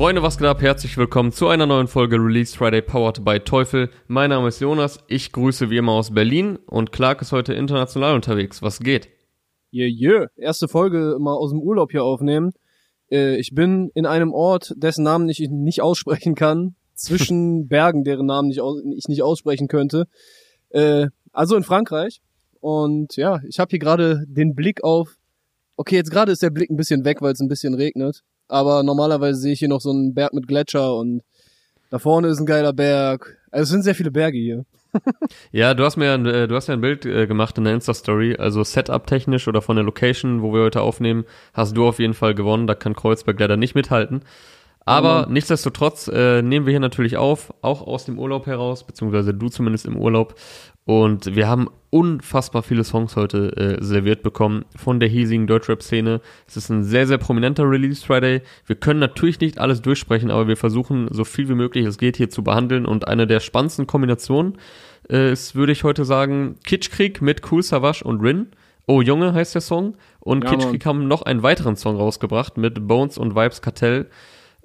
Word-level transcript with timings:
Freunde, 0.00 0.22
was 0.22 0.38
geht 0.38 0.46
ab? 0.46 0.62
Herzlich 0.62 0.96
willkommen 0.96 1.30
zu 1.30 1.48
einer 1.48 1.66
neuen 1.66 1.86
Folge 1.86 2.16
Release 2.16 2.56
Friday 2.56 2.80
Powered 2.80 3.22
by 3.22 3.38
Teufel. 3.38 3.90
Mein 4.06 4.30
Name 4.30 4.48
ist 4.48 4.58
Jonas, 4.58 4.98
ich 5.08 5.30
grüße 5.30 5.68
wie 5.68 5.76
immer 5.76 5.92
aus 5.92 6.14
Berlin 6.14 6.58
und 6.64 6.90
Clark 6.90 7.20
ist 7.20 7.32
heute 7.32 7.52
international 7.52 8.14
unterwegs. 8.14 8.62
Was 8.62 8.78
geht? 8.78 9.10
Yeah, 9.74 9.88
yeah. 9.88 10.28
Erste 10.36 10.68
Folge 10.68 11.18
mal 11.20 11.34
aus 11.34 11.50
dem 11.50 11.60
Urlaub 11.60 11.90
hier 11.90 12.02
aufnehmen. 12.02 12.52
Äh, 13.10 13.36
ich 13.36 13.54
bin 13.54 13.90
in 13.92 14.06
einem 14.06 14.32
Ort, 14.32 14.72
dessen 14.74 15.04
Namen 15.04 15.28
ich 15.28 15.38
nicht 15.50 15.82
aussprechen 15.82 16.34
kann, 16.34 16.76
zwischen 16.94 17.68
Bergen, 17.68 18.02
deren 18.02 18.24
Namen 18.24 18.50
ich, 18.50 18.60
ich 18.96 19.06
nicht 19.06 19.22
aussprechen 19.22 19.68
könnte. 19.68 20.06
Äh, 20.70 21.08
also 21.30 21.56
in 21.56 21.62
Frankreich. 21.62 22.22
Und 22.60 23.16
ja, 23.16 23.40
ich 23.46 23.58
habe 23.58 23.68
hier 23.68 23.78
gerade 23.78 24.24
den 24.26 24.54
Blick 24.54 24.82
auf. 24.82 25.18
Okay, 25.76 25.96
jetzt 25.96 26.10
gerade 26.10 26.32
ist 26.32 26.42
der 26.42 26.48
Blick 26.48 26.70
ein 26.70 26.78
bisschen 26.78 27.04
weg, 27.04 27.20
weil 27.20 27.34
es 27.34 27.40
ein 27.40 27.48
bisschen 27.48 27.74
regnet 27.74 28.22
aber 28.50 28.82
normalerweise 28.82 29.40
sehe 29.40 29.52
ich 29.52 29.58
hier 29.58 29.68
noch 29.68 29.80
so 29.80 29.90
einen 29.90 30.14
Berg 30.14 30.32
mit 30.32 30.46
Gletscher 30.46 30.96
und 30.96 31.22
da 31.90 31.98
vorne 31.98 32.28
ist 32.28 32.38
ein 32.38 32.46
geiler 32.46 32.72
Berg. 32.72 33.38
Also 33.50 33.62
es 33.64 33.68
sind 33.70 33.82
sehr 33.82 33.94
viele 33.94 34.10
Berge 34.10 34.38
hier. 34.38 34.64
ja, 35.52 35.74
du 35.74 35.84
hast 35.84 35.96
mir 35.96 36.14
äh, 36.14 36.48
du 36.48 36.54
hast 36.54 36.68
ja 36.68 36.74
ein 36.74 36.80
Bild 36.80 37.06
äh, 37.06 37.26
gemacht 37.26 37.56
in 37.58 37.64
der 37.64 37.74
Insta-Story, 37.74 38.36
also 38.36 38.64
Setup 38.64 39.06
technisch 39.06 39.46
oder 39.48 39.62
von 39.62 39.76
der 39.76 39.84
Location, 39.84 40.42
wo 40.42 40.52
wir 40.52 40.62
heute 40.62 40.80
aufnehmen, 40.82 41.24
hast 41.54 41.76
du 41.76 41.86
auf 41.86 41.98
jeden 41.98 42.14
Fall 42.14 42.34
gewonnen, 42.34 42.66
da 42.66 42.74
kann 42.74 42.94
Kreuzberg 42.94 43.38
leider 43.38 43.56
nicht 43.56 43.74
mithalten. 43.74 44.22
Aber 44.86 45.26
mhm. 45.26 45.34
nichtsdestotrotz 45.34 46.08
äh, 46.08 46.42
nehmen 46.42 46.66
wir 46.66 46.72
hier 46.72 46.80
natürlich 46.80 47.16
auf, 47.16 47.52
auch 47.62 47.86
aus 47.86 48.06
dem 48.06 48.18
Urlaub 48.18 48.46
heraus, 48.46 48.84
beziehungsweise 48.84 49.34
du 49.34 49.48
zumindest 49.48 49.86
im 49.86 49.96
Urlaub. 49.96 50.34
Und 50.84 51.36
wir 51.36 51.46
haben 51.46 51.68
unfassbar 51.90 52.62
viele 52.62 52.84
Songs 52.84 53.16
heute 53.16 53.56
äh, 53.56 53.84
serviert 53.84 54.22
bekommen 54.22 54.64
von 54.76 55.00
der 55.00 55.08
hiesigen 55.08 55.46
Deutschrap-Szene. 55.46 56.20
Es 56.46 56.56
ist 56.56 56.70
ein 56.70 56.84
sehr, 56.84 57.06
sehr 57.06 57.18
prominenter 57.18 57.68
Release 57.68 58.04
Friday. 58.04 58.42
Wir 58.66 58.76
können 58.76 59.00
natürlich 59.00 59.40
nicht 59.40 59.58
alles 59.58 59.82
durchsprechen, 59.82 60.30
aber 60.30 60.48
wir 60.48 60.56
versuchen 60.56 61.08
so 61.10 61.24
viel 61.24 61.48
wie 61.48 61.54
möglich 61.54 61.84
es 61.84 61.98
geht 61.98 62.16
hier 62.16 62.30
zu 62.30 62.42
behandeln. 62.42 62.86
Und 62.86 63.08
eine 63.08 63.26
der 63.26 63.40
spannendsten 63.40 63.86
Kombinationen 63.86 64.58
äh, 65.10 65.32
ist, 65.32 65.54
würde 65.54 65.72
ich 65.72 65.84
heute 65.84 66.04
sagen, 66.04 66.56
Kitschkrieg 66.64 67.20
mit 67.20 67.50
Cool 67.50 67.62
Savage 67.62 68.04
und 68.04 68.20
Rin. 68.20 68.48
Oh 68.86 69.02
Junge 69.02 69.34
heißt 69.34 69.54
der 69.54 69.62
Song. 69.62 69.96
Und 70.20 70.44
ja, 70.44 70.50
Kitschkrieg 70.50 70.86
haben 70.86 71.08
noch 71.08 71.22
einen 71.22 71.42
weiteren 71.42 71.76
Song 71.76 71.96
rausgebracht 71.96 72.56
mit 72.56 72.86
Bones 72.86 73.18
und 73.18 73.34
Vibes 73.34 73.62
Kartell. 73.62 74.06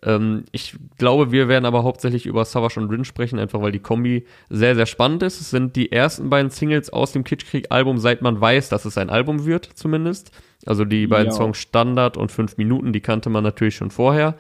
Ähm, 0.06 0.46
ich 0.52 0.78
glaube, 0.98 1.32
wir 1.32 1.48
werden 1.48 1.66
aber 1.66 1.84
hauptsächlich 1.84 2.28
über 2.28 2.46
Savage 2.46 2.80
und 2.80 2.90
Rin 2.90 3.04
sprechen, 3.04 3.40
einfach 3.40 3.62
weil 3.62 3.72
die 3.72 3.80
Kombi 3.80 4.26
sehr, 4.50 4.76
sehr 4.76 4.86
spannend 4.86 5.24
ist. 5.24 5.42
Es 5.42 5.50
sind 5.50 5.76
die 5.76 5.92
ersten 5.92 6.30
beiden 6.30 6.52
Singles 6.52 6.94
aus 6.94 7.12
dem 7.12 7.24
Kitschkrieg-Album, 7.24 7.98
seit 7.98 8.22
man 8.22 8.40
weiß, 8.40 8.70
dass 8.70 8.86
es 8.86 8.98
ein 8.98 9.10
Album 9.10 9.46
wird, 9.46 9.66
zumindest. 9.66 10.32
Also 10.66 10.86
die 10.86 11.08
beiden 11.08 11.32
ja. 11.32 11.38
Songs 11.38 11.58
Standard 11.58 12.18
und 12.18 12.32
5 12.32 12.58
Minuten, 12.58 12.94
die 12.94 13.02
kannte 13.02 13.30
man 13.30 13.44
natürlich 13.44 13.76
schon 13.76 13.90
vorher. 13.90 14.36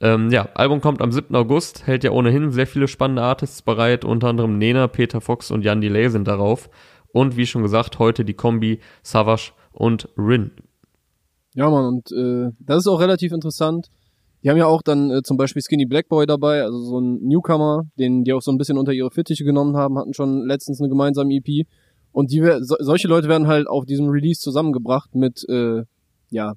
Ähm, 0.00 0.30
ja, 0.30 0.48
Album 0.54 0.80
kommt 0.80 1.00
am 1.00 1.12
7. 1.12 1.34
August, 1.36 1.86
hält 1.86 2.04
ja 2.04 2.10
ohnehin 2.10 2.50
sehr 2.50 2.66
viele 2.66 2.88
spannende 2.88 3.22
Artists 3.22 3.62
bereit, 3.62 4.04
unter 4.04 4.28
anderem 4.28 4.58
Nena, 4.58 4.88
Peter 4.88 5.20
Fox 5.20 5.50
und 5.50 5.62
Jan 5.62 5.80
Delay 5.80 6.10
sind 6.10 6.28
darauf. 6.28 6.68
Und 7.12 7.36
wie 7.36 7.46
schon 7.46 7.62
gesagt, 7.62 7.98
heute 7.98 8.24
die 8.24 8.34
Kombi 8.34 8.80
Savage 9.02 9.52
und 9.72 10.08
Rin. 10.18 10.50
Ja, 11.54 11.70
Mann, 11.70 11.86
und 11.86 12.12
äh, 12.12 12.50
das 12.58 12.78
ist 12.78 12.88
auch 12.88 13.00
relativ 13.00 13.32
interessant. 13.32 13.88
Die 14.46 14.50
haben 14.50 14.58
ja 14.58 14.66
auch 14.66 14.82
dann 14.82 15.10
äh, 15.10 15.22
zum 15.24 15.36
Beispiel 15.36 15.60
Skinny 15.60 15.86
Black 15.86 16.08
Boy 16.08 16.24
dabei, 16.24 16.62
also 16.62 16.78
so 16.78 17.00
ein 17.00 17.18
Newcomer, 17.20 17.82
den 17.98 18.22
die 18.22 18.32
auch 18.32 18.42
so 18.42 18.52
ein 18.52 18.58
bisschen 18.58 18.78
unter 18.78 18.92
ihre 18.92 19.10
Fittiche 19.10 19.42
genommen 19.42 19.76
haben, 19.76 19.98
hatten 19.98 20.14
schon 20.14 20.46
letztens 20.46 20.78
eine 20.78 20.88
gemeinsame 20.88 21.34
EP. 21.34 21.66
Und 22.12 22.30
die 22.30 22.40
so, 22.60 22.76
solche 22.78 23.08
Leute 23.08 23.28
werden 23.28 23.48
halt 23.48 23.66
auf 23.66 23.86
diesem 23.86 24.08
Release 24.08 24.40
zusammengebracht 24.40 25.16
mit 25.16 25.44
äh, 25.48 25.82
ja 26.30 26.54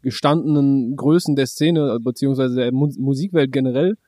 gestandenen 0.00 0.96
Größen 0.96 1.36
der 1.36 1.44
Szene 1.44 1.98
beziehungsweise 2.00 2.54
der 2.54 2.72
Mu 2.72 2.88
Musikwelt 2.96 3.52
generell. 3.52 3.98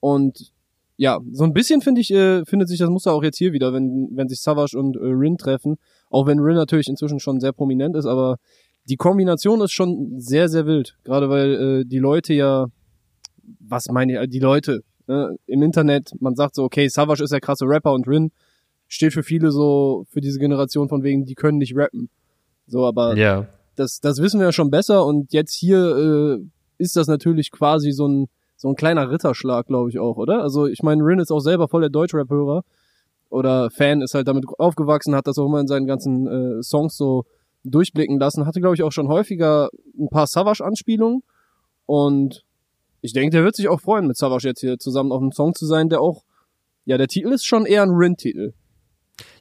Und 0.00 0.50
ja, 0.96 1.20
so 1.32 1.44
ein 1.44 1.52
bisschen 1.52 1.82
finde 1.82 2.00
ich 2.00 2.10
äh, 2.12 2.46
findet 2.46 2.70
sich 2.70 2.78
das 2.78 2.88
Muster 2.88 3.12
auch 3.12 3.22
jetzt 3.22 3.36
hier 3.36 3.52
wieder, 3.52 3.74
wenn 3.74 4.08
wenn 4.12 4.30
sich 4.30 4.40
Savage 4.40 4.78
und 4.78 4.96
äh, 4.96 5.00
Rin 5.02 5.36
treffen. 5.36 5.76
Auch 6.08 6.26
wenn 6.26 6.38
Rin 6.38 6.56
natürlich 6.56 6.88
inzwischen 6.88 7.20
schon 7.20 7.40
sehr 7.40 7.52
prominent 7.52 7.94
ist, 7.94 8.06
aber 8.06 8.38
die 8.88 8.96
Kombination 8.96 9.60
ist 9.60 9.72
schon 9.72 10.18
sehr, 10.18 10.48
sehr 10.48 10.66
wild. 10.66 10.96
Gerade 11.04 11.28
weil 11.30 11.54
äh, 11.54 11.84
die 11.84 11.98
Leute 11.98 12.34
ja, 12.34 12.66
was 13.60 13.88
meine 13.88 14.22
ich, 14.22 14.30
die 14.30 14.40
Leute 14.40 14.82
ne, 15.06 15.36
im 15.46 15.62
Internet, 15.62 16.12
man 16.20 16.34
sagt 16.34 16.54
so, 16.54 16.64
okay, 16.64 16.88
Savage 16.88 17.24
ist 17.24 17.32
der 17.32 17.40
krasse 17.40 17.66
Rapper 17.66 17.92
und 17.92 18.06
Rin 18.06 18.30
steht 18.88 19.12
für 19.12 19.22
viele 19.22 19.50
so, 19.50 20.04
für 20.10 20.20
diese 20.20 20.38
Generation 20.38 20.88
von 20.88 21.02
wegen, 21.02 21.24
die 21.24 21.34
können 21.34 21.58
nicht 21.58 21.76
rappen. 21.76 22.10
So, 22.66 22.84
aber 22.84 23.16
yeah. 23.16 23.48
das, 23.76 24.00
das 24.00 24.20
wissen 24.20 24.40
wir 24.40 24.46
ja 24.46 24.52
schon 24.52 24.70
besser 24.70 25.04
und 25.04 25.32
jetzt 25.32 25.54
hier 25.54 26.38
äh, 26.38 26.44
ist 26.78 26.96
das 26.96 27.08
natürlich 27.08 27.50
quasi 27.50 27.92
so 27.92 28.06
ein, 28.06 28.26
so 28.56 28.68
ein 28.68 28.76
kleiner 28.76 29.10
Ritterschlag, 29.10 29.66
glaube 29.66 29.90
ich 29.90 29.98
auch, 29.98 30.16
oder? 30.16 30.42
Also 30.42 30.66
ich 30.66 30.82
meine, 30.82 31.02
Rin 31.04 31.18
ist 31.18 31.30
auch 31.30 31.40
selber 31.40 31.68
voll 31.68 31.80
der 31.80 31.90
Deutschrap-Hörer 31.90 32.62
oder 33.30 33.70
Fan, 33.70 34.00
ist 34.00 34.14
halt 34.14 34.28
damit 34.28 34.44
aufgewachsen, 34.58 35.14
hat 35.14 35.26
das 35.26 35.38
auch 35.38 35.46
immer 35.46 35.60
in 35.60 35.66
seinen 35.66 35.86
ganzen 35.86 36.26
äh, 36.26 36.62
Songs 36.62 36.96
so 36.96 37.24
durchblicken 37.64 38.18
lassen. 38.18 38.46
Hatte, 38.46 38.60
glaube 38.60 38.76
ich, 38.76 38.82
auch 38.82 38.92
schon 38.92 39.08
häufiger 39.08 39.70
ein 39.98 40.08
paar 40.08 40.26
Savage-Anspielungen. 40.26 41.22
Und 41.86 42.44
ich 43.00 43.12
denke, 43.12 43.30
der 43.30 43.44
wird 43.44 43.56
sich 43.56 43.68
auch 43.68 43.80
freuen, 43.80 44.06
mit 44.06 44.16
Savage 44.16 44.48
jetzt 44.48 44.60
hier 44.60 44.78
zusammen 44.78 45.12
auf 45.12 45.20
einem 45.20 45.32
Song 45.32 45.54
zu 45.54 45.66
sein, 45.66 45.88
der 45.88 46.00
auch, 46.00 46.24
ja, 46.84 46.98
der 46.98 47.08
Titel 47.08 47.32
ist 47.32 47.44
schon 47.44 47.66
eher 47.66 47.82
ein 47.82 47.90
Rin-Titel. 47.90 48.52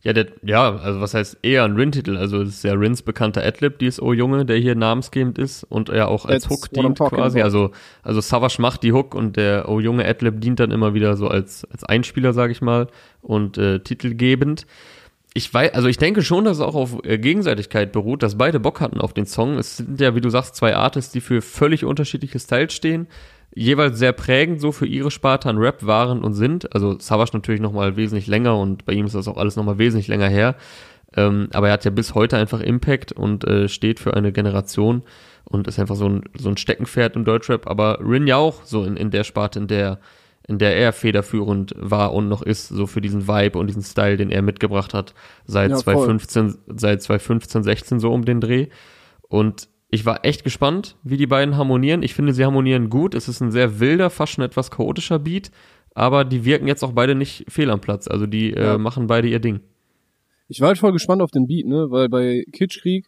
Ja, 0.04 0.12
der, 0.12 0.28
ja, 0.44 0.76
also 0.76 1.00
was 1.00 1.14
heißt 1.14 1.40
eher 1.44 1.64
ein 1.64 1.76
Rin-Titel? 1.76 2.18
Also 2.18 2.42
es 2.42 2.50
ist 2.50 2.64
ja 2.64 2.74
Rins 2.74 3.02
bekannter 3.02 3.42
Adlib, 3.44 3.82
ist 3.82 4.02
Oh 4.02 4.14
Junge, 4.14 4.46
der 4.46 4.58
hier 4.58 4.76
namensgebend 4.76 5.40
ist 5.40 5.64
und 5.64 5.90
er 5.90 6.10
auch 6.10 6.26
als 6.26 6.44
That's 6.44 6.54
Hook 6.54 6.70
dient 6.72 7.00
quasi. 7.00 7.40
About. 7.40 7.46
Also, 7.46 7.72
also 8.04 8.22
Savage 8.22 8.62
macht 8.62 8.84
die 8.84 8.92
Hook 8.92 9.16
und 9.16 9.38
der 9.38 9.70
Oh 9.70 9.80
Junge 9.80 10.06
Adlib 10.06 10.42
dient 10.42 10.60
dann 10.60 10.72
immer 10.72 10.94
wieder 10.94 11.16
so 11.16 11.28
als, 11.28 11.66
als 11.72 11.86
Einspieler, 11.86 12.34
sag 12.34 12.52
ich 12.52 12.62
mal, 12.62 12.88
und 13.22 13.58
äh, 13.58 13.80
titelgebend 13.80 14.68
ich 15.34 15.52
weiß, 15.52 15.74
also 15.74 15.88
ich 15.88 15.98
denke 15.98 16.22
schon, 16.22 16.46
dass 16.46 16.58
es 16.58 16.64
auch 16.64 16.76
auf 16.76 17.04
äh, 17.04 17.18
Gegenseitigkeit 17.18 17.92
beruht, 17.92 18.22
dass 18.22 18.38
beide 18.38 18.60
Bock 18.60 18.80
hatten 18.82 19.02
auf 19.02 19.14
den 19.14 19.26
Song. 19.26 19.58
Es 19.58 19.78
sind 19.78 20.00
ja, 20.00 20.16
wie 20.16 20.22
du 20.22 20.30
sagst, 20.30 20.56
zwei 20.56 20.76
Artists, 20.76 21.12
die 21.12 21.22
für 21.22 21.42
völlig 21.42 21.86
unterschiedliche 21.86 22.40
Styles 22.40 22.74
stehen, 22.74 23.08
jeweils 23.56 23.98
sehr 23.98 24.14
prägend 24.14 24.62
so 24.62 24.72
für 24.72 24.86
ihre 24.86 25.12
Sparte 25.12 25.50
an 25.50 25.58
Rap 25.58 25.86
waren 25.86 26.24
und 26.24 26.34
sind. 26.34 26.74
Also 26.76 27.00
Savage 27.00 27.32
natürlich 27.34 27.62
nochmal 27.62 27.96
wesentlich 27.96 28.28
länger 28.28 28.58
und 28.58 28.86
bei 28.86 28.94
ihm 28.94 29.06
ist 29.06 29.16
das 29.16 29.28
auch 29.28 29.38
alles 29.38 29.56
nochmal 29.56 29.80
wesentlich 29.80 30.08
länger 30.08 30.30
her. 30.30 30.56
Ähm, 31.16 31.50
aber 31.54 31.68
er 31.68 31.74
hat 31.74 31.86
ja 31.86 31.92
bis 31.92 32.16
heute 32.16 32.38
einfach 32.38 32.60
Impact 32.60 33.12
und 33.12 33.44
äh, 33.46 33.68
steht 33.68 34.00
für 34.00 34.16
eine 34.16 34.32
Generation 34.32 35.04
und 35.46 35.68
ist 35.68 35.80
einfach 35.80 35.96
so 35.96 36.10
ein, 36.10 36.24
so 36.38 36.50
ein 36.50 36.58
Steckenpferd 36.58 37.16
im 37.16 37.26
Deutschrap. 37.26 37.68
Aber 37.68 38.00
Rin 38.02 38.28
ja 38.28 38.38
auch 38.38 38.64
so 38.66 38.84
in, 38.84 38.98
in 38.98 39.12
der 39.12 39.24
Sparte, 39.24 39.60
in 39.60 39.68
der 39.68 40.00
in 40.48 40.58
der 40.58 40.76
er 40.76 40.92
federführend 40.92 41.74
war 41.78 42.14
und 42.14 42.28
noch 42.28 42.42
ist, 42.42 42.68
so 42.68 42.86
für 42.86 43.02
diesen 43.02 43.28
Vibe 43.28 43.58
und 43.58 43.68
diesen 43.68 43.84
Style, 43.84 44.18
den 44.18 44.30
er 44.30 44.42
mitgebracht 44.42 44.94
hat, 44.94 45.14
seit 45.46 45.72
ja, 45.72 45.78
2015, 45.78 46.56
seit 46.76 47.02
2015, 47.02 47.64
16 47.64 48.00
so 48.00 48.12
um 48.12 48.26
den 48.26 48.42
Dreh. 48.42 48.68
Und 49.30 49.70
ich 49.90 50.06
war 50.06 50.26
echt 50.26 50.44
gespannt, 50.44 50.98
wie 51.04 51.18
die 51.18 51.28
beiden 51.28 51.56
harmonieren. 51.56 52.04
Ich 52.04 52.14
finde, 52.14 52.34
sie 52.34 52.44
harmonieren 52.44 52.90
gut. 52.90 53.16
Es 53.16 53.28
ist 53.28 53.42
ein 53.42 53.52
sehr 53.52 53.80
wilder, 53.80 54.10
fast 54.10 54.34
schon 54.34 54.44
etwas 54.44 54.72
chaotischer 54.72 55.20
Beat, 55.20 55.52
aber 55.94 56.26
die 56.26 56.46
wirken 56.46 56.68
jetzt 56.68 56.84
auch 56.84 56.94
beide 56.94 57.16
nicht 57.16 57.46
fehl 57.48 57.70
am 57.70 57.80
Platz. 57.80 58.08
Also 58.08 58.26
die 58.26 58.52
äh, 58.54 58.60
ja. 58.60 58.76
äh, 58.76 58.78
machen 58.78 59.08
beide 59.08 59.28
ihr 59.28 59.40
Ding. 59.40 59.62
Ich 60.50 60.60
war 60.60 60.70
halt 60.70 60.78
voll 60.78 60.92
gespannt 60.92 61.22
auf 61.22 61.32
den 61.32 61.48
Beat, 61.48 61.68
ne, 61.68 61.88
weil 61.90 62.10
bei 62.10 62.44
Kitschkrieg, 62.52 63.06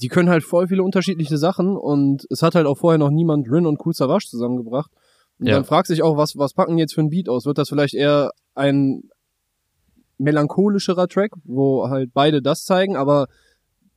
die 0.00 0.08
können 0.08 0.28
halt 0.28 0.44
voll 0.44 0.68
viele 0.68 0.82
unterschiedliche 0.82 1.36
Sachen 1.36 1.76
und 1.76 2.26
es 2.30 2.42
hat 2.42 2.54
halt 2.54 2.66
auch 2.66 2.78
vorher 2.78 2.98
noch 2.98 3.10
niemand 3.10 3.50
Rin 3.50 3.66
und 3.66 3.80
Cool 3.84 3.92
Savage 3.92 4.26
zusammengebracht. 4.28 4.90
Und 5.38 5.46
ja. 5.46 5.54
dann 5.54 5.64
fragt 5.64 5.88
sich 5.88 6.02
auch, 6.02 6.16
was, 6.16 6.36
was 6.36 6.54
packen 6.54 6.78
jetzt 6.78 6.94
für 6.94 7.00
ein 7.00 7.10
Beat 7.10 7.28
aus? 7.28 7.46
Wird 7.46 7.58
das 7.58 7.68
vielleicht 7.68 7.94
eher 7.94 8.32
ein 8.54 9.02
melancholischerer 10.18 11.08
Track, 11.08 11.32
wo 11.44 11.88
halt 11.88 12.10
beide 12.14 12.40
das 12.40 12.64
zeigen, 12.64 12.96
aber 12.96 13.26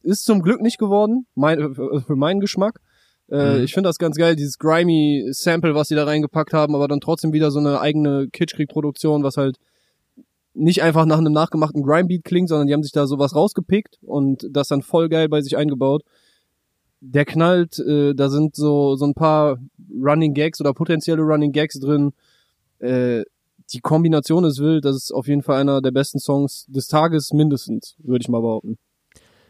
ist 0.02 0.26
zum 0.26 0.42
Glück 0.42 0.62
nicht 0.62 0.78
geworden, 0.78 1.28
mein, 1.36 1.76
für 1.76 2.16
meinen 2.16 2.40
Geschmack. 2.40 2.80
Äh, 3.30 3.58
mhm. 3.58 3.64
Ich 3.64 3.74
finde 3.74 3.90
das 3.90 3.98
ganz 3.98 4.18
geil, 4.18 4.36
dieses 4.36 4.58
grimy 4.58 5.28
Sample, 5.32 5.76
was 5.76 5.90
sie 5.90 5.96
da 5.96 6.06
reingepackt 6.06 6.54
haben, 6.54 6.76
aber 6.76 6.88
dann 6.88 7.02
trotzdem 7.02 7.34
wieder 7.34 7.52
so 7.52 7.60
eine 7.60 7.82
eigene 7.82 8.30
Kitschkrieg-Produktion, 8.32 9.24
was 9.24 9.38
halt 9.38 9.58
nicht 10.54 10.82
einfach 10.82 11.06
nach 11.06 11.20
einem 11.20 11.34
nachgemachten 11.34 11.84
Grime-Beat 11.84 12.24
klingt, 12.24 12.50
sondern 12.50 12.68
die 12.68 12.74
haben 12.74 12.84
sich 12.84 12.94
da 12.94 13.06
sowas 13.06 13.36
rausgepickt 13.36 14.00
und 14.02 14.48
das 14.50 14.70
dann 14.70 14.82
voll 14.82 15.08
geil 15.08 15.30
bei 15.30 15.42
sich 15.42 15.56
eingebaut 15.56 16.04
der 17.00 17.26
knallt, 17.26 17.80
äh, 17.80 18.14
da 18.14 18.30
sind 18.30 18.56
so, 18.56 18.96
so 18.96 19.06
ein 19.06 19.14
paar 19.14 19.60
Running 20.02 20.34
Gags 20.34 20.60
oder 20.62 20.74
potenzielle 20.74 21.22
Running 21.22 21.52
Gags 21.52 21.80
drin. 21.80 22.14
Äh, 22.80 23.24
die 23.74 23.82
Kombination 23.82 24.46
ist 24.46 24.60
wild, 24.60 24.86
das 24.86 24.96
ist 24.96 25.12
auf 25.12 25.28
jeden 25.28 25.44
Fall 25.44 25.60
einer 25.60 25.82
der 25.82 25.92
besten 25.92 26.20
Songs 26.20 26.66
des 26.68 26.88
Tages 26.88 27.34
mindestens, 27.34 27.96
würde 28.00 28.24
ich 28.24 28.30
mal 28.30 28.42
behaupten. 28.42 28.78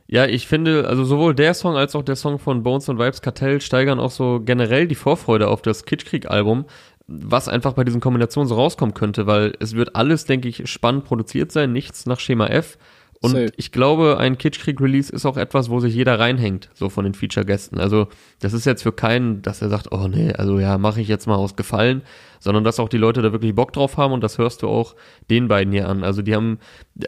Ja, 0.08 0.26
ich 0.26 0.48
finde, 0.48 0.88
also 0.88 1.04
sowohl 1.04 1.36
der 1.36 1.54
Song 1.54 1.76
als 1.76 1.94
auch 1.94 2.02
der 2.02 2.16
Song 2.16 2.40
von 2.40 2.64
Bones 2.64 2.88
und 2.88 2.98
Vibes 2.98 3.22
Kartell 3.22 3.60
steigern 3.60 4.00
auch 4.00 4.12
so 4.12 4.40
generell 4.44 4.88
die 4.88 4.96
Vorfreude 4.96 5.50
auf 5.50 5.62
das 5.62 5.84
Kitschkrieg-Album, 5.84 6.66
was 7.08 7.50
einfach 7.50 7.74
bei 7.74 7.84
diesen 7.84 8.00
Kombinationen 8.00 8.48
so 8.48 8.56
rauskommen 8.56 8.94
könnte, 8.94 9.28
weil 9.28 9.54
es 9.60 9.76
wird 9.76 9.96
alles, 9.96 10.26
denke 10.26 10.48
ich, 10.48 10.70
spannend 10.70 11.04
produziert 11.04 11.52
sein, 11.52 11.74
nichts 11.74 12.06
nach 12.06 12.22
Schema 12.22 12.48
F. 12.48 12.78
Und 13.20 13.32
Safe. 13.32 13.52
ich 13.58 13.72
glaube, 13.72 14.18
ein 14.20 14.38
Kitschkrieg-Release 14.38 15.12
ist 15.12 15.26
auch 15.26 15.38
etwas, 15.38 15.70
wo 15.70 15.80
sich 15.80 15.96
jeder 15.96 16.20
reinhängt, 16.20 16.70
so 16.76 16.90
von 16.90 17.04
den 17.04 17.16
Feature-Gästen. 17.16 17.80
Also 17.80 18.08
das 18.40 18.54
ist 18.54 18.66
jetzt 18.66 18.84
für 18.84 18.92
keinen, 18.92 19.42
dass 19.42 19.62
er 19.62 19.70
sagt, 19.70 19.92
oh 19.92 20.08
nee, 20.08 20.34
also 20.34 20.60
ja, 20.60 20.78
mache 20.78 21.02
ich 21.02 21.08
jetzt 21.08 21.26
mal 21.26 21.36
aus 21.36 21.56
Gefallen, 21.56 22.04
sondern 22.40 22.64
dass 22.64 22.80
auch 22.80 22.90
die 22.90 22.98
Leute 22.98 23.24
da 23.24 23.32
wirklich 23.32 23.56
Bock 23.56 23.74
drauf 23.74 23.98
haben 23.98 24.14
und 24.14 24.24
das 24.24 24.38
hörst 24.38 24.62
du 24.62 24.68
auch 24.68 24.96
den 25.32 25.48
beiden 25.48 25.74
hier 25.74 25.90
an. 25.90 26.04
Also 26.04 26.22
die 26.22 26.36
haben, 26.36 26.60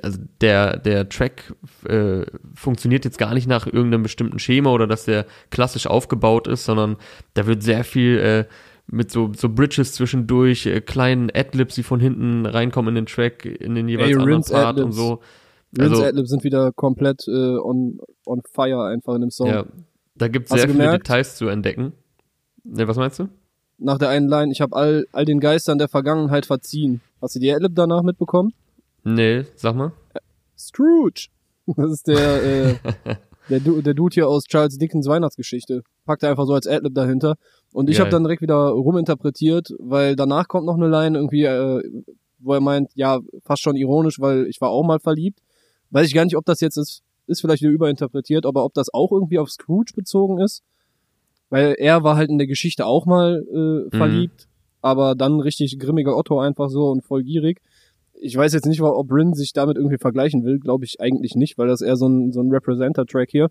also 0.01 0.19
der, 0.41 0.77
der 0.77 1.09
Track 1.09 1.53
äh, 1.87 2.25
funktioniert 2.55 3.05
jetzt 3.05 3.19
gar 3.19 3.35
nicht 3.35 3.47
nach 3.47 3.67
irgendeinem 3.67 4.03
bestimmten 4.03 4.39
Schema 4.39 4.71
oder 4.71 4.87
dass 4.87 5.05
der 5.05 5.27
klassisch 5.51 5.85
aufgebaut 5.85 6.47
ist, 6.47 6.65
sondern 6.65 6.97
da 7.35 7.45
wird 7.45 7.61
sehr 7.61 7.83
viel 7.83 8.17
äh, 8.17 8.45
mit 8.87 9.11
so, 9.11 9.31
so 9.35 9.49
Bridges 9.49 9.93
zwischendurch, 9.93 10.65
äh, 10.65 10.81
kleinen 10.81 11.29
Adlibs, 11.33 11.75
die 11.75 11.83
von 11.83 11.99
hinten 11.99 12.47
reinkommen 12.47 12.89
in 12.89 13.05
den 13.05 13.05
Track, 13.05 13.45
in 13.45 13.75
den 13.75 13.87
jeweils 13.87 14.09
Ey, 14.09 14.15
anderen 14.15 14.43
Part 14.43 14.79
und 14.79 14.91
so. 14.91 15.21
Rinse 15.77 15.91
Also- 15.91 16.03
Adlibs 16.05 16.29
sind 16.29 16.43
wieder 16.43 16.71
komplett 16.71 17.27
äh, 17.27 17.31
on, 17.57 17.99
on 18.25 18.41
fire 18.51 18.85
einfach 18.85 19.15
in 19.15 19.21
dem 19.21 19.29
Song. 19.31 19.47
Ja, 19.49 19.65
da 20.15 20.27
gibt 20.27 20.51
es 20.51 20.59
sehr 20.59 20.69
viele? 20.69 20.91
Details 20.91 21.35
zu 21.35 21.47
entdecken. 21.47 21.93
Ne, 22.63 22.87
was 22.87 22.97
meinst 22.97 23.19
du? 23.19 23.29
Nach 23.77 23.97
der 23.97 24.09
einen 24.09 24.27
Line, 24.27 24.51
ich 24.51 24.61
habe 24.61 24.75
all, 24.75 25.05
all 25.13 25.25
den 25.25 25.39
Geistern 25.39 25.77
der 25.77 25.87
Vergangenheit 25.87 26.45
verziehen. 26.45 27.01
Hast 27.21 27.35
du 27.35 27.39
die 27.39 27.51
Adlib 27.53 27.73
danach 27.75 28.01
mitbekommen? 28.03 28.53
Nee, 29.03 29.45
sag 29.55 29.75
mal. 29.75 29.93
Scrooge. 30.57 31.27
Das 31.77 31.91
ist 31.91 32.07
der, 32.07 32.43
äh, 32.43 32.75
der, 33.49 33.59
Du- 33.59 33.81
der 33.81 33.93
Dude 33.93 34.13
hier 34.15 34.27
aus 34.27 34.43
Charles 34.45 34.77
Dickens 34.77 35.07
Weihnachtsgeschichte. 35.07 35.83
Packt 36.05 36.23
er 36.23 36.31
einfach 36.31 36.45
so 36.45 36.53
als 36.53 36.67
Adlib 36.67 36.95
dahinter. 36.95 37.35
Und 37.71 37.89
ich 37.89 37.97
Geil. 37.97 38.05
habe 38.07 38.11
dann 38.11 38.23
direkt 38.23 38.41
wieder 38.41 38.55
ruminterpretiert, 38.71 39.69
weil 39.79 40.15
danach 40.15 40.47
kommt 40.47 40.65
noch 40.65 40.75
eine 40.75 40.87
Line 40.89 41.17
irgendwie, 41.17 41.43
äh, 41.43 41.81
wo 42.39 42.53
er 42.53 42.61
meint, 42.61 42.89
ja, 42.95 43.19
fast 43.43 43.61
schon 43.61 43.75
ironisch, 43.75 44.19
weil 44.19 44.47
ich 44.47 44.59
war 44.61 44.69
auch 44.71 44.83
mal 44.83 44.99
verliebt. 44.99 45.39
Weiß 45.91 46.07
ich 46.07 46.13
gar 46.13 46.23
nicht, 46.23 46.37
ob 46.37 46.45
das 46.45 46.61
jetzt 46.61 46.77
ist, 46.77 47.03
ist 47.27 47.41
vielleicht 47.41 47.61
wieder 47.61 47.71
überinterpretiert, 47.71 48.45
aber 48.45 48.65
ob 48.65 48.73
das 48.73 48.93
auch 48.93 49.11
irgendwie 49.11 49.39
auf 49.39 49.49
Scrooge 49.49 49.93
bezogen 49.95 50.39
ist. 50.39 50.63
Weil 51.49 51.75
er 51.77 52.03
war 52.03 52.15
halt 52.15 52.29
in 52.29 52.37
der 52.37 52.47
Geschichte 52.47 52.85
auch 52.85 53.05
mal 53.05 53.43
äh, 53.91 53.95
verliebt, 53.95 54.47
aber 54.81 55.15
dann 55.15 55.39
richtig 55.39 55.79
grimmiger 55.79 56.15
Otto 56.15 56.39
einfach 56.39 56.69
so 56.69 56.89
und 56.89 57.03
voll 57.03 57.23
gierig. 57.23 57.61
Ich 58.13 58.35
weiß 58.35 58.53
jetzt 58.53 58.65
nicht, 58.65 58.81
ob 58.81 59.11
Rin 59.11 59.33
sich 59.33 59.53
damit 59.53 59.77
irgendwie 59.77 59.97
vergleichen 59.97 60.43
will, 60.43 60.59
glaube 60.59 60.85
ich 60.85 60.99
eigentlich 60.99 61.35
nicht, 61.35 61.57
weil 61.57 61.67
das 61.67 61.81
eher 61.81 61.95
so 61.95 62.07
ein, 62.07 62.31
so 62.31 62.41
ein 62.41 62.51
Representer-Track 62.51 63.29
hier. 63.31 63.49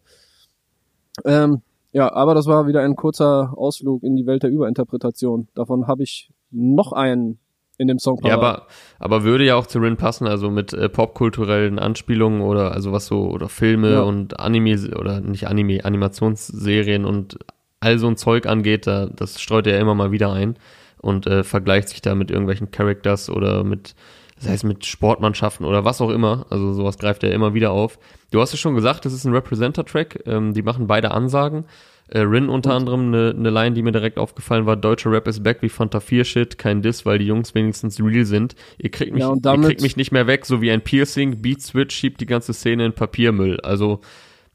Ähm, 1.25 1.63
ja, 1.93 2.13
aber 2.13 2.35
das 2.35 2.47
war 2.47 2.67
wieder 2.67 2.83
ein 2.83 2.97
kurzer 2.97 3.55
Ausflug 3.57 4.03
in 4.03 4.15
die 4.15 4.27
Welt 4.27 4.43
der 4.43 4.51
Überinterpretation. 4.51 5.49
Davon 5.55 5.87
habe 5.87 6.03
ich 6.03 6.31
noch 6.51 6.93
einen 6.93 7.39
in 7.79 7.89
dem 7.89 7.99
Song. 7.99 8.21
Ja, 8.25 8.35
aber, 8.35 8.67
aber 8.99 9.23
würde 9.23 9.45
ja 9.45 9.55
auch 9.55 9.67
zu 9.67 9.79
Rin 9.79 9.97
passen, 9.97 10.27
also 10.27 10.51
mit 10.51 10.73
äh, 10.73 10.89
popkulturellen 10.89 11.79
Anspielungen 11.79 12.43
oder 12.43 12.73
also 12.73 12.93
was 12.93 13.07
so, 13.07 13.31
oder 13.31 13.49
Filme 13.49 13.93
Ja. 13.93 14.01
und 14.03 14.39
Anime 14.39 14.77
oder 14.97 15.21
nicht 15.21 15.47
Anime, 15.47 15.85
Animationsserien 15.85 17.05
und 17.05 17.39
all 17.81 17.99
so 17.99 18.09
ein 18.09 18.17
Zeug 18.17 18.47
angeht, 18.47 18.87
da, 18.87 19.07
das 19.07 19.41
streut 19.41 19.67
er 19.67 19.79
immer 19.79 19.95
mal 19.95 20.11
wieder 20.11 20.33
ein 20.33 20.57
und 21.01 21.27
äh, 21.27 21.45
vergleicht 21.45 21.89
sich 21.89 22.03
da 22.03 22.15
mit 22.15 22.31
irgendwelchen 22.31 22.71
Characters 22.73 23.31
oder 23.31 23.63
mit, 23.63 23.95
das 24.41 24.49
heißt 24.49 24.65
mit 24.65 24.85
Sportmannschaften 24.85 25.65
oder 25.65 25.85
was 25.85 26.01
auch 26.01 26.11
immer. 26.11 26.47
Also 26.51 26.73
sowas 26.73 26.99
greift 26.99 27.23
er 27.23 27.33
immer 27.33 27.55
wieder 27.55 27.71
auf. 27.71 27.99
Du 28.33 28.41
hast 28.41 28.53
es 28.53 28.59
schon 28.59 28.75
gesagt, 28.75 29.05
das 29.05 29.13
ist 29.13 29.25
ein 29.25 29.33
Representer-Track. 29.33 30.25
Ähm, 30.27 30.55
die 30.55 30.63
machen 30.63 30.89
beide 30.89 31.13
Ansagen. 31.13 31.67
Äh, 32.09 32.21
Rin 32.21 32.49
unter 32.49 32.73
anderem 32.73 33.09
eine 33.09 33.35
ne 33.35 33.51
Line, 33.51 33.75
die 33.75 33.83
mir 33.83 33.93
direkt 33.93 34.19
aufgefallen 34.19 34.65
war, 34.65 34.77
deutscher 34.77 35.13
Rap 35.13 35.29
ist 35.29 35.43
back 35.43 35.61
wie 35.61 35.69
Fanta 35.69 36.01
4 36.01 36.25
Shit, 36.25 36.59
kein 36.59 36.81
Diss, 36.81 37.05
weil 37.05 37.19
die 37.19 37.27
Jungs 37.27 37.55
wenigstens 37.55 38.01
real 38.01 38.25
sind. 38.25 38.55
Ihr 38.79 38.91
kriegt 38.91 39.13
mich, 39.13 39.23
Ja, 39.23 39.35
ihr 39.35 39.61
kriegt 39.61 39.83
mich 39.83 39.97
nicht 39.97 40.11
mehr 40.11 40.27
weg, 40.27 40.47
so 40.47 40.63
wie 40.63 40.71
ein 40.71 40.83
Piercing, 40.83 41.43
Beat 41.43 41.61
Switch 41.61 41.95
schiebt 41.95 42.21
die 42.21 42.27
ganze 42.27 42.55
Szene 42.55 42.87
in 42.87 42.93
Papiermüll. 42.95 43.61
Also 43.61 44.01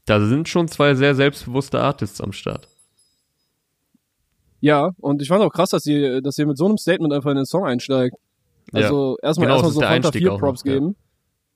da 0.04 0.20
sind 0.20 0.48
schon 0.48 0.68
zwei 0.68 0.94
sehr 0.94 1.14
selbstbewusste 1.14 1.80
Artists 1.80 2.20
am 2.20 2.32
Start. 2.32 2.68
Ja, 4.60 4.92
und 4.98 5.22
ich 5.22 5.28
fand 5.28 5.42
auch 5.42 5.52
krass, 5.52 5.70
dass 5.70 5.86
ihr, 5.86 6.22
dass 6.22 6.38
ihr 6.38 6.46
mit 6.46 6.56
so 6.56 6.66
einem 6.66 6.78
Statement 6.78 7.12
einfach 7.12 7.30
in 7.30 7.36
den 7.36 7.46
Song 7.46 7.64
einsteigt. 7.64 8.16
Also 8.72 9.16
erstmal 9.22 9.46
Genau, 9.46 9.56
erstmal 9.56 9.72
so 9.72 9.80
Fanta 9.80 9.94
Einstieg 9.94 10.22
4 10.22 10.32
auch 10.32 10.40
Props 10.40 10.64
noch, 10.64 10.72
ja. 10.72 10.78
geben. 10.78 10.96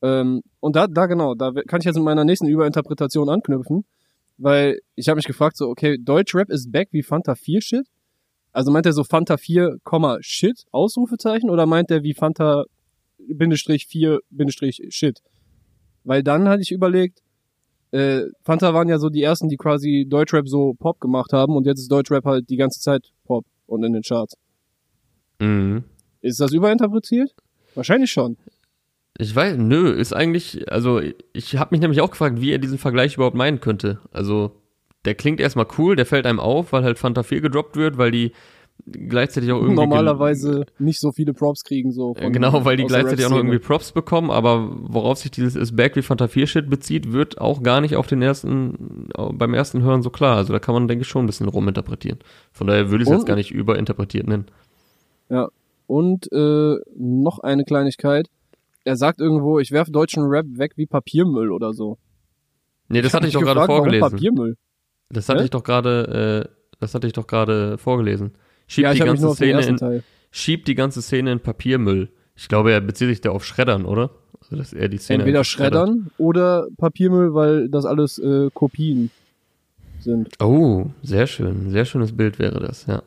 Ähm, 0.02 0.42
und 0.60 0.76
da, 0.76 0.86
da 0.86 1.06
genau, 1.06 1.34
da 1.34 1.52
kann 1.66 1.80
ich 1.80 1.86
jetzt 1.86 1.96
in 1.96 2.04
meiner 2.04 2.24
nächsten 2.24 2.46
Überinterpretation 2.46 3.28
anknüpfen, 3.28 3.84
weil 4.38 4.80
ich 4.94 5.08
habe 5.08 5.16
mich 5.16 5.26
gefragt, 5.26 5.56
so, 5.56 5.68
okay, 5.68 5.98
Deutschrap 6.00 6.48
ist 6.48 6.72
back 6.72 6.88
wie 6.92 7.02
Fanta 7.02 7.34
4 7.34 7.60
Shit? 7.60 7.86
Also 8.52 8.70
meint 8.70 8.86
er 8.86 8.92
so 8.92 9.04
Fanta 9.04 9.36
4, 9.36 9.78
Komma, 9.84 10.18
Shit, 10.20 10.64
Ausrufezeichen, 10.70 11.50
oder 11.50 11.66
meint 11.66 11.90
er 11.90 12.02
wie 12.02 12.14
Fanta 12.14 12.64
Bindestrich 13.18 13.86
4, 13.86 14.20
Bindestrich 14.30 14.80
Shit? 14.88 15.20
Weil 16.04 16.22
dann 16.22 16.48
hatte 16.48 16.62
ich 16.62 16.72
überlegt, 16.72 17.20
äh, 17.90 18.22
Fanta 18.42 18.72
waren 18.74 18.88
ja 18.88 18.98
so 18.98 19.10
die 19.10 19.22
ersten, 19.22 19.48
die 19.48 19.56
quasi 19.56 20.06
Deutschrap 20.08 20.48
so 20.48 20.74
Pop 20.74 21.00
gemacht 21.00 21.32
haben 21.32 21.56
und 21.56 21.66
jetzt 21.66 21.80
ist 21.80 21.90
Deutschrap 21.90 22.24
halt 22.24 22.48
die 22.48 22.56
ganze 22.56 22.80
Zeit 22.80 23.12
Pop 23.24 23.44
und 23.66 23.84
in 23.84 23.92
den 23.92 24.02
Charts. 24.02 24.36
Mhm. 25.40 25.84
Ist 26.20 26.40
das 26.40 26.52
überinterpretiert? 26.52 27.34
Wahrscheinlich 27.74 28.10
schon. 28.10 28.36
Ich 29.20 29.34
weiß, 29.34 29.56
nö, 29.58 29.90
ist 29.90 30.12
eigentlich, 30.14 30.70
also 30.70 31.00
ich 31.32 31.56
habe 31.56 31.70
mich 31.72 31.80
nämlich 31.80 32.00
auch 32.00 32.10
gefragt, 32.10 32.40
wie 32.40 32.52
er 32.52 32.58
diesen 32.58 32.78
Vergleich 32.78 33.16
überhaupt 33.16 33.36
meinen 33.36 33.60
könnte. 33.60 33.98
Also 34.12 34.52
der 35.04 35.16
klingt 35.16 35.40
erstmal 35.40 35.66
cool, 35.76 35.96
der 35.96 36.06
fällt 36.06 36.24
einem 36.24 36.38
auf, 36.38 36.72
weil 36.72 36.84
halt 36.84 36.98
Fanta 36.98 37.24
4 37.24 37.40
gedroppt 37.40 37.76
wird, 37.76 37.98
weil 37.98 38.12
die 38.12 38.32
gleichzeitig 38.86 39.50
auch 39.50 39.56
irgendwie 39.56 39.74
Normalerweise 39.74 40.66
nicht 40.78 41.00
so 41.00 41.10
viele 41.10 41.32
Props 41.34 41.64
kriegen, 41.64 41.90
so. 41.90 42.14
Äh, 42.16 42.30
Genau, 42.30 42.64
weil 42.64 42.76
die 42.76 42.84
gleichzeitig 42.84 43.26
auch 43.26 43.30
noch 43.30 43.38
irgendwie 43.38 43.58
Props 43.58 43.90
bekommen, 43.90 44.30
aber 44.30 44.70
worauf 44.72 45.18
sich 45.18 45.32
dieses 45.32 45.56
Is 45.56 45.74
Back 45.74 45.96
wie 45.96 46.02
Fanta 46.02 46.28
4 46.28 46.46
Shit 46.46 46.70
bezieht, 46.70 47.12
wird 47.12 47.40
auch 47.40 47.62
gar 47.64 47.80
nicht 47.80 47.96
auf 47.96 48.06
den 48.06 48.22
ersten, 48.22 49.08
beim 49.32 49.52
ersten 49.52 49.82
Hören 49.82 50.02
so 50.02 50.10
klar. 50.10 50.36
Also 50.36 50.52
da 50.52 50.60
kann 50.60 50.74
man, 50.74 50.86
denke 50.86 51.02
ich, 51.02 51.08
schon 51.08 51.24
ein 51.24 51.26
bisschen 51.26 51.48
ruminterpretieren. 51.48 52.18
Von 52.52 52.68
daher 52.68 52.90
würde 52.90 53.02
ich 53.02 53.10
es 53.10 53.16
jetzt 53.16 53.26
gar 53.26 53.36
nicht 53.36 53.50
überinterpretiert 53.50 54.28
nennen. 54.28 54.46
Ja. 55.28 55.48
Und 55.86 56.30
äh, 56.32 56.76
noch 56.96 57.38
eine 57.40 57.64
Kleinigkeit. 57.64 58.28
Er 58.88 58.96
sagt 58.96 59.20
irgendwo, 59.20 59.58
ich 59.58 59.70
werf 59.70 59.90
deutschen 59.90 60.22
Rap 60.22 60.46
weg 60.48 60.72
wie 60.76 60.86
Papiermüll 60.86 61.52
oder 61.52 61.74
so. 61.74 61.98
Nee, 62.88 63.02
das 63.02 63.12
hatte 63.12 63.26
ich 63.26 63.34
doch 63.34 63.42
gerade 63.42 63.66
vorgelesen. 63.66 64.10
Papiermüll. 64.10 64.56
Das 65.10 65.28
hatte 65.28 65.40
Hä? 65.40 65.44
ich 65.44 65.50
doch 65.50 65.62
gerade, 65.62 66.46
äh, 66.48 66.54
das 66.80 66.94
hatte 66.94 67.06
ich 67.06 67.12
doch 67.12 67.26
gerade 67.26 67.76
vorgelesen. 67.76 68.32
Schiebt 68.66 68.84
ja, 68.86 68.94
die 68.94 69.00
ganze 69.00 69.34
Szene 69.34 69.60
in, 69.66 70.02
schiebt 70.30 70.68
die 70.68 70.74
ganze 70.74 71.02
Szene 71.02 71.32
in 71.32 71.40
Papiermüll. 71.40 72.08
Ich 72.34 72.48
glaube, 72.48 72.72
er 72.72 72.80
bezieht 72.80 73.08
sich 73.08 73.20
da 73.20 73.28
auf 73.30 73.44
Schreddern, 73.44 73.84
oder? 73.84 74.10
Also, 74.40 74.56
dass 74.56 74.72
er 74.72 74.88
die 74.88 74.96
Szene 74.96 75.22
Entweder. 75.22 75.44
Schreddern 75.44 76.10
oder 76.16 76.66
Papiermüll, 76.78 77.34
weil 77.34 77.68
das 77.68 77.84
alles 77.84 78.18
äh, 78.18 78.48
Kopien 78.54 79.10
sind. 80.00 80.30
Oh, 80.42 80.86
sehr 81.02 81.26
schön. 81.26 81.68
Sehr 81.68 81.84
schönes 81.84 82.16
Bild 82.16 82.38
wäre 82.38 82.58
das, 82.60 82.86
ja. 82.86 83.02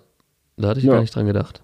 Da 0.57 0.67
hatte 0.67 0.79
ich 0.79 0.85
Ja. 0.85 0.93
gar 0.93 1.01
nicht 1.01 1.15
dran 1.15 1.25
gedacht. 1.25 1.63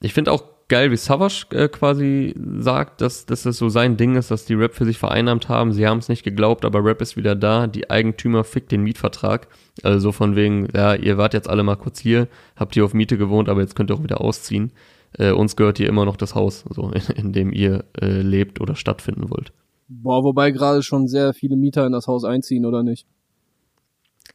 Ich 0.00 0.14
finde 0.14 0.30
auch 0.30 0.53
geil, 0.68 0.90
wie 0.90 0.96
Savage 0.96 1.46
äh, 1.50 1.68
quasi 1.68 2.34
sagt, 2.58 3.00
dass, 3.00 3.26
dass 3.26 3.42
das 3.42 3.56
so 3.56 3.68
sein 3.68 3.96
Ding 3.96 4.16
ist, 4.16 4.30
dass 4.30 4.44
die 4.44 4.54
Rap 4.54 4.74
für 4.74 4.84
sich 4.84 4.98
vereinnahmt 4.98 5.48
haben. 5.48 5.72
Sie 5.72 5.86
haben 5.86 5.98
es 5.98 6.08
nicht 6.08 6.22
geglaubt, 6.22 6.64
aber 6.64 6.84
Rap 6.84 7.00
ist 7.00 7.16
wieder 7.16 7.34
da. 7.34 7.66
Die 7.66 7.90
Eigentümer 7.90 8.44
fickt 8.44 8.72
den 8.72 8.82
Mietvertrag. 8.82 9.48
Also 9.82 9.98
so 9.98 10.12
von 10.12 10.36
wegen, 10.36 10.68
ja, 10.74 10.94
ihr 10.94 11.18
wart 11.18 11.34
jetzt 11.34 11.48
alle 11.48 11.62
mal 11.62 11.76
kurz 11.76 11.98
hier, 11.98 12.28
habt 12.56 12.74
hier 12.74 12.84
auf 12.84 12.94
Miete 12.94 13.18
gewohnt, 13.18 13.48
aber 13.48 13.60
jetzt 13.60 13.76
könnt 13.76 13.90
ihr 13.90 13.94
auch 13.94 14.02
wieder 14.02 14.20
ausziehen. 14.20 14.72
Äh, 15.18 15.32
uns 15.32 15.56
gehört 15.56 15.78
hier 15.78 15.88
immer 15.88 16.04
noch 16.04 16.16
das 16.16 16.34
Haus, 16.34 16.64
so 16.70 16.90
in, 16.90 17.02
in 17.16 17.32
dem 17.32 17.52
ihr 17.52 17.84
äh, 18.00 18.20
lebt 18.20 18.60
oder 18.60 18.76
stattfinden 18.76 19.30
wollt. 19.30 19.52
Boah, 19.88 20.24
wobei 20.24 20.50
gerade 20.50 20.82
schon 20.82 21.08
sehr 21.08 21.34
viele 21.34 21.56
Mieter 21.56 21.86
in 21.86 21.92
das 21.92 22.06
Haus 22.06 22.24
einziehen, 22.24 22.64
oder 22.64 22.82
nicht? 22.82 23.06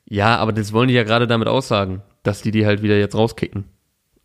Ja, 0.05 0.37
aber 0.37 0.53
das 0.53 0.73
wollen 0.73 0.87
die 0.87 0.93
ja 0.93 1.03
gerade 1.03 1.27
damit 1.27 1.47
aussagen, 1.47 2.01
dass 2.23 2.41
die 2.41 2.51
die 2.51 2.65
halt 2.65 2.81
wieder 2.81 2.97
jetzt 2.97 3.15
rauskicken. 3.15 3.65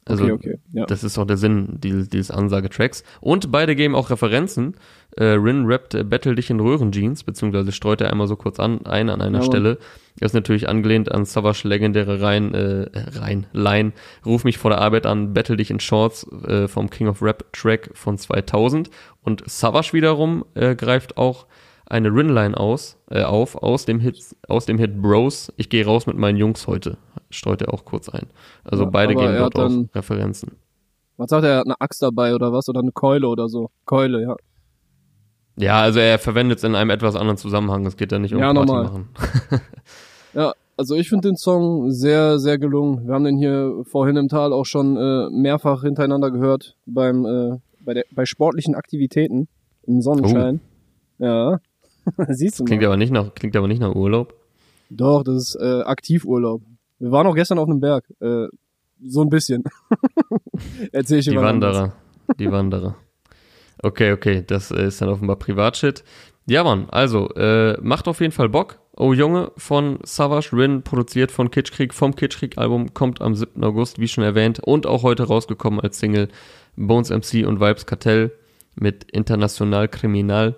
Also 0.07 0.25
okay, 0.25 0.33
okay. 0.33 0.59
Ja. 0.73 0.87
Das 0.87 1.03
ist 1.03 1.19
auch 1.19 1.27
der 1.27 1.37
Sinn 1.39 1.79
dieses, 1.83 2.09
dieses 2.09 2.31
Ansagetracks. 2.31 3.05
Und 3.21 3.51
beide 3.51 3.75
geben 3.75 3.95
auch 3.95 4.11
Referenzen. 4.11 4.77
Äh, 5.17 5.25
Rin 5.25 5.65
rappt 5.67 5.95
äh, 5.95 6.05
Battle 6.05 6.35
dich 6.35 6.51
in 6.51 6.61
Röhrenjeans, 6.61 7.25
beziehungsweise 7.25 7.73
streut 7.73 8.01
er 8.01 8.11
einmal 8.11 8.27
so 8.27 8.37
kurz 8.37 8.61
an, 8.61 8.85
ein 8.85 9.09
an 9.09 9.23
einer 9.23 9.39
Ja. 9.39 9.45
Stelle. 9.45 9.79
Das 10.19 10.31
ist 10.31 10.35
natürlich 10.35 10.69
angelehnt 10.69 11.11
an 11.11 11.25
Savage 11.25 11.67
legendäre 11.67 12.21
Rein, 12.21 12.53
äh, 12.55 12.89
Rein, 13.19 13.47
Line. 13.53 13.93
Ruf 14.27 14.45
mich 14.45 14.59
vor 14.59 14.71
der 14.71 14.81
Arbeit 14.81 15.07
an, 15.07 15.33
Battle 15.33 15.57
dich 15.57 15.71
in 15.71 15.81
Shorts 15.81 16.27
äh, 16.47 16.69
vom 16.69 16.91
King 16.91 17.09
of 17.09 17.23
Rap 17.23 17.53
Track 17.53 17.91
von 17.95 18.19
2000. 18.19 18.91
Und 19.23 19.43
Savage 19.49 19.93
wiederum 19.93 20.45
äh, 20.55 20.75
greift 20.75 21.17
auch 21.17 21.47
eine 21.87 22.09
Rin-Line 22.09 22.57
aus, 22.59 22.97
äh, 23.11 23.23
auf, 23.23 23.57
aus 23.57 23.85
dem 23.85 24.01
Hit, 24.01 24.19
aus 24.49 24.67
dem 24.67 24.79
Hit 24.79 25.01
Bros. 25.03 25.53
Ich 25.57 25.69
gehe 25.69 25.85
raus 25.85 26.07
mit 26.07 26.17
meinen 26.17 26.37
Jungs 26.39 26.67
heute. 26.67 26.97
Streut 27.31 27.63
er 27.63 27.73
auch 27.75 27.85
kurz 27.85 28.09
ein. 28.09 28.27
Also 28.65 28.85
Ja, 28.85 28.91
beide 28.91 29.15
er 29.15 29.39
dort 29.39 29.59
dann- 29.59 29.91
Referenzen. 29.95 30.53
Was 31.17 31.31
sagt 31.31 31.45
er? 31.45 31.51
Er 31.51 31.59
hat 31.59 31.67
eine 31.67 31.81
Axt 31.81 32.03
dabei 32.03 32.35
oder 32.35 32.53
was? 32.53 32.69
Oder 32.69 32.81
eine 32.81 32.91
Keule 32.93 33.29
oder 33.29 33.49
so. 33.49 33.71
Keule, 33.85 34.23
ja. 34.23 34.37
Ja, 35.57 35.81
also 35.83 36.01
er 36.01 36.19
verwendet 36.19 36.59
es 36.59 36.65
in 36.65 36.75
einem 36.75 36.91
etwas 36.91 37.15
anderen 37.15 37.37
Zusammenhang. 37.37 37.87
Es 37.87 37.97
geht 37.97 38.11
da 38.11 38.19
nicht 38.19 38.35
um 38.35 38.41
Ja, 38.41 38.53
Party 38.53 38.67
normal. 38.73 38.85
machen. 38.85 39.09
Ja, 40.35 40.53
also 40.77 40.97
ich 40.97 41.09
finde 41.09 41.29
den 41.29 41.37
Song 41.37 41.93
sehr, 41.93 42.41
sehr 42.41 42.59
gelungen. 42.59 43.07
Wir 43.07 43.15
haben 43.15 43.23
den 43.23 43.37
hier 43.37 43.85
vorhin 43.89 44.17
im 44.17 44.29
Tal 44.29 44.53
auch 44.53 44.65
schon 44.67 44.97
äh, 44.97 45.31
mehrfach 45.31 45.83
hintereinander 45.83 46.33
gehört 46.33 46.77
beim 46.87 47.25
äh, 47.25 47.59
bei 47.85 47.95
der 47.95 48.03
bei 48.13 48.25
sportlichen 48.27 48.75
Aktivitäten 48.75 49.47
im 49.87 50.01
Sonnenschein. 50.03 50.61
Ja. 51.19 51.61
Siehst 52.29 52.61
du 52.61 52.65
Klingt 52.65 52.83
mal. 52.83 52.89
aber 52.89 52.97
nicht 52.97 53.13
nach, 53.13 53.35
klingt 53.35 53.57
aber 53.57 53.69
nicht 53.69 53.81
nach 53.81 53.95
Urlaub. 53.95 54.35
Doch, 54.91 55.23
das 55.23 55.35
ist 55.37 55.57
äh, 55.61 55.83
Aktivurlaub. 55.83 56.63
Wir 56.99 57.11
waren 57.11 57.27
auch 57.27 57.35
gestern 57.35 57.59
auf 57.59 57.69
einem 57.69 57.81
Berg. 57.81 58.05
Äh, 58.21 58.47
so 59.07 59.23
ein 59.23 59.29
bisschen. 59.29 59.65
Erzähl 60.93 61.19
ich 61.19 61.25
dir 61.25 61.33
Die. 61.33 61.37
Wanderer. 61.39 61.93
Die 62.39 62.51
Wanderer. 62.51 62.97
Okay, 63.83 64.13
okay, 64.13 64.45
das 64.47 64.71
äh, 64.71 64.87
ist 64.87 65.01
dann 65.03 65.09
offenbar 65.09 65.37
Privatshit. 65.37 66.05
Ja, 66.47 66.63
Mann, 66.63 66.87
also, 66.91 67.29
äh, 67.35 67.79
macht 67.81 68.07
auf 68.07 68.21
jeden 68.21 68.33
Fall 68.33 68.49
Bock. 68.49 68.79
Oh 68.97 69.13
Junge 69.13 69.51
von 69.57 69.99
Savage 70.05 70.51
Rin, 70.53 70.83
produziert 70.83 71.33
von 71.33 71.51
Kitschkrieg, 71.51 71.93
vom 71.93 72.15
Kitschkrieg-Album, 72.15 72.95
kommt 72.95 73.21
am 73.21 73.35
7. 73.35 73.65
August, 73.65 73.99
wie 73.99 74.07
schon 74.07 74.23
erwähnt, 74.23 74.61
und 74.61 74.87
auch 74.87 75.03
heute 75.03 75.25
rausgekommen 75.25 75.81
als 75.81 75.99
Single 75.99 76.29
Bones 76.77 77.11
MC 77.11 77.47
und 77.47 77.61
Vibes 77.61 77.87
Kartell 77.87 78.33
mit 78.77 79.05
International 79.11 79.89
Kriminal. 79.89 80.57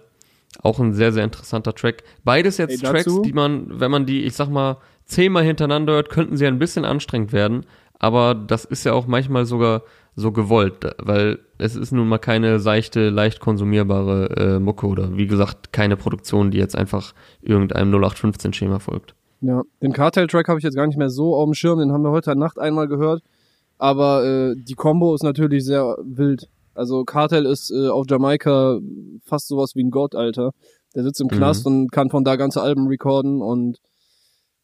Auch 0.63 0.79
ein 0.79 0.93
sehr, 0.93 1.13
sehr 1.13 1.25
interessanter 1.25 1.75
Track. 1.75 2.03
Beides 2.25 2.59
jetzt 2.59 2.83
Ey, 2.83 2.91
Tracks, 2.91 3.23
die 3.23 3.33
man, 3.33 3.81
wenn 3.81 3.91
man 3.91 4.07
die, 4.07 4.25
ich 4.25 4.35
sag 4.35 4.49
mal, 4.49 4.79
zehnmal 5.05 5.45
hintereinander 5.45 5.95
hört, 5.95 6.11
könnten 6.11 6.37
sie 6.37 6.47
ein 6.47 6.59
bisschen 6.59 6.85
anstrengend 6.85 7.33
werden. 7.33 7.65
Aber 7.99 8.35
das 8.35 8.65
ist 8.65 8.85
ja 8.85 8.93
auch 8.93 9.07
manchmal 9.07 9.47
sogar 9.47 9.83
so 10.17 10.33
gewollt, 10.33 10.77
weil 10.99 11.39
es 11.59 11.77
ist 11.77 11.93
nun 11.93 12.09
mal 12.09 12.19
keine 12.19 12.59
seichte, 12.59 13.11
leicht 13.11 13.41
konsumierbare 13.41 14.31
äh, 14.37 14.59
Mucke 14.59 14.87
oder 14.87 15.17
wie 15.17 15.27
gesagt, 15.27 15.73
keine 15.73 15.97
Produktion, 15.97 16.51
die 16.51 16.59
jetzt 16.59 16.77
einfach 16.77 17.13
irgendeinem 17.43 17.95
0815-Schema 17.95 18.79
folgt. 18.79 19.15
Ja, 19.43 19.63
den 19.83 19.93
Cartel-Track 19.93 20.49
habe 20.49 20.59
ich 20.59 20.65
jetzt 20.65 20.77
gar 20.77 20.87
nicht 20.87 20.97
mehr 20.97 21.11
so 21.11 21.37
auf 21.37 21.45
dem 21.45 21.55
Schirm, 21.55 21.79
den 21.79 21.93
haben 21.93 22.03
wir 22.03 22.11
heute 22.11 22.35
Nacht 22.35 22.59
einmal 22.59 22.89
gehört. 22.89 23.23
Aber 23.79 24.25
äh, 24.25 24.55
die 24.57 24.75
Combo 24.75 25.15
ist 25.15 25.23
natürlich 25.23 25.65
sehr 25.65 25.99
wild. 26.03 26.49
Also 26.77 27.05
Cartel 27.05 27.47
ist 27.47 27.71
äh, 27.71 27.89
auf 27.89 28.07
Jamaika 28.09 28.79
fast 29.25 29.49
sowas 29.49 29.73
wie 29.75 29.85
ein 29.85 29.91
Gott, 29.91 30.15
Alter. 30.15 30.53
Der 30.95 31.03
sitzt 31.03 31.21
im 31.21 31.29
Mhm. 31.29 31.37
Knast 31.37 31.67
und 31.67 31.93
kann 31.93 32.11
von 32.11 32.25
da 32.25 32.37
ganze 32.37 32.63
Alben 32.63 32.87
recorden 32.87 33.43
und 33.43 33.79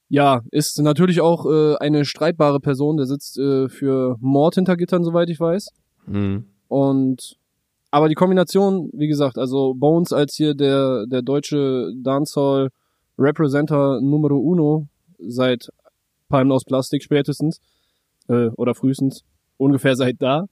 ja, 0.09 0.43
ist 0.51 0.79
natürlich 0.79 1.23
auch 1.23 1.47
äh, 1.47 1.77
eine 1.77 2.05
streitbare 2.05 2.61
Person. 2.61 2.99
Der 2.99 3.07
sitzt 3.07 3.39
äh, 3.39 3.69
für 3.71 4.17
Mord 4.21 4.57
hinter 4.57 4.77
Gittern, 4.77 5.05
soweit 5.05 5.31
ich 5.31 5.41
weiß. 5.41 5.69
Mhm. 6.07 6.45
Und 6.69 7.37
aber 7.91 8.09
die 8.09 8.15
Kombination, 8.15 8.91
wie 8.93 9.09
gesagt, 9.09 9.39
also 9.39 9.75
Bones 9.75 10.13
als 10.13 10.35
hier 10.35 10.55
der 10.55 11.07
der 11.07 11.23
deutsche 11.23 11.93
Dancehall 11.97 12.69
Representer 13.19 14.01
Numero 14.01 14.37
Uno 14.39 14.87
seit 15.19 15.69
Palmen 16.29 16.53
aus 16.53 16.65
Plastik 16.65 17.03
spätestens 17.03 17.61
äh, 18.29 18.49
oder 18.57 18.75
frühestens 18.75 19.23
ungefähr 19.57 19.97
seit 19.97 20.21
da. 20.21 20.47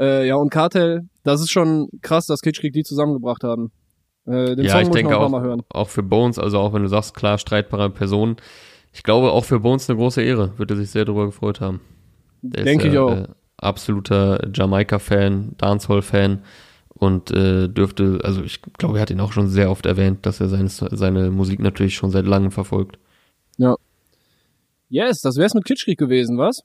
Äh, 0.00 0.26
ja 0.26 0.36
und 0.36 0.50
Cartel, 0.50 1.08
das 1.24 1.40
ist 1.40 1.50
schon 1.50 1.88
krass, 2.02 2.26
dass 2.26 2.40
Kitschkrieg 2.40 2.72
die 2.72 2.82
zusammengebracht 2.82 3.44
haben. 3.44 3.70
Äh, 4.26 4.56
den 4.56 4.64
Ja, 4.64 4.72
Song 4.72 4.80
ich 4.82 4.88
muss 4.88 4.96
denke 4.96 5.12
ich 5.12 5.16
auch, 5.16 5.28
Mal 5.28 5.42
hören. 5.42 5.62
auch 5.70 5.88
für 5.88 6.02
Bones, 6.02 6.38
also 6.38 6.58
auch 6.58 6.72
wenn 6.72 6.82
du 6.82 6.88
sagst, 6.88 7.14
klar, 7.14 7.38
streitbare 7.38 7.90
Person. 7.90 8.36
Ich 8.92 9.02
glaube, 9.02 9.30
auch 9.32 9.44
für 9.44 9.60
Bones 9.60 9.88
eine 9.88 9.98
große 9.98 10.22
Ehre, 10.22 10.58
würde 10.58 10.74
sich 10.76 10.90
sehr 10.90 11.04
darüber 11.04 11.26
gefreut 11.26 11.60
haben. 11.60 11.80
Der 12.42 12.64
Denke 12.64 12.84
ist 12.84 12.88
ich 12.88 12.94
ja, 12.94 13.02
auch. 13.02 13.10
Äh, 13.12 13.28
absoluter 13.58 14.48
Jamaika-Fan, 14.52 15.56
Dancehall-Fan 15.58 16.42
und 16.94 17.30
äh, 17.30 17.68
dürfte, 17.68 18.20
also 18.24 18.42
ich 18.42 18.62
glaube, 18.78 18.98
er 18.98 19.02
hat 19.02 19.10
ihn 19.10 19.20
auch 19.20 19.32
schon 19.32 19.48
sehr 19.48 19.70
oft 19.70 19.84
erwähnt, 19.86 20.24
dass 20.24 20.40
er 20.40 20.48
seine, 20.48 20.68
seine 20.68 21.30
Musik 21.30 21.60
natürlich 21.60 21.94
schon 21.94 22.10
seit 22.10 22.24
langem 22.26 22.50
verfolgt. 22.50 22.98
Yes, 24.88 25.20
das 25.20 25.36
wär's 25.36 25.54
mit 25.54 25.64
Kitschkrieg 25.64 25.98
gewesen, 25.98 26.36
was? 26.36 26.62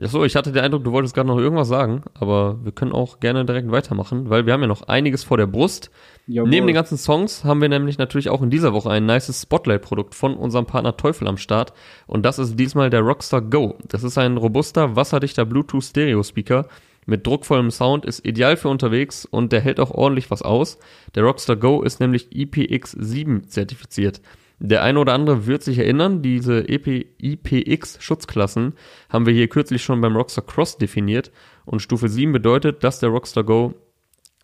Achso, 0.00 0.24
ich 0.24 0.36
hatte 0.36 0.52
den 0.52 0.64
Eindruck, 0.64 0.84
du 0.84 0.92
wolltest 0.92 1.14
gerade 1.14 1.28
noch 1.28 1.38
irgendwas 1.38 1.68
sagen, 1.68 2.02
aber 2.14 2.58
wir 2.64 2.72
können 2.72 2.92
auch 2.92 3.20
gerne 3.20 3.44
direkt 3.44 3.70
weitermachen, 3.70 4.30
weil 4.30 4.46
wir 4.46 4.52
haben 4.52 4.62
ja 4.62 4.66
noch 4.66 4.82
einiges 4.88 5.22
vor 5.22 5.36
der 5.36 5.46
Brust. 5.46 5.90
Jawohl. 6.26 6.48
Neben 6.48 6.66
den 6.66 6.74
ganzen 6.74 6.98
Songs 6.98 7.44
haben 7.44 7.60
wir 7.60 7.68
nämlich 7.68 7.98
natürlich 7.98 8.28
auch 8.28 8.42
in 8.42 8.50
dieser 8.50 8.72
Woche 8.72 8.90
ein 8.90 9.06
nices 9.06 9.42
Spotlight-Produkt 9.42 10.14
von 10.14 10.34
unserem 10.34 10.66
Partner 10.66 10.96
Teufel 10.96 11.28
am 11.28 11.36
Start. 11.36 11.72
Und 12.06 12.24
das 12.24 12.38
ist 12.38 12.58
diesmal 12.58 12.90
der 12.90 13.00
Rockstar 13.00 13.42
Go. 13.42 13.76
Das 13.86 14.02
ist 14.02 14.18
ein 14.18 14.36
robuster, 14.36 14.96
wasserdichter 14.96 15.44
Bluetooth-Stereo-Speaker 15.44 16.66
mit 17.06 17.26
druckvollem 17.26 17.70
Sound, 17.70 18.04
ist 18.04 18.24
ideal 18.24 18.56
für 18.56 18.68
unterwegs 18.68 19.24
und 19.24 19.52
der 19.52 19.60
hält 19.60 19.80
auch 19.80 19.90
ordentlich 19.90 20.30
was 20.30 20.42
aus. 20.42 20.78
Der 21.14 21.24
Rockstar 21.24 21.56
Go 21.56 21.82
ist 21.82 22.00
nämlich 22.00 22.28
IPX7 22.28 23.46
zertifiziert. 23.48 24.20
Der 24.64 24.84
eine 24.84 25.00
oder 25.00 25.12
andere 25.12 25.48
wird 25.48 25.64
sich 25.64 25.78
erinnern, 25.78 26.22
diese 26.22 26.60
E 26.60 27.04
IPX-Schutzklassen 27.18 28.74
haben 29.08 29.26
wir 29.26 29.32
hier 29.32 29.48
kürzlich 29.48 29.82
schon 29.82 30.00
beim 30.00 30.14
Rockstar 30.14 30.46
Cross 30.46 30.78
definiert 30.78 31.32
und 31.64 31.82
Stufe 31.82 32.08
7 32.08 32.30
bedeutet, 32.30 32.84
dass 32.84 33.00
der 33.00 33.08
Rockstar 33.08 33.42
Go 33.42 33.74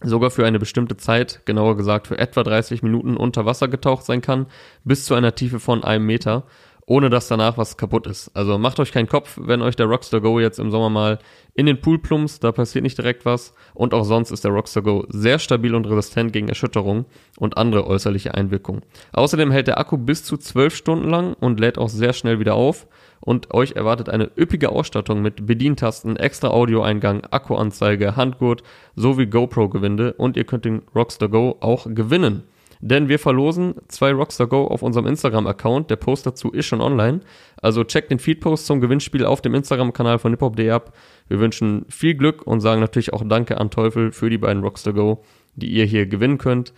sogar 0.03 0.33
für 0.33 0.45
eine 0.45 0.59
bestimmte 0.59 0.97
Zeit, 0.97 1.43
genauer 1.45 1.77
gesagt 1.77 2.09
für 2.09 2.19
etwa 2.19 2.43
30 2.43 2.83
Minuten 2.83 3.17
unter 3.17 3.47
Wasser 3.47 3.69
getaucht 3.69 4.05
sein 4.05 4.21
kann, 4.21 4.47
bis 4.83 5.05
zu 5.05 5.15
einer 5.15 5.37
Tiefe 5.37 5.61
von 5.61 5.85
einem 5.85 6.07
Meter, 6.07 6.47
ohne 6.89 7.11
dass 7.11 7.29
danach 7.29 7.59
was 7.59 7.77
kaputt 7.77 8.07
ist. 8.07 8.31
Also 8.35 8.57
macht 8.57 8.81
euch 8.81 8.93
keinen 8.93 9.09
Kopf, 9.09 9.39
wenn 9.41 9.61
euch 9.61 9.77
der 9.77 9.87
Rockstar 9.87 10.23
Go 10.23 10.41
jetzt 10.41 10.59
im 10.59 10.71
Sommer 10.71 10.89
mal 10.89 11.19
in 11.53 11.67
den 11.67 11.83
Pool 11.83 11.99
plumpst, 11.99 12.43
da 12.43 12.51
passiert 12.51 12.83
nicht 12.83 12.97
direkt 12.97 13.27
was. 13.27 13.53
Und 13.75 13.93
auch 13.93 14.05
sonst 14.05 14.31
ist 14.31 14.45
der 14.45 14.53
Rockstar 14.53 14.83
Go 14.83 15.05
sehr 15.11 15.39
stabil 15.39 15.75
und 15.75 15.87
resistent 15.87 16.33
gegen 16.33 16.49
Erschütterung 16.49 17.05
und 17.39 17.59
andere 17.59 17.87
äußerliche 17.87 18.33
Einwirkungen. 18.35 18.83
Außerdem 19.13 19.51
hält 19.51 19.67
der 19.67 19.79
Akku 19.79 19.99
bis 19.99 20.25
zu 20.25 20.39
12 20.39 20.75
Stunden 20.75 21.11
lang 21.11 21.35
und 21.35 21.61
lädt 21.61 21.77
auch 21.77 21.91
sehr 21.91 22.15
schnell 22.15 22.41
wieder 22.41 22.55
auf. 22.55 22.87
Und 23.21 23.53
euch 23.53 23.73
erwartet 23.73 24.09
eine 24.09 24.31
üppige 24.39 24.71
Ausstattung 24.71 25.21
mit 25.21 25.47
Bedientasten, 25.47 26.17
extra 26.17 26.49
Audioeingang, 26.49 27.23
Akkuanzeige, 27.31 28.17
Handgurt 28.17 28.63
sowie 28.97 29.27
GoPro-Gewinde 29.27 30.15
und 30.15 30.39
ihr 30.39 30.45
könnt 30.45 30.65
den 30.65 30.83
Rockstar 30.95 31.29
Go 31.29 31.59
auch 31.61 31.87
gewinnen. 31.91 32.45
Denn 32.81 33.09
wir 33.09 33.19
verlosen 33.19 33.75
zwei 33.89 34.13
Rockstar 34.13 34.47
Go 34.47 34.67
auf 34.67 34.83
unserem 34.83 35.07
Instagram-Account. 35.07 35.91
Der 35.91 35.97
Post 35.97 36.27
dazu 36.27 36.51
ist 36.53 36.67
schon 36.67 36.81
online. 36.81 37.21
Also 37.61 37.85
checkt 37.85 38.11
den 38.11 38.19
Feedpost 38.19 38.67
zum 38.67 38.81
Gewinnspiel 38.81 39.25
auf 39.25 39.41
dem 39.41 39.55
Instagram-Kanal 39.55 40.19
von 40.19 40.33
hiphop.de 40.33 40.71
ab. 40.71 40.93
Wir 41.29 41.41
wünschen 41.41 41.85
viel 41.89 42.15
Glück 42.15 42.47
und 42.47 42.61
sagen 42.61 42.81
natürlich 42.81 43.13
auch 43.13 43.25
Danke 43.27 43.59
an 43.59 43.71
Teufel 43.71 44.13
für 44.13 44.31
die 44.31 44.39
beiden 44.39 44.63
Rockstar 44.63 44.93
Go, 44.93 45.23
die 45.55 45.69
ihr 45.69 45.85
hier 45.85 46.07
gewinnen 46.07 46.39
könnt. 46.39 46.73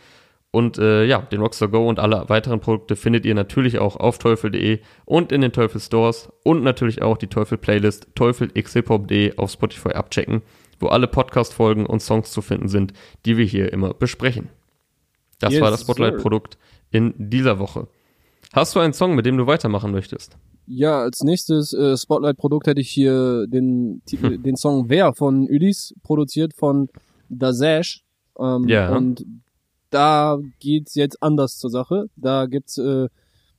Und 0.53 0.79
äh, 0.79 1.05
ja, 1.05 1.21
den 1.21 1.41
Rockstar 1.41 1.69
Go 1.69 1.89
und 1.89 2.01
alle 2.01 2.29
weiteren 2.29 2.61
Produkte 2.61 2.97
findet 2.97 3.25
ihr 3.25 3.35
natürlich 3.35 3.79
auch 3.79 3.97
auf 3.97 4.19
teufel.de 4.19 4.81
und 5.05 5.31
in 5.31 5.43
den 5.43 5.53
Teufel 5.53 5.81
Stores 5.81 6.33
und 6.43 6.65
natürlich 6.65 7.03
auch 7.03 7.19
die 7.19 7.29
Teufel 7.29 7.57
Playlist 7.57 8.09
teufelxhiphop.de 8.17 9.37
auf 9.37 9.53
Spotify 9.53 9.91
abchecken, 9.91 10.43
wo 10.81 10.89
alle 10.89 11.07
Podcast-Folgen 11.07 11.87
und 11.87 12.01
Songs 12.01 12.33
zu 12.33 12.43
finden 12.43 12.67
sind, 12.67 12.95
die 13.27 13.37
wir 13.37 13.45
hier 13.45 13.73
immer 13.73 13.95
besprechen. 13.95 14.49
Das 15.41 15.53
Yes, 15.53 15.63
war 15.63 15.71
das 15.71 15.81
Spotlight-Produkt 15.81 16.57
in 16.91 17.15
dieser 17.19 17.59
Woche. 17.59 17.89
Hast 18.53 18.75
du 18.75 18.81
einen 18.81 18.93
Song, 18.93 19.15
mit 19.17 19.27
dem 19.27 19.37
du 19.37 19.47
weitermachen 19.47 19.91
möchtest? 19.91 20.37
Ja, 20.67 21.01
als 21.01 21.21
nächstes 21.23 21.73
äh, 21.73 21.97
Spotlight-Produkt 21.97 22.67
hätte 22.69 22.81
ich 22.81 22.91
hier 22.91 23.47
den, 23.49 24.03
Titel- 24.07 24.39
den 24.39 24.57
Song 24.57 24.89
Wer 24.89 25.15
von 25.15 25.49
Ulis, 25.49 25.95
produziert 26.05 26.55
von 26.55 26.89
Dazash. 27.29 28.05
Ähm, 28.39 28.69
Ja. 28.69 28.97
Und 28.97 29.25
da 29.91 30.39
geht's 30.61 30.95
jetzt 30.95 31.21
anders 31.23 31.59
zur 31.59 31.71
Sache. 31.71 32.07
Da 32.17 32.47
gibt's, 32.47 32.79
äh, 32.79 33.09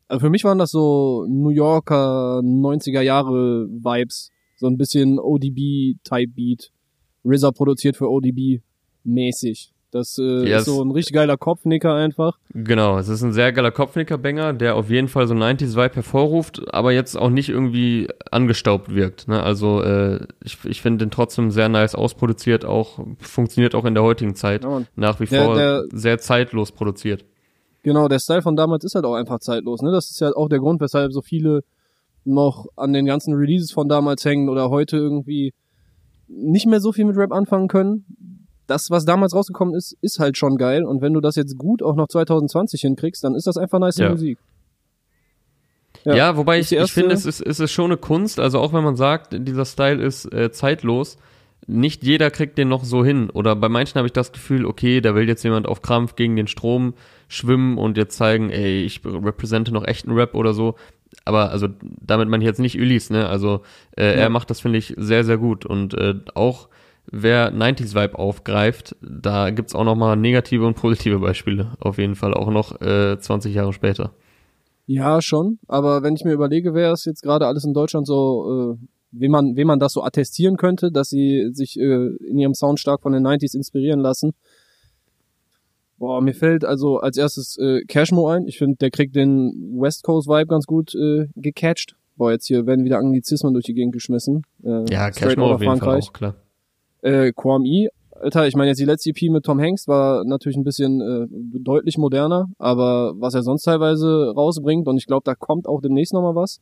also 0.07 0.19
für 0.19 0.29
mich 0.29 0.43
waren 0.43 0.59
das 0.59 0.71
so 0.71 1.25
New 1.27 1.49
Yorker 1.49 2.39
90er 2.43 3.01
Jahre 3.01 3.67
Vibes. 3.69 4.29
So 4.57 4.67
ein 4.67 4.77
bisschen 4.77 5.19
ODB-Type-Beat. 5.19 6.71
RZA 7.25 7.51
produziert 7.51 7.97
für 7.97 8.09
ODB 8.09 8.61
mäßig. 9.03 9.73
Das 9.91 10.17
äh, 10.17 10.49
Ja, 10.49 10.59
ist 10.59 10.65
so 10.65 10.81
ein 10.81 10.91
richtig 10.91 11.13
geiler 11.13 11.35
Kopfnicker 11.37 11.93
einfach. 11.93 12.37
Genau, 12.53 12.97
es 12.97 13.09
ist 13.09 13.21
ein 13.23 13.33
sehr 13.33 13.51
geiler 13.51 13.71
Kopfnicker-Banger, 13.71 14.53
der 14.53 14.75
auf 14.75 14.89
jeden 14.89 15.09
Fall 15.09 15.27
so 15.27 15.33
90s-Vibe 15.33 15.95
hervorruft, 15.95 16.73
aber 16.73 16.93
jetzt 16.93 17.17
auch 17.17 17.29
nicht 17.29 17.49
irgendwie 17.49 18.07
angestaubt 18.31 18.95
wirkt. 18.95 19.27
Ne? 19.27 19.43
Also 19.43 19.83
äh, 19.83 20.25
ich, 20.43 20.57
ich 20.63 20.81
finde 20.81 21.05
den 21.05 21.11
trotzdem 21.11 21.51
sehr 21.51 21.67
nice 21.69 21.93
ausproduziert, 21.93 22.63
auch 22.63 22.99
funktioniert 23.19 23.75
auch 23.75 23.83
in 23.85 23.93
der 23.93 24.03
heutigen 24.03 24.33
Zeit. 24.35 24.63
Ja. 24.63 24.81
Nach 24.95 25.19
wie 25.19 25.25
Der- 25.25 25.43
vor 25.45 25.55
der- 25.55 25.83
sehr 25.91 26.17
zeitlos 26.19 26.71
produziert. 26.71 27.25
Genau, 27.83 28.07
der 28.07 28.19
Style 28.19 28.41
von 28.43 28.55
damals 28.55 28.83
ist 28.83 28.95
halt 28.95 29.05
auch 29.05 29.15
einfach 29.15 29.39
zeitlos. 29.39 29.81
Ne? 29.81 29.91
Das 29.91 30.09
ist 30.11 30.21
ja 30.21 30.31
auch 30.35 30.47
der 30.49 30.59
Grund, 30.59 30.79
weshalb 30.81 31.11
so 31.11 31.21
viele 31.21 31.63
noch 32.23 32.67
an 32.77 32.93
den 32.93 33.05
ganzen 33.07 33.33
Releases 33.33 33.71
von 33.71 33.89
damals 33.89 34.23
hängen 34.23 34.47
oder 34.49 34.69
heute 34.69 34.97
irgendwie 34.97 35.53
nicht 36.27 36.67
mehr 36.67 36.79
so 36.79 36.91
viel 36.93 37.05
mit 37.05 37.17
Rap 37.17 37.31
anfangen 37.33 37.67
können. 37.67 38.05
Das, 38.71 38.89
was 38.89 39.03
damals 39.03 39.35
rausgekommen 39.35 39.75
ist, 39.75 39.97
ist 40.01 40.19
halt 40.19 40.37
schon 40.37 40.55
geil. 40.57 40.85
Und 40.85 41.01
wenn 41.01 41.13
du 41.13 41.19
das 41.19 41.35
jetzt 41.35 41.57
gut 41.57 41.83
auch 41.83 41.95
noch 41.95 42.07
2020 42.07 42.79
hinkriegst, 42.81 43.21
dann 43.23 43.35
ist 43.35 43.47
das 43.47 43.57
einfach 43.57 43.79
nice 43.79 43.97
Ja. 43.97 44.09
Musik. 44.09 44.37
Ja, 46.05 46.15
Ja, 46.15 46.37
wobei 46.37 46.59
ich, 46.59 46.71
ich 46.71 46.91
finde, 46.93 47.13
es 47.13 47.25
ist, 47.25 47.41
es 47.41 47.59
ist 47.59 47.71
schon 47.71 47.85
eine 47.91 47.97
Kunst, 47.97 48.39
also 48.39 48.59
auch 48.59 48.71
wenn 48.73 48.83
man 48.83 48.95
sagt, 48.95 49.33
dieser 49.37 49.65
Style 49.65 50.01
ist 50.01 50.25
äh, 50.33 50.51
zeitlos, 50.51 51.17
nicht 51.67 52.03
jeder 52.03 52.31
kriegt 52.31 52.57
den 52.57 52.69
noch 52.69 52.83
so 52.85 53.03
hin. 53.05 53.29
Oder 53.29 53.55
bei 53.55 53.67
manchen 53.69 53.95
habe 53.97 54.07
ich 54.07 54.13
das 54.13 54.31
Gefühl, 54.31 54.65
okay, 54.65 55.01
da 55.01 55.13
will 55.13 55.27
jetzt 55.27 55.43
jemand 55.43 55.67
auf 55.67 55.81
Krampf 55.81 56.15
gegen 56.15 56.35
den 56.37 56.47
Strom 56.47 56.93
schwimmen 57.27 57.77
und 57.77 57.97
jetzt 57.97 58.15
zeigen, 58.17 58.49
ey, 58.49 58.83
ich 58.83 59.01
repräsente 59.05 59.71
noch 59.71 59.85
echten 59.85 60.11
Rap 60.13 60.33
oder 60.33 60.53
so. 60.53 60.75
Aber 61.25 61.51
also 61.51 61.67
damit 61.81 62.29
meine 62.29 62.43
ich 62.43 62.47
jetzt 62.47 62.59
nicht 62.61 62.79
Ulis, 62.79 63.09
ne? 63.09 63.27
Also 63.27 63.61
äh, 63.97 64.05
Ja. 64.05 64.21
er 64.23 64.29
macht 64.29 64.49
das, 64.49 64.61
finde 64.61 64.79
ich, 64.79 64.95
sehr, 64.97 65.23
sehr 65.25 65.37
gut. 65.37 65.65
Und 65.65 65.93
äh, 65.93 66.15
auch 66.35 66.67
wer 67.11 67.53
90s-Vibe 67.53 68.17
aufgreift, 68.17 68.95
da 69.01 69.49
gibt's 69.51 69.75
auch 69.75 69.83
nochmal 69.83 70.15
negative 70.15 70.65
und 70.65 70.75
positive 70.75 71.19
Beispiele. 71.19 71.73
Auf 71.79 71.97
jeden 71.97 72.15
Fall 72.15 72.33
auch 72.33 72.49
noch 72.49 72.81
äh, 72.81 73.19
20 73.19 73.53
Jahre 73.53 73.73
später. 73.73 74.13
Ja, 74.87 75.21
schon. 75.21 75.59
Aber 75.67 76.03
wenn 76.03 76.15
ich 76.15 76.23
mir 76.23 76.33
überlege, 76.33 76.73
wer 76.73 76.91
es 76.91 77.05
jetzt 77.05 77.21
gerade 77.21 77.47
alles 77.47 77.63
in 77.63 77.73
Deutschland 77.73 78.07
so, 78.07 78.77
äh, 78.77 78.85
wem 79.11 79.31
man, 79.31 79.55
wem 79.55 79.67
man 79.67 79.79
das 79.79 79.93
so 79.93 80.03
attestieren 80.03 80.57
könnte, 80.57 80.91
dass 80.91 81.09
sie 81.09 81.49
sich 81.51 81.79
äh, 81.79 82.07
in 82.27 82.37
ihrem 82.37 82.53
Sound 82.53 82.79
stark 82.79 83.01
von 83.01 83.13
den 83.13 83.25
90s 83.25 83.55
inspirieren 83.55 83.99
lassen. 83.99 84.31
Boah, 85.97 86.19
mir 86.19 86.33
fällt 86.33 86.65
also 86.65 86.97
als 86.97 87.17
erstes 87.17 87.57
äh, 87.59 87.81
Cashmo 87.87 88.27
ein. 88.27 88.47
Ich 88.47 88.57
finde, 88.57 88.77
der 88.77 88.89
kriegt 88.89 89.15
den 89.15 89.77
West 89.79 90.03
Coast 90.03 90.27
Vibe 90.27 90.47
ganz 90.47 90.65
gut 90.65 90.95
äh, 90.95 91.27
gecatcht. 91.35 91.95
Boah, 92.17 92.31
jetzt 92.31 92.47
hier 92.47 92.65
werden 92.65 92.83
wieder 92.83 92.97
Anglizismen 92.97 93.53
durch 93.53 93.65
die 93.65 93.75
Gegend 93.75 93.93
geschmissen. 93.93 94.41
Äh, 94.63 94.91
ja, 94.91 95.11
Cashmo 95.11 95.53
auf 95.53 95.61
jeden 95.61 95.77
Frankreich. 95.77 96.05
Fall 96.05 96.09
auch, 96.09 96.13
klar. 96.13 96.35
Äh, 97.01 97.31
Kwame 97.33 97.89
Alter, 98.21 98.47
ich 98.47 98.55
meine 98.55 98.69
jetzt 98.69 98.79
die 98.79 98.85
letzte 98.85 99.09
EP 99.09 99.31
mit 99.31 99.45
Tom 99.45 99.59
Hanks 99.59 99.87
war 99.87 100.23
natürlich 100.25 100.55
ein 100.55 100.63
bisschen 100.63 101.01
äh, 101.01 101.27
deutlich 101.59 101.97
moderner, 101.97 102.49
aber 102.59 103.13
was 103.17 103.33
er 103.33 103.41
sonst 103.41 103.63
teilweise 103.63 104.33
rausbringt 104.35 104.87
und 104.87 104.97
ich 104.97 105.07
glaube, 105.07 105.23
da 105.25 105.33
kommt 105.33 105.67
auch 105.67 105.81
demnächst 105.81 106.13
nochmal 106.13 106.35
was, 106.35 106.59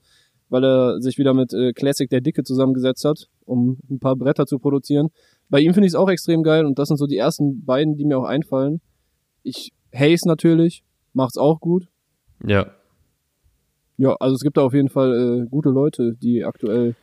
weil 0.48 0.64
er 0.64 1.02
sich 1.02 1.18
wieder 1.18 1.34
mit 1.34 1.54
äh, 1.54 1.74
Classic 1.74 2.10
der 2.10 2.22
Dicke 2.22 2.44
zusammengesetzt 2.44 3.04
hat, 3.04 3.28
um 3.46 3.78
ein 3.90 4.00
paar 4.00 4.16
Bretter 4.16 4.46
zu 4.46 4.58
produzieren. 4.58 5.10
Bei 5.50 5.60
ihm 5.60 5.74
finde 5.74 5.88
ich 5.88 5.92
es 5.92 6.00
auch 6.00 6.10
extrem 6.10 6.44
geil 6.44 6.66
und 6.66 6.80
das 6.80 6.88
sind 6.88 6.98
so 6.98 7.08
die 7.08 7.18
ersten 7.18 7.66
beiden, 7.66 7.98
die 7.98 8.06
mir 8.06 8.18
auch 8.18 8.26
einfallen. 8.26 8.80
Ich 9.44 9.74
Haze 9.94 10.28
natürlich, 10.28 10.84
macht's 11.14 11.38
auch 11.38 11.60
gut. 11.60 11.88
Ja. 12.46 12.68
Ja, 13.98 14.16
also 14.22 14.36
es 14.36 14.42
gibt 14.42 14.56
da 14.56 14.62
auf 14.62 14.74
jeden 14.74 14.90
Fall 14.90 15.44
äh, 15.44 15.50
gute 15.50 15.70
Leute, 15.70 16.14
die 16.14 16.46
aktuell 16.46 16.96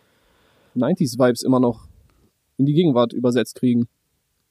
90s 0.75 1.19
Vibes 1.19 1.43
immer 1.43 1.61
noch 1.61 1.89
in 2.59 2.67
die 2.67 2.75
Gegenwart 2.75 3.13
übersetzt 3.13 3.57
kriegen. 3.57 3.89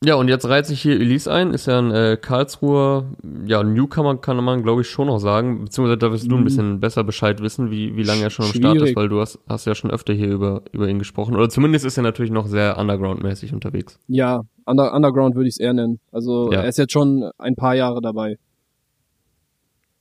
Ja, 0.03 0.15
und 0.15 0.27
jetzt 0.27 0.47
reiht 0.47 0.65
sich 0.65 0.81
hier 0.81 1.00
Elise 1.00 1.31
ein, 1.31 1.51
ist 1.51 1.67
ja 1.67 1.79
ein 1.79 1.89
äh, 1.89 2.17
Karlsruher, 2.21 3.05
ja, 3.47 3.63
Newcomer 3.63 4.17
kann 4.17 4.43
man, 4.43 4.62
glaube 4.62 4.81
ich, 4.81 4.89
schon 4.89 5.07
noch 5.07 5.19
sagen, 5.19 5.63
beziehungsweise 5.63 5.97
da 5.97 6.12
wirst 6.12 6.29
du 6.29 6.35
ein 6.35 6.41
mhm. 6.41 6.43
bisschen 6.43 6.79
besser 6.79 7.03
Bescheid 7.03 7.41
wissen, 7.41 7.71
wie, 7.71 7.95
wie 7.95 8.03
lange 8.03 8.21
er 8.21 8.29
schon 8.29 8.45
am 8.45 8.51
Start 8.51 8.81
ist, 8.81 8.95
weil 8.95 9.07
du 9.09 9.21
hast, 9.21 9.39
hast 9.47 9.65
ja 9.65 9.74
schon 9.74 9.89
öfter 9.89 10.13
hier 10.13 10.27
über, 10.27 10.62
über 10.74 10.88
ihn 10.89 11.00
gesprochen. 11.00 11.35
Oder 11.35 11.50
zumindest 11.50 11.85
ist 11.85 11.97
er 11.97 12.03
natürlich 12.03 12.31
noch 12.31 12.45
sehr 12.45 12.77
underground-mäßig 12.77 13.53
unterwegs. 13.53 13.97
Ja, 14.07 14.41
under, 14.65 14.93
Underground 14.93 15.35
würde 15.35 15.47
ich 15.47 15.55
es 15.55 15.59
eher 15.59 15.74
nennen. 15.74 16.00
Also 16.12 16.51
ja. 16.51 16.62
er 16.62 16.67
ist 16.67 16.77
jetzt 16.77 16.91
schon 16.91 17.31
ein 17.38 17.55
paar 17.55 17.75
Jahre 17.75 18.01
dabei. 18.01 18.38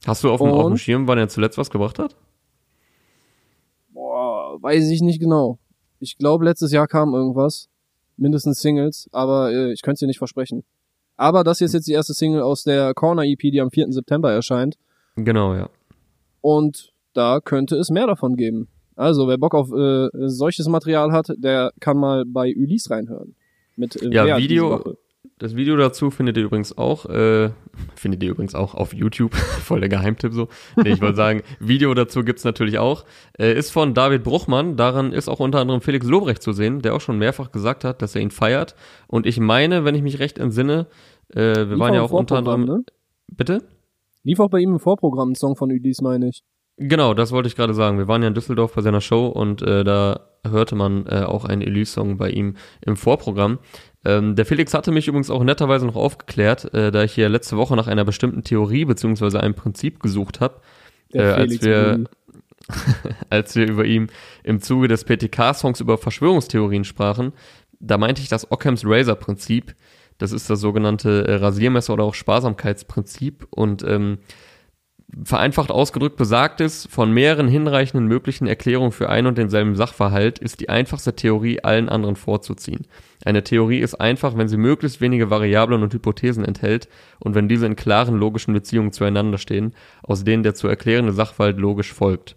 Hast 0.07 0.23
du 0.23 0.31
auf 0.31 0.41
dem, 0.41 0.51
auf 0.51 0.67
dem 0.67 0.77
Schirm, 0.77 1.07
wann 1.09 1.19
er 1.19 1.29
zuletzt 1.29 1.57
was 1.57 1.71
gebracht 1.71 1.99
hat? 1.99 2.15
Boah, 3.91 4.59
weiß 4.61 4.91
ich 4.91 5.01
nicht 5.01 5.21
genau. 5.21 5.59
Ich 5.99 6.19
glaube, 6.19 6.45
letztes 6.45 6.73
Jahr 6.73 6.89
kam 6.89 7.15
irgendwas 7.15 7.71
mindestens 8.17 8.61
Singles, 8.61 9.09
aber 9.13 9.53
äh, 9.53 9.73
ich 9.73 9.83
könnte 9.83 9.95
es 9.95 10.01
dir 10.01 10.07
nicht 10.07 10.19
versprechen. 10.19 10.65
Aber 11.17 11.45
das 11.45 11.59
hier 11.59 11.67
ist 11.67 11.75
jetzt 11.75 11.87
die 11.87 11.93
erste 11.93 12.15
Single 12.15 12.43
aus 12.43 12.65
der 12.65 12.93
Corner 12.95 13.25
EP, 13.25 13.39
die 13.39 13.61
am 13.61 13.71
4. 13.71 13.93
September 13.93 14.33
erscheint. 14.33 14.77
Genau, 15.17 15.55
ja. 15.55 15.69
Und 16.41 16.93
da 17.13 17.41
könnte 17.41 17.77
es 17.77 17.91
mehr 17.91 18.07
davon 18.07 18.37
geben. 18.37 18.69
Also, 18.97 19.29
wer 19.29 19.39
Bock 19.39 19.55
auf 19.55 19.73
äh, 19.73 20.09
solches 20.29 20.69
Material 20.69 21.13
hat, 21.13 21.33
der 21.37 21.73
kann 21.81 21.97
mal 21.97 22.25
bei 22.27 22.55
Ulysse 22.57 22.91
reinhören. 22.91 23.35
Mit 23.77 24.01
äh, 24.01 24.09
ja, 24.13 24.37
Video, 24.37 24.97
das 25.45 25.57
Video 25.57 25.77
dazu 25.77 26.11
findet 26.11 26.39
ihr 26.39 26.45
übrigens 26.45 26.79
auch, 26.79 27.05
äh, 27.05 27.51
findet 27.95 28.23
ihr 28.23 28.31
übrigens 28.31 28.55
auch 28.55 28.75
auf 28.75 28.95
YouTube, 28.95 29.35
voll 29.63 29.81
der 29.81 29.91
Geheimtipp 29.91 30.33
so. 30.33 30.49
Nee, 30.77 30.93
ich 30.93 31.03
wollte 31.03 31.17
sagen, 31.17 31.43
Video 31.61 31.93
dazu 31.93 32.25
gibt's 32.25 32.45
natürlich 32.45 32.79
auch. 32.79 33.05
Äh, 33.39 33.53
ist 33.53 33.71
von 33.71 33.93
David 33.93 34.25
Bruchmann, 34.25 34.79
daran 34.79 35.13
ist 35.13 35.29
auch 35.29 35.41
unter 35.41 35.61
anderem 35.61 35.83
Felix 35.83 36.07
Lobrecht 36.07 36.43
zu 36.43 36.55
sehen, 36.55 36.81
der 36.81 36.95
auch 36.95 37.03
schon 37.03 37.19
mehrfach 37.19 37.53
gesagt 37.53 37.85
hat, 37.85 38.01
dass 38.01 38.15
er 38.15 38.23
ihn 38.23 38.31
feiert. 38.31 38.75
Und 39.07 39.27
ich 39.27 39.39
meine, 39.39 39.85
wenn 39.85 39.95
ich 39.95 40.03
mich 40.03 40.19
recht 40.19 40.39
entsinne, 40.39 40.87
äh, 41.29 41.41
wir 41.41 41.67
Lief 41.67 41.79
waren 41.79 41.95
ja 41.95 42.01
auch 42.01 42.11
unter 42.11 42.39
anderem. 42.39 42.65
Ne? 42.65 42.85
Bitte? 43.29 43.63
Lief 44.23 44.41
auch 44.41 44.49
bei 44.49 44.61
ihm 44.61 44.71
im 44.71 44.81
Vorprogramm 44.81 45.33
ein 45.33 45.35
Song 45.35 45.57
von 45.57 45.71
Udis, 45.71 46.01
meine 46.01 46.31
ich. 46.31 46.43
Genau, 46.79 47.13
das 47.13 47.33
wollte 47.33 47.49
ich 47.49 47.55
gerade 47.55 47.75
sagen. 47.75 47.99
Wir 47.99 48.09
waren 48.09 48.23
ja 48.23 48.29
in 48.29 48.35
Düsseldorf 48.35 48.75
bei 48.75 48.81
seiner 48.81 49.03
Show 49.03 49.27
und 49.27 49.61
äh, 49.61 49.85
da 49.85 50.21
hörte 50.45 50.75
man 50.75 51.07
äh, 51.07 51.23
auch 51.23 51.45
einen 51.45 51.63
Elise-Song 51.63 52.17
bei 52.17 52.31
ihm 52.31 52.57
im 52.81 52.97
Vorprogramm. 52.97 53.59
Ähm, 54.05 54.37
der 54.37 54.47
Felix 54.47 54.75
hatte 54.75 54.93
mich 54.93 55.09
übrigens 55.09 55.31
auch 55.31 55.43
netterweise 55.43 55.87
noch 55.87 55.97
aufgeklärt, 55.97 56.73
äh, 56.75 56.91
da 56.91 57.05
ich 57.05 57.15
hier 57.15 57.29
letzte 57.29 57.57
Woche 57.57 57.77
nach 57.77 57.87
einer 57.87 58.05
bestimmten 58.05 58.43
Theorie 58.43 58.85
beziehungsweise 58.85 59.41
einem 59.41 59.55
Prinzip 59.55 60.01
gesucht 60.01 60.41
habe, 60.41 60.61
äh, 61.13 61.23
als 61.23 61.63
wir 61.63 62.05
als 63.31 63.55
wir 63.57 63.69
über 63.69 63.85
ihm 63.85 64.09
im 64.43 64.61
Zuge 64.61 64.89
des 64.89 65.05
PTK-Songs 65.05 65.81
über 65.81 65.99
Verschwörungstheorien 65.99 66.85
sprachen. 66.85 67.33
Da 67.81 67.99
meinte 67.99 68.23
ich 68.23 68.29
das 68.29 68.51
Ockhams 68.51 68.85
Razor-Prinzip. 68.85 69.75
Das 70.19 70.33
ist 70.33 70.49
das 70.49 70.61
sogenannte 70.61 71.27
äh, 71.27 71.35
Rasiermesser 71.35 71.93
oder 71.93 72.05
auch 72.05 72.15
Sparsamkeitsprinzip 72.15 73.47
und 73.51 73.83
ähm, 73.83 74.19
Vereinfacht 75.23 75.71
ausgedrückt 75.71 76.17
besagt 76.17 76.61
es, 76.61 76.87
von 76.91 77.13
mehreren 77.13 77.47
hinreichenden 77.47 78.09
möglichen 78.09 78.47
Erklärungen 78.47 78.91
für 78.91 79.11
ein 79.11 79.27
und 79.27 79.39
denselben 79.39 79.77
Sachverhalt 79.77 80.39
ist 80.39 80.61
die 80.61 80.71
einfachste 80.71 81.15
Theorie 81.15 81.61
allen 81.63 81.89
anderen 81.89 82.17
vorzuziehen. 82.17 82.87
Eine 83.25 83.45
Theorie 83.45 83.79
ist 83.79 83.95
einfach, 83.95 84.37
wenn 84.37 84.49
sie 84.49 84.57
möglichst 84.57 85.01
wenige 85.01 85.31
Variablen 85.31 85.83
und 85.83 85.93
Hypothesen 85.95 86.45
enthält 86.45 86.89
und 87.21 87.35
wenn 87.35 87.49
diese 87.49 87.67
in 87.67 87.77
klaren 87.77 88.17
logischen 88.17 88.55
Beziehungen 88.55 88.93
zueinander 88.93 89.39
stehen, 89.39 89.75
aus 90.03 90.25
denen 90.25 90.43
der 90.43 90.55
zu 90.55 90.69
erklärende 90.69 91.13
Sachverhalt 91.13 91.59
logisch 91.59 91.93
folgt. 91.93 92.37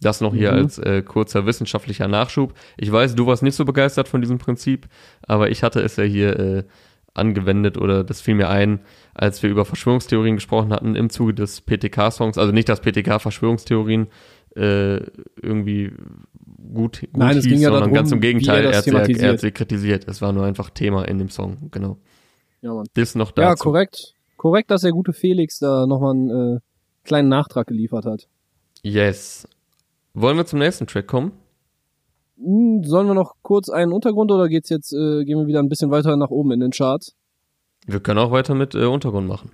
Das 0.00 0.20
noch 0.20 0.34
hier 0.34 0.52
mhm. 0.52 0.58
als 0.58 0.78
äh, 0.78 1.02
kurzer 1.02 1.46
wissenschaftlicher 1.46 2.08
Nachschub. 2.08 2.54
Ich 2.76 2.90
weiß, 2.90 3.14
du 3.14 3.26
warst 3.26 3.42
nicht 3.42 3.54
so 3.54 3.64
begeistert 3.64 4.08
von 4.08 4.20
diesem 4.20 4.38
Prinzip, 4.38 4.88
aber 5.22 5.50
ich 5.50 5.62
hatte 5.62 5.80
es 5.80 5.96
ja 5.96 6.04
hier 6.04 6.38
äh, 6.38 6.64
angewendet 7.14 7.78
oder 7.78 8.04
das 8.04 8.20
fiel 8.20 8.34
mir 8.34 8.48
ein, 8.48 8.80
als 9.14 9.42
wir 9.42 9.50
über 9.50 9.64
Verschwörungstheorien 9.64 10.36
gesprochen 10.36 10.72
hatten 10.72 10.96
im 10.96 11.10
Zuge 11.10 11.32
des 11.32 11.60
PTK-Songs. 11.60 12.38
Also 12.38 12.52
nicht, 12.52 12.68
dass 12.68 12.80
PTK 12.80 13.20
Verschwörungstheorien 13.20 14.08
äh, 14.56 14.96
irgendwie 15.40 15.92
gut, 16.72 17.00
gut 17.00 17.16
Nein, 17.16 17.36
hieß, 17.36 17.46
ja 17.46 17.58
sondern 17.58 17.82
darum, 17.82 17.94
ganz 17.94 18.12
im 18.12 18.20
Gegenteil, 18.20 18.64
er, 18.64 18.72
er, 18.72 18.86
er, 18.86 19.32
hat 19.32 19.40
sie 19.40 19.50
kritisiert. 19.52 20.06
Es 20.08 20.20
war 20.20 20.32
nur 20.32 20.44
einfach 20.44 20.70
Thema 20.70 21.06
in 21.06 21.18
dem 21.18 21.28
Song, 21.30 21.70
genau. 21.70 21.98
Ja, 22.60 22.74
Mann. 22.74 22.86
Das 22.94 23.14
noch 23.14 23.30
dazu. 23.30 23.48
Ja, 23.48 23.54
korrekt. 23.54 24.14
Korrekt, 24.36 24.70
dass 24.70 24.82
der 24.82 24.92
gute 24.92 25.12
Felix 25.12 25.58
da 25.58 25.86
nochmal 25.86 26.12
einen 26.12 26.56
äh, 26.56 26.60
kleinen 27.04 27.28
Nachtrag 27.28 27.66
geliefert 27.66 28.06
hat. 28.06 28.28
Yes. 28.82 29.48
Wollen 30.14 30.36
wir 30.36 30.46
zum 30.46 30.58
nächsten 30.58 30.86
Track 30.86 31.06
kommen? 31.06 31.32
Hm, 32.38 32.82
sollen 32.84 33.06
wir 33.06 33.14
noch 33.14 33.34
kurz 33.42 33.68
einen 33.68 33.92
Untergrund 33.92 34.30
oder 34.30 34.48
geht's 34.48 34.68
jetzt, 34.68 34.92
äh, 34.92 35.24
gehen 35.24 35.38
wir 35.38 35.46
wieder 35.46 35.60
ein 35.60 35.68
bisschen 35.68 35.90
weiter 35.90 36.16
nach 36.16 36.30
oben 36.30 36.52
in 36.52 36.60
den 36.60 36.70
Charts? 36.70 37.14
Wir 37.86 38.00
können 38.00 38.18
auch 38.18 38.30
weiter 38.30 38.54
mit 38.54 38.74
äh, 38.74 38.86
Untergrund 38.86 39.28
machen. 39.28 39.50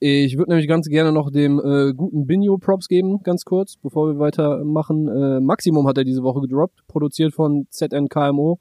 Ich 0.00 0.38
würde 0.38 0.52
nämlich 0.52 0.68
ganz 0.68 0.88
gerne 0.88 1.10
noch 1.10 1.30
dem 1.30 1.58
äh, 1.58 1.92
guten 1.92 2.26
Binio 2.26 2.56
Props 2.58 2.86
geben, 2.86 3.20
ganz 3.24 3.44
kurz, 3.44 3.76
bevor 3.76 4.06
wir 4.06 4.20
weitermachen. 4.20 5.08
Äh, 5.08 5.40
Maximum 5.40 5.88
hat 5.88 5.98
er 5.98 6.04
diese 6.04 6.22
Woche 6.22 6.40
gedroppt, 6.40 6.86
produziert 6.86 7.34
von 7.34 7.66
ZNKMO. 7.70 8.60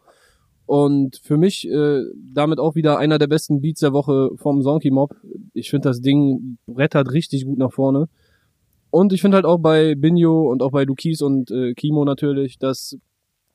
Und 0.65 1.21
für 1.23 1.37
mich 1.37 1.69
äh, 1.69 2.01
damit 2.33 2.59
auch 2.59 2.75
wieder 2.75 2.97
einer 2.97 3.19
der 3.19 3.27
besten 3.27 3.61
Beats 3.61 3.81
der 3.81 3.93
Woche 3.93 4.31
vom 4.35 4.61
Zonky 4.61 4.89
Mob. 4.89 5.15
Ich 5.53 5.69
finde 5.69 5.89
das 5.89 6.01
Ding 6.01 6.57
brettert 6.65 7.11
richtig 7.13 7.45
gut 7.45 7.59
nach 7.59 7.71
vorne. 7.71 8.09
Und 8.89 9.13
ich 9.13 9.21
finde 9.21 9.35
halt 9.35 9.45
auch 9.45 9.57
bei 9.57 9.95
Binjo 9.95 10.49
und 10.49 10.61
auch 10.61 10.71
bei 10.71 10.83
Lukis 10.83 11.21
und 11.21 11.51
äh, 11.51 11.73
Kimo 11.73 12.05
natürlich, 12.05 12.57
dass 12.57 12.97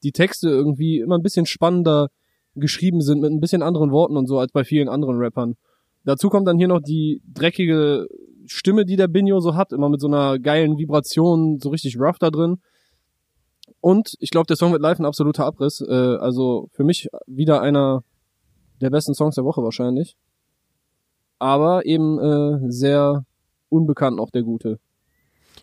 die 0.02 0.12
Texte 0.12 0.48
irgendwie 0.48 0.98
immer 0.98 1.16
ein 1.16 1.22
bisschen 1.22 1.46
spannender 1.46 2.08
geschrieben 2.54 3.00
sind 3.00 3.20
mit 3.20 3.32
ein 3.32 3.40
bisschen 3.40 3.62
anderen 3.62 3.92
Worten 3.92 4.16
und 4.16 4.26
so 4.26 4.38
als 4.38 4.52
bei 4.52 4.64
vielen 4.64 4.88
anderen 4.88 5.16
Rappern. 5.16 5.54
Dazu 6.04 6.28
kommt 6.28 6.48
dann 6.48 6.58
hier 6.58 6.68
noch 6.68 6.80
die 6.80 7.22
dreckige 7.32 8.06
Stimme, 8.46 8.84
die 8.84 8.96
der 8.96 9.08
Binjo 9.08 9.40
so 9.40 9.54
hat, 9.54 9.72
immer 9.72 9.88
mit 9.88 10.00
so 10.00 10.08
einer 10.08 10.38
geilen 10.38 10.76
Vibration, 10.76 11.58
so 11.60 11.70
richtig 11.70 11.98
rough 11.98 12.18
da 12.18 12.30
drin. 12.30 12.58
Und 13.80 14.14
ich 14.20 14.30
glaube, 14.30 14.46
der 14.46 14.56
Song 14.56 14.72
wird 14.72 14.82
live 14.82 14.98
ein 14.98 15.06
absoluter 15.06 15.46
Abriss. 15.46 15.80
Äh, 15.80 15.92
also 15.92 16.68
für 16.72 16.84
mich 16.84 17.08
wieder 17.26 17.62
einer 17.62 18.04
der 18.80 18.90
besten 18.90 19.14
Songs 19.14 19.36
der 19.36 19.44
Woche 19.44 19.62
wahrscheinlich. 19.62 20.16
Aber 21.38 21.86
eben 21.86 22.18
äh, 22.18 22.70
sehr 22.70 23.24
unbekannt 23.68 24.16
noch 24.16 24.30
der 24.30 24.42
gute. 24.42 24.78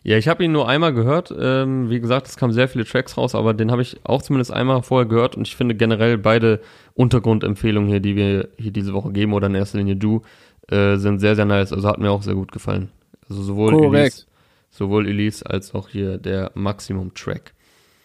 Ja, 0.02 0.16
ich 0.16 0.28
habe 0.28 0.44
ihn 0.44 0.52
nur 0.52 0.68
einmal 0.68 0.94
gehört. 0.94 1.34
Ähm, 1.38 1.90
wie 1.90 2.00
gesagt, 2.00 2.26
es 2.26 2.36
kamen 2.36 2.52
sehr 2.52 2.68
viele 2.68 2.84
Tracks 2.84 3.18
raus, 3.18 3.34
aber 3.34 3.52
den 3.52 3.70
habe 3.70 3.82
ich 3.82 3.98
auch 4.04 4.22
zumindest 4.22 4.50
einmal 4.52 4.82
vorher 4.82 5.06
gehört 5.06 5.36
und 5.36 5.46
ich 5.46 5.56
finde 5.56 5.74
generell 5.74 6.16
beide 6.16 6.60
Untergrundempfehlungen 6.94 7.88
hier, 7.88 8.00
die 8.00 8.16
wir 8.16 8.48
hier 8.56 8.70
diese 8.70 8.94
Woche 8.94 9.12
geben 9.12 9.34
oder 9.34 9.48
in 9.48 9.54
erster 9.54 9.78
Linie 9.78 9.96
du, 9.96 10.22
äh, 10.68 10.96
sind 10.96 11.18
sehr, 11.18 11.36
sehr 11.36 11.44
nice. 11.44 11.72
Also 11.72 11.86
hat 11.86 11.98
mir 11.98 12.10
auch 12.10 12.22
sehr 12.22 12.34
gut 12.34 12.50
gefallen. 12.50 12.90
Also 13.28 13.42
sowohl 13.42 13.94
Elise, 13.94 14.24
sowohl 14.70 15.06
Elise 15.06 15.44
als 15.44 15.74
auch 15.74 15.88
hier 15.88 16.16
der 16.16 16.50
Maximum-Track. 16.54 17.52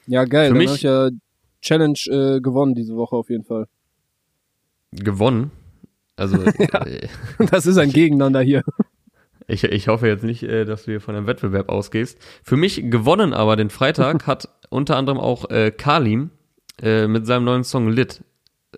Ja, 0.07 0.25
geil. 0.25 0.47
Für 0.47 0.53
Dann 0.53 0.57
mich 0.57 0.75
ich 0.75 0.81
ja 0.81 1.09
Challenge 1.61 1.99
äh, 2.07 2.41
gewonnen 2.41 2.75
diese 2.75 2.95
Woche 2.95 3.15
auf 3.15 3.29
jeden 3.29 3.43
Fall. 3.43 3.67
Gewonnen? 4.91 5.51
Also 6.17 6.37
ja, 6.59 6.85
äh, 6.85 7.07
das 7.49 7.65
ist 7.65 7.77
ein 7.77 7.91
Gegeneinander 7.93 8.41
hier. 8.41 8.63
Ich, 9.47 9.63
ich 9.63 9.87
hoffe 9.87 10.07
jetzt 10.07 10.23
nicht, 10.23 10.43
äh, 10.43 10.65
dass 10.65 10.85
du 10.85 10.91
hier 10.91 11.01
von 11.01 11.15
einem 11.15 11.27
Wettbewerb 11.27 11.69
ausgehst. 11.69 12.17
Für 12.43 12.57
mich 12.57 12.89
gewonnen 12.89 13.33
aber 13.33 13.55
den 13.55 13.69
Freitag 13.69 14.27
hat 14.27 14.49
unter 14.69 14.97
anderem 14.97 15.19
auch 15.19 15.49
äh, 15.49 15.71
Kalim 15.71 16.31
äh, 16.81 17.07
mit 17.07 17.25
seinem 17.25 17.45
neuen 17.45 17.63
Song 17.63 17.89
Lit. 17.89 18.23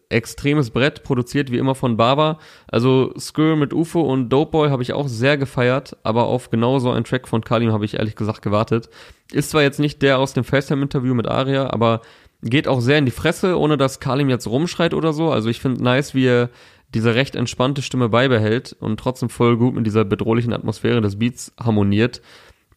extremes 0.09 0.69
Brett, 0.69 1.03
produziert 1.03 1.51
wie 1.51 1.57
immer 1.57 1.73
von 1.73 1.97
Baba. 1.97 2.37
Also 2.67 3.13
Skr 3.17 3.55
mit 3.55 3.73
UFO 3.73 4.01
und 4.01 4.29
Dope 4.29 4.51
Boy 4.51 4.69
habe 4.69 4.83
ich 4.83 4.93
auch 4.93 5.07
sehr 5.07 5.37
gefeiert, 5.37 5.97
aber 6.03 6.25
auf 6.27 6.49
genau 6.49 6.79
so 6.79 6.91
einen 6.91 7.05
Track 7.05 7.27
von 7.27 7.43
Kalim 7.43 7.71
habe 7.71 7.85
ich 7.85 7.95
ehrlich 7.95 8.15
gesagt 8.15 8.41
gewartet. 8.41 8.89
Ist 9.31 9.49
zwar 9.49 9.63
jetzt 9.63 9.79
nicht 9.79 10.01
der 10.01 10.19
aus 10.19 10.33
dem 10.33 10.43
FaceTime-Interview 10.43 11.13
mit 11.13 11.27
Aria, 11.27 11.71
aber 11.71 12.01
geht 12.43 12.67
auch 12.67 12.81
sehr 12.81 12.99
in 12.99 13.05
die 13.05 13.11
Fresse, 13.11 13.57
ohne 13.57 13.77
dass 13.77 13.99
Kalim 13.99 14.29
jetzt 14.29 14.47
rumschreit 14.47 14.93
oder 14.93 15.13
so. 15.13 15.31
Also 15.31 15.49
ich 15.49 15.59
finde 15.59 15.83
nice, 15.83 16.13
wie 16.13 16.27
er 16.27 16.49
diese 16.93 17.15
recht 17.15 17.35
entspannte 17.35 17.81
Stimme 17.81 18.09
beibehält 18.09 18.75
und 18.79 18.99
trotzdem 18.99 19.29
voll 19.29 19.57
gut 19.57 19.75
mit 19.75 19.85
dieser 19.85 20.05
bedrohlichen 20.05 20.53
Atmosphäre 20.53 21.01
des 21.01 21.19
Beats 21.19 21.53
harmoniert. 21.59 22.21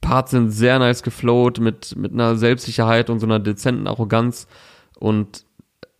Parts 0.00 0.30
sind 0.32 0.50
sehr 0.50 0.78
nice 0.78 1.02
geflowt 1.02 1.60
mit, 1.60 1.94
mit 1.96 2.12
einer 2.12 2.36
Selbstsicherheit 2.36 3.10
und 3.10 3.20
so 3.20 3.26
einer 3.26 3.38
dezenten 3.38 3.86
Arroganz 3.86 4.48
und 4.98 5.44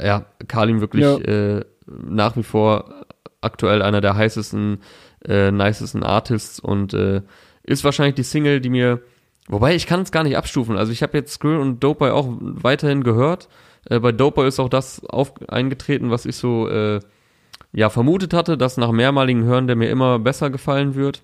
ja, 0.01 0.27
Kalim 0.49 0.81
wirklich 0.81 1.03
ja. 1.03 1.19
äh, 1.19 1.65
nach 1.87 2.37
wie 2.37 2.43
vor 2.43 3.05
aktuell 3.41 3.83
einer 3.83 4.01
der 4.01 4.17
heißesten, 4.17 4.79
äh, 5.27 5.51
nicesten 5.51 6.03
Artists 6.03 6.61
und 6.61 6.95
äh, 6.95 7.23
ist 7.63 7.85
wahrscheinlich 7.85 8.15
die 8.15 8.23
Single, 8.23 8.61
die 8.61 8.71
mir, 8.71 9.03
wobei 9.49 9.75
ich 9.75 9.87
kann 9.87 10.01
es 10.01 10.13
gar 10.13 10.25
nicht 10.25 10.37
abstufen. 10.37 10.77
Also 10.77 10.93
ich 10.93 11.03
habe 11.03 11.17
jetzt 11.17 11.35
Skrill 11.35 11.59
und 11.59 11.81
Dope 11.85 12.01
Boy 12.01 12.11
auch 12.11 12.29
weiterhin 12.41 13.05
gehört. 13.05 13.49
Äh, 13.89 14.01
bei 14.01 14.13
Dope 14.13 14.37
Boy 14.37 14.49
ist 14.49 14.61
auch 14.61 14.69
das 14.69 15.05
auf, 15.05 15.33
eingetreten, 15.49 16.11
was 16.11 16.27
ich 16.27 16.37
so 16.37 16.69
äh, 16.69 17.01
ja 17.73 17.91
vermutet 17.91 18.33
hatte, 18.35 18.57
dass 18.59 18.77
nach 18.77 18.93
mehrmaligen 18.93 19.45
Hören 19.45 19.67
der 19.67 19.77
mir 19.77 19.91
immer 19.91 20.19
besser 20.19 20.51
gefallen 20.51 20.95
wird. 20.95 21.23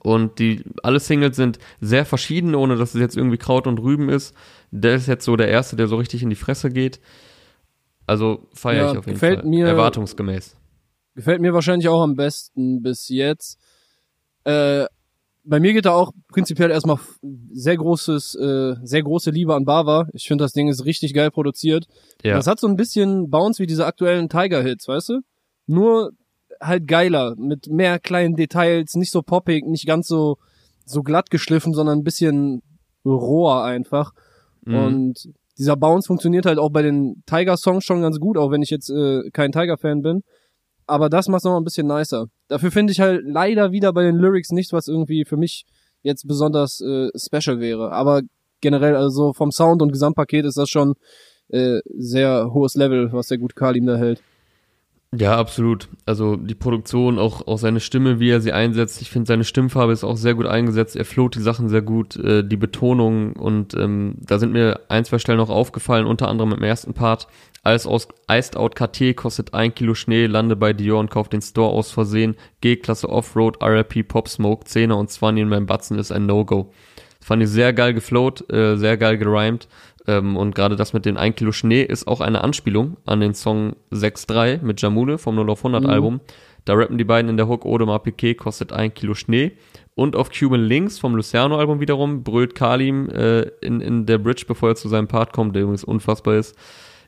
Und 0.00 0.38
die 0.38 0.64
alle 0.82 1.00
Singles 1.00 1.36
sind 1.36 1.58
sehr 1.80 2.04
verschieden, 2.04 2.54
ohne 2.54 2.76
dass 2.76 2.94
es 2.94 3.00
jetzt 3.00 3.16
irgendwie 3.16 3.38
Kraut 3.38 3.66
und 3.66 3.80
Rüben 3.80 4.08
ist. 4.10 4.34
Der 4.70 4.94
ist 4.94 5.06
jetzt 5.06 5.24
so 5.24 5.36
der 5.36 5.48
erste, 5.48 5.76
der 5.76 5.86
so 5.86 5.96
richtig 5.96 6.22
in 6.22 6.30
die 6.30 6.36
Fresse 6.36 6.70
geht. 6.70 7.00
Also 8.06 8.48
feiere 8.52 8.84
ja, 8.84 8.92
ich 8.92 8.98
auf 8.98 9.06
jeden 9.06 9.14
gefällt 9.14 9.40
Fall. 9.40 9.48
Mir, 9.48 9.66
Erwartungsgemäß. 9.66 10.56
Gefällt 11.14 11.40
mir 11.40 11.54
wahrscheinlich 11.54 11.88
auch 11.88 12.02
am 12.02 12.16
besten 12.16 12.82
bis 12.82 13.08
jetzt. 13.08 13.58
Äh, 14.44 14.86
bei 15.44 15.60
mir 15.60 15.72
geht 15.72 15.86
da 15.86 15.92
auch 15.92 16.12
prinzipiell 16.28 16.70
erstmal 16.70 16.98
sehr 17.52 17.76
großes, 17.76 18.34
äh, 18.34 18.74
sehr 18.82 19.02
große 19.02 19.30
Liebe 19.30 19.54
an 19.54 19.64
Bava. 19.64 20.06
Ich 20.12 20.28
finde, 20.28 20.44
das 20.44 20.52
Ding 20.52 20.68
ist 20.68 20.84
richtig 20.84 21.14
geil 21.14 21.30
produziert. 21.30 21.86
Ja. 22.22 22.36
Das 22.36 22.46
hat 22.46 22.60
so 22.60 22.66
ein 22.66 22.76
bisschen 22.76 23.30
Bounce 23.30 23.62
wie 23.62 23.66
diese 23.66 23.86
aktuellen 23.86 24.28
Tiger-Hits, 24.28 24.86
weißt 24.88 25.08
du? 25.08 25.20
Nur 25.68 26.10
halt 26.60 26.88
geiler, 26.88 27.34
mit 27.36 27.68
mehr 27.68 28.00
kleinen 28.00 28.34
Details, 28.34 28.94
nicht 28.94 29.12
so 29.12 29.22
poppig, 29.22 29.64
nicht 29.64 29.86
ganz 29.86 30.08
so, 30.08 30.38
so 30.84 31.02
glatt 31.02 31.30
geschliffen, 31.30 31.72
sondern 31.72 32.00
ein 32.00 32.04
bisschen 32.04 32.62
roher 33.04 33.62
einfach. 33.62 34.12
Mhm. 34.64 34.74
Und 34.74 35.28
dieser 35.56 35.76
Bounce 35.76 36.06
funktioniert 36.06 36.46
halt 36.46 36.58
auch 36.58 36.70
bei 36.70 36.82
den 36.82 37.22
Tiger-Songs 37.26 37.84
schon 37.84 38.02
ganz 38.02 38.18
gut, 38.18 38.36
auch 38.36 38.50
wenn 38.50 38.62
ich 38.62 38.70
jetzt 38.70 38.90
äh, 38.90 39.30
kein 39.32 39.52
Tiger-Fan 39.52 40.02
bin. 40.02 40.22
Aber 40.86 41.08
das 41.08 41.28
macht 41.28 41.40
es 41.40 41.44
noch 41.44 41.56
ein 41.56 41.64
bisschen 41.64 41.86
nicer. 41.86 42.26
Dafür 42.48 42.70
finde 42.70 42.92
ich 42.92 43.00
halt 43.00 43.22
leider 43.24 43.72
wieder 43.72 43.92
bei 43.92 44.02
den 44.02 44.16
Lyrics 44.16 44.50
nichts, 44.50 44.72
was 44.72 44.88
irgendwie 44.88 45.24
für 45.24 45.36
mich 45.36 45.64
jetzt 46.02 46.26
besonders 46.26 46.80
äh, 46.80 47.08
special 47.14 47.60
wäre. 47.60 47.92
Aber 47.92 48.22
generell, 48.60 48.96
also 48.96 49.32
vom 49.32 49.50
Sound 49.50 49.82
und 49.82 49.92
Gesamtpaket 49.92 50.46
ist 50.46 50.56
das 50.56 50.70
schon 50.70 50.94
äh, 51.48 51.80
sehr 51.94 52.52
hohes 52.52 52.74
Level, 52.74 53.12
was 53.12 53.28
der 53.28 53.38
gute 53.38 53.54
Kalim 53.54 53.86
da 53.86 53.96
hält. 53.96 54.22
Ja, 55.16 55.38
absolut. 55.38 55.88
Also 56.04 56.36
die 56.36 56.54
Produktion, 56.54 57.18
auch, 57.18 57.46
auch 57.46 57.56
seine 57.56 57.80
Stimme, 57.80 58.20
wie 58.20 58.28
er 58.28 58.42
sie 58.42 58.52
einsetzt. 58.52 59.00
Ich 59.00 59.08
finde, 59.08 59.26
seine 59.26 59.44
Stimmfarbe 59.44 59.92
ist 59.92 60.04
auch 60.04 60.18
sehr 60.18 60.34
gut 60.34 60.44
eingesetzt. 60.44 60.96
Er 60.96 61.06
floht 61.06 61.34
die 61.34 61.40
Sachen 61.40 61.70
sehr 61.70 61.80
gut, 61.80 62.16
äh, 62.16 62.44
die 62.44 62.58
Betonung 62.58 63.32
und 63.32 63.72
ähm, 63.72 64.16
da 64.20 64.38
sind 64.38 64.52
mir 64.52 64.80
ein, 64.90 65.06
zwei 65.06 65.18
Stellen 65.18 65.40
auch 65.40 65.48
aufgefallen, 65.48 66.04
unter 66.04 66.28
anderem 66.28 66.52
im 66.52 66.62
ersten 66.62 66.92
Part. 66.92 67.26
Alles 67.62 67.86
aus 67.86 68.08
Iced 68.30 68.58
Out 68.58 68.76
KT 68.76 69.16
kostet 69.16 69.54
ein 69.54 69.74
Kilo 69.74 69.94
Schnee, 69.94 70.26
lande 70.26 70.56
bei 70.56 70.74
Dior 70.74 71.00
und 71.00 71.10
kauft 71.10 71.32
den 71.32 71.42
Store 71.42 71.70
aus 71.70 71.90
Versehen. 71.90 72.36
G-Klasse 72.60 73.08
Offroad, 73.08 73.62
RIP 73.62 74.08
Pop 74.08 74.28
Smoke, 74.28 74.66
Zehner 74.66 74.98
und 74.98 75.10
Zwanni 75.10 75.40
in 75.40 75.48
meinem 75.48 75.66
Batzen 75.66 75.98
ist 75.98 76.12
ein 76.12 76.26
No-Go. 76.26 76.70
Fand 77.20 77.42
ich 77.42 77.48
sehr 77.48 77.72
geil 77.72 77.94
geflowt, 77.94 78.50
äh, 78.52 78.76
sehr 78.76 78.98
geil 78.98 79.16
gerimt 79.16 79.68
ähm, 80.08 80.36
und 80.36 80.54
gerade 80.54 80.74
das 80.74 80.94
mit 80.94 81.04
den 81.04 81.18
1 81.18 81.36
Kilo 81.36 81.52
Schnee 81.52 81.82
ist 81.82 82.08
auch 82.08 82.20
eine 82.20 82.42
Anspielung 82.42 82.96
an 83.04 83.20
den 83.20 83.34
Song 83.34 83.76
6.3 83.92 84.62
mit 84.62 84.80
Jamule 84.80 85.18
vom 85.18 85.36
0 85.36 85.50
auf 85.50 85.60
100 85.60 85.82
mhm. 85.82 85.90
Album. 85.90 86.20
Da 86.64 86.74
rappen 86.74 86.98
die 86.98 87.04
beiden 87.04 87.30
in 87.30 87.36
der 87.36 87.46
Hook 87.46 87.64
Odemar 87.64 88.02
Piquet 88.02 88.34
kostet 88.34 88.72
1 88.72 88.94
Kilo 88.94 89.14
Schnee. 89.14 89.52
Und 89.94 90.16
auf 90.16 90.30
Cuban 90.30 90.62
Links 90.62 90.98
vom 90.98 91.14
Luciano 91.14 91.58
Album 91.58 91.80
wiederum 91.80 92.22
brüllt 92.22 92.54
Kalim 92.54 93.10
äh, 93.10 93.42
in, 93.60 93.80
in 93.80 94.06
der 94.06 94.18
Bridge, 94.18 94.44
bevor 94.48 94.70
er 94.70 94.76
zu 94.76 94.88
seinem 94.88 95.08
Part 95.08 95.32
kommt, 95.32 95.54
der 95.54 95.62
übrigens 95.62 95.84
unfassbar 95.84 96.36
ist. 96.36 96.56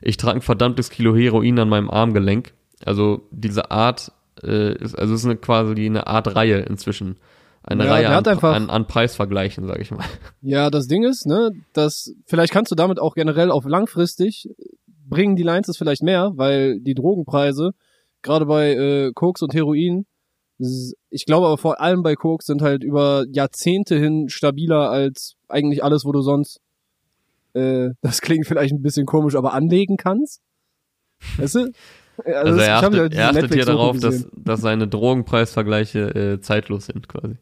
Ich 0.01 0.17
trage 0.17 0.37
ein 0.37 0.41
verdammtes 0.41 0.89
Kilo 0.89 1.15
Heroin 1.15 1.57
an 1.57 1.69
meinem 1.69 1.89
Armgelenk. 1.89 2.53
Also 2.85 3.27
diese 3.31 3.71
Art 3.71 4.11
äh, 4.43 4.73
ist, 4.73 4.97
also 4.97 5.13
es 5.13 5.21
ist 5.21 5.25
eine, 5.25 5.37
quasi 5.37 5.85
eine 5.85 6.05
Art 6.05 6.35
Reihe 6.35 6.59
inzwischen 6.59 7.17
eine 7.63 7.85
ja, 7.85 7.91
Reihe 7.91 8.09
an, 8.09 8.25
einfach, 8.25 8.55
an, 8.55 8.69
an 8.69 8.87
Preisvergleichen, 8.87 9.67
sag 9.67 9.79
ich 9.79 9.91
mal. 9.91 10.05
Ja, 10.41 10.69
das 10.69 10.87
Ding 10.87 11.03
ist, 11.03 11.27
ne, 11.27 11.51
dass 11.73 12.13
vielleicht 12.25 12.51
kannst 12.51 12.71
du 12.71 12.75
damit 12.75 12.99
auch 12.99 13.13
generell 13.13 13.51
auf 13.51 13.65
langfristig 13.65 14.49
bringen 15.11 15.35
die 15.35 15.43
Lines 15.43 15.67
es 15.67 15.77
vielleicht 15.77 16.01
mehr, 16.01 16.31
weil 16.35 16.79
die 16.79 16.95
Drogenpreise 16.95 17.71
gerade 18.23 18.45
bei 18.45 18.71
äh, 18.71 19.11
Koks 19.13 19.41
und 19.41 19.53
Heroin, 19.53 20.05
ich 20.57 21.25
glaube 21.25 21.47
aber 21.47 21.57
vor 21.57 21.81
allem 21.81 22.01
bei 22.01 22.15
Koks 22.15 22.45
sind 22.45 22.61
halt 22.61 22.83
über 22.83 23.25
Jahrzehnte 23.31 23.97
hin 23.97 24.29
stabiler 24.29 24.89
als 24.89 25.35
eigentlich 25.47 25.83
alles, 25.83 26.05
wo 26.05 26.11
du 26.11 26.21
sonst 26.21 26.61
äh, 27.53 27.89
das 28.01 28.21
klingt 28.21 28.47
vielleicht 28.47 28.73
ein 28.73 28.81
bisschen 28.81 29.05
komisch, 29.05 29.35
aber 29.35 29.53
anlegen 29.53 29.97
kannst. 29.97 30.41
Weißt 31.37 31.55
du? 31.55 31.71
Also, 32.23 32.51
also 32.51 32.59
er 32.59 32.77
achtet, 32.77 33.13
er 33.13 33.29
achtet 33.29 33.53
hier 33.53 33.65
darauf, 33.65 33.99
dass, 33.99 34.27
dass 34.35 34.61
seine 34.61 34.87
Drogenpreisvergleiche 34.87 36.15
äh, 36.15 36.41
zeitlos 36.41 36.85
sind 36.85 37.07
quasi. 37.07 37.37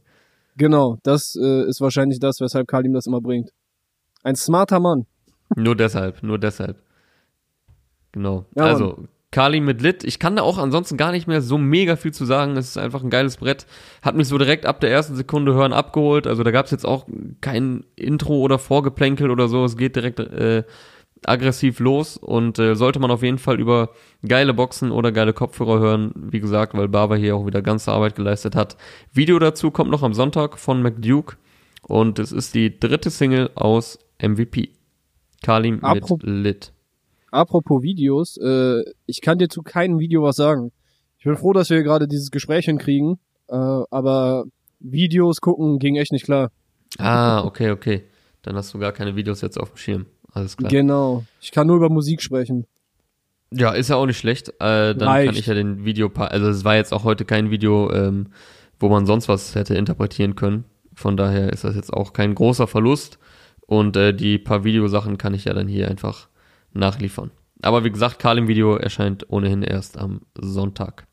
Genau, 0.60 0.98
das 1.04 1.38
äh, 1.42 1.64
ist 1.70 1.80
wahrscheinlich 1.80 2.20
das, 2.20 2.42
weshalb 2.42 2.68
Kalim 2.68 2.94
das 2.94 3.08
immer 3.08 3.22
bringt. 3.22 3.52
Ein 4.24 4.36
smarter 4.36 4.82
Mann. 4.82 5.06
Nur 5.56 5.74
deshalb, 5.74 6.22
nur 6.22 6.38
deshalb. 6.38 6.84
Genau. 8.12 8.46
Ja, 8.56 8.66
also, 8.66 8.96
Mann. 8.98 9.08
Kalim 9.32 9.64
mit 9.64 9.82
Lit. 9.82 10.04
Ich 10.04 10.20
kann 10.20 10.36
da 10.36 10.42
auch 10.42 10.58
ansonsten 10.58 10.98
gar 10.98 11.12
nicht 11.12 11.28
mehr 11.28 11.42
so 11.42 11.58
mega 11.58 11.96
viel 11.96 12.12
zu 12.12 12.26
sagen. 12.26 12.58
Es 12.58 12.70
ist 12.70 12.78
einfach 12.78 13.04
ein 13.04 13.10
geiles 13.10 13.38
Brett. 13.38 13.68
Hat 14.02 14.16
mich 14.16 14.28
so 14.28 14.38
direkt 14.38 14.66
ab 14.66 14.82
der 14.82 14.92
ersten 14.92 15.16
Sekunde 15.16 15.54
hören 15.54 15.72
abgeholt. 15.72 16.28
Also 16.28 16.44
da 16.44 16.52
gab's 16.52 16.72
jetzt 16.72 16.86
auch 16.86 17.08
kein 17.40 17.86
Intro 17.96 18.40
oder 18.40 18.60
Vorgeplänkel 18.60 19.32
oder 19.32 19.48
so. 19.48 19.64
Es 19.64 19.78
geht 19.78 19.96
direkt 19.96 20.20
äh, 20.20 20.64
aggressiv 21.26 21.80
los 21.80 22.18
und 22.18 22.60
äh, 22.60 22.76
sollte 22.76 23.00
man 23.00 23.12
auf 23.12 23.24
jeden 23.24 23.38
Fall 23.38 23.60
über 23.60 23.90
geile 24.28 24.54
Boxen 24.54 24.92
oder 24.92 25.12
geile 25.12 25.34
Kopfhörer 25.34 25.80
hören, 25.80 26.14
wie 26.16 26.40
gesagt, 26.40 26.74
weil 26.74 26.88
Barber 26.88 27.18
hier 27.18 27.36
auch 27.36 27.46
wieder 27.46 27.62
ganze 27.62 27.92
Arbeit 27.92 28.16
geleistet 28.16 28.56
hat. 28.56 28.78
Video 29.12 29.40
dazu 29.40 29.72
kommt 29.72 29.92
noch 29.92 30.04
am 30.04 30.14
Sonntag 30.14 30.58
von 30.58 30.82
McDuke 30.82 31.38
und 31.84 32.20
es 32.20 32.32
ist 32.32 32.56
die 32.56 32.80
dritte 32.80 33.10
Single 33.10 33.52
aus 33.56 34.00
MVP. 34.22 34.70
Kalim 35.42 35.84
Apro 35.84 36.18
mit 36.18 36.24
Lit. 36.24 36.74
Apropos 37.32 37.84
Videos, 37.84 38.38
äh, 38.38 38.82
ich 39.06 39.22
kann 39.22 39.38
dir 39.38 39.50
zu 39.50 39.62
keinem 39.62 40.00
Video 40.00 40.24
was 40.24 40.36
sagen. 40.36 40.72
Ich 41.18 41.26
bin 41.26 41.36
froh, 41.36 41.54
dass 41.54 41.70
wir 41.70 41.84
gerade 41.84 42.08
dieses 42.08 42.32
Gespräch 42.32 42.66
hinkriegen, 42.66 43.20
äh, 43.48 43.56
aber 43.56 44.46
Videos 44.80 45.42
gucken 45.42 45.80
ging 45.80 45.96
echt 45.96 46.12
nicht 46.12 46.26
klar. 46.26 46.52
Ah, 46.98 47.44
okay, 47.44 47.72
okay. 47.72 48.04
Dann 48.42 48.56
hast 48.56 48.74
du 48.74 48.80
gar 48.80 48.94
keine 48.94 49.16
Videos 49.16 49.42
jetzt 49.42 49.60
auf 49.60 49.72
dem 49.72 49.78
Schirm. 49.78 50.06
Alles 50.34 50.58
klar. 50.58 50.70
Genau. 50.70 51.24
Ich 51.42 51.52
kann 51.52 51.68
nur 51.68 51.78
über 51.78 51.90
Musik 51.90 52.22
sprechen. 52.22 52.66
Ja, 53.52 53.72
ist 53.72 53.90
ja 53.90 53.96
auch 53.96 54.06
nicht 54.06 54.18
schlecht. 54.18 54.50
Äh, 54.60 54.96
dann 54.96 55.08
Reicht. 55.08 55.28
kann 55.28 55.40
ich 55.40 55.48
ja 55.48 55.54
den 55.54 55.84
Video, 55.86 56.12
also 56.16 56.50
es 56.50 56.64
war 56.64 56.76
jetzt 56.76 56.94
auch 56.94 57.04
heute 57.04 57.26
kein 57.26 57.50
Video, 57.50 57.92
ähm, 57.92 58.28
wo 58.80 58.90
man 58.90 59.06
sonst 59.06 59.28
was 59.28 59.56
hätte 59.56 59.76
interpretieren 59.76 60.36
können. 60.36 60.66
Von 60.94 61.18
daher 61.18 61.52
ist 61.52 61.64
das 61.64 61.76
jetzt 61.76 61.92
auch 61.92 62.14
kein 62.14 62.36
großer 62.36 62.68
Verlust. 62.68 63.18
Und 63.66 63.96
äh, 63.96 64.14
die 64.14 64.38
paar 64.38 64.64
Videosachen 64.64 65.18
kann 65.18 65.34
ich 65.34 65.46
ja 65.46 65.54
dann 65.54 65.68
hier 65.68 65.88
einfach 65.88 66.28
nachliefern. 66.74 67.32
Aber 67.62 67.84
wie 67.84 67.92
gesagt, 67.92 68.20
Karl 68.20 68.38
im 68.38 68.48
Video 68.48 68.76
erscheint 68.76 69.30
ohnehin 69.30 69.64
erst 69.64 69.98
am 69.98 70.22
Sonntag. 70.36 71.08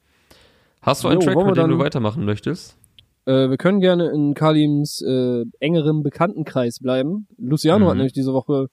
Hast 0.81 1.05
du 1.05 1.09
einen 1.09 1.21
jo, 1.21 1.27
Track, 1.27 1.47
mit 1.47 1.57
dem 1.57 1.69
du 1.69 1.79
weitermachen 1.79 2.25
möchtest? 2.25 2.77
Äh, 3.25 3.51
wir 3.51 3.57
können 3.57 3.81
gerne 3.81 4.09
in 4.11 4.35
Kalims 4.35 5.03
äh, 5.03 5.45
engerem 5.59 6.03
Bekanntenkreis 6.03 6.79
bleiben. 6.79 7.27
Luciano 7.39 7.85
mhm. 7.85 7.89
hat 7.91 7.97
nämlich 7.97 8.13
diese 8.13 8.33
Woche 8.33 8.69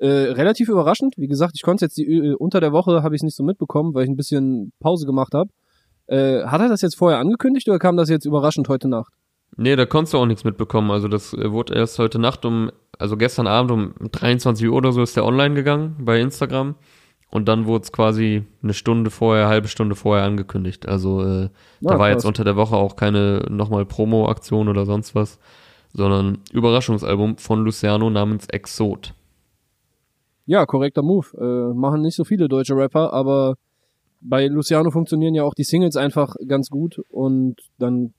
äh, 0.00 0.32
relativ 0.32 0.68
überraschend. 0.68 1.14
Wie 1.18 1.28
gesagt, 1.28 1.52
ich 1.54 1.62
konnte 1.62 1.84
jetzt 1.84 1.96
die, 1.98 2.06
äh, 2.06 2.34
unter 2.34 2.60
der 2.60 2.72
Woche 2.72 3.02
habe 3.02 3.14
ich 3.14 3.20
es 3.20 3.22
nicht 3.22 3.36
so 3.36 3.44
mitbekommen, 3.44 3.94
weil 3.94 4.04
ich 4.04 4.10
ein 4.10 4.16
bisschen 4.16 4.72
Pause 4.80 5.06
gemacht 5.06 5.34
habe. 5.34 5.50
Äh, 6.06 6.44
hat 6.44 6.60
er 6.60 6.68
das 6.68 6.80
jetzt 6.80 6.96
vorher 6.96 7.18
angekündigt 7.18 7.68
oder 7.68 7.78
kam 7.78 7.96
das 7.96 8.08
jetzt 8.08 8.24
überraschend 8.24 8.68
heute 8.68 8.88
Nacht? 8.88 9.12
Nee, 9.56 9.76
da 9.76 9.84
konntest 9.84 10.14
du 10.14 10.18
auch 10.18 10.26
nichts 10.26 10.42
mitbekommen. 10.44 10.90
Also 10.90 11.06
das 11.06 11.34
äh, 11.34 11.52
wurde 11.52 11.74
erst 11.74 11.98
heute 11.98 12.18
Nacht 12.18 12.44
um, 12.44 12.70
also 12.98 13.16
gestern 13.16 13.46
Abend 13.46 13.70
um 13.70 13.94
23 14.10 14.68
Uhr 14.68 14.74
oder 14.74 14.92
so 14.92 15.02
ist 15.02 15.16
der 15.16 15.24
online 15.24 15.54
gegangen 15.54 15.96
bei 16.00 16.18
Instagram. 16.18 16.76
Und 17.30 17.46
dann 17.46 17.66
wurde 17.66 17.84
es 17.84 17.92
quasi 17.92 18.44
eine 18.62 18.74
Stunde 18.74 19.10
vorher, 19.10 19.48
halbe 19.48 19.68
Stunde 19.68 19.94
vorher 19.94 20.24
angekündigt. 20.24 20.88
Also 20.88 21.22
äh, 21.22 21.42
ja, 21.42 21.50
da 21.80 21.90
war 21.90 22.08
krass. 22.08 22.10
jetzt 22.10 22.24
unter 22.24 22.42
der 22.42 22.56
Woche 22.56 22.74
auch 22.74 22.96
keine 22.96 23.44
nochmal 23.50 23.84
Promo-Aktion 23.84 24.68
oder 24.68 24.86
sonst 24.86 25.14
was, 25.14 25.38
sondern 25.92 26.38
Überraschungsalbum 26.52 27.36
von 27.36 27.64
Luciano 27.64 28.08
namens 28.08 28.46
Exot. 28.46 29.14
Ja, 30.50 30.66
korrekter 30.66 31.02
Move. 31.02 31.28
Äh, 31.38 31.74
machen 31.78 32.02
nicht 32.02 32.16
so 32.16 32.24
viele 32.24 32.48
deutsche 32.48 32.74
Rapper, 32.74 33.12
aber 33.12 33.54
bei 34.20 34.48
Luciano 34.48 34.90
funktionieren 34.90 35.32
ja 35.36 35.44
auch 35.44 35.54
die 35.54 35.62
Singles 35.62 35.94
einfach 35.94 36.34
ganz 36.48 36.70
gut 36.70 37.00
und 37.08 37.60
dann, 37.78 38.14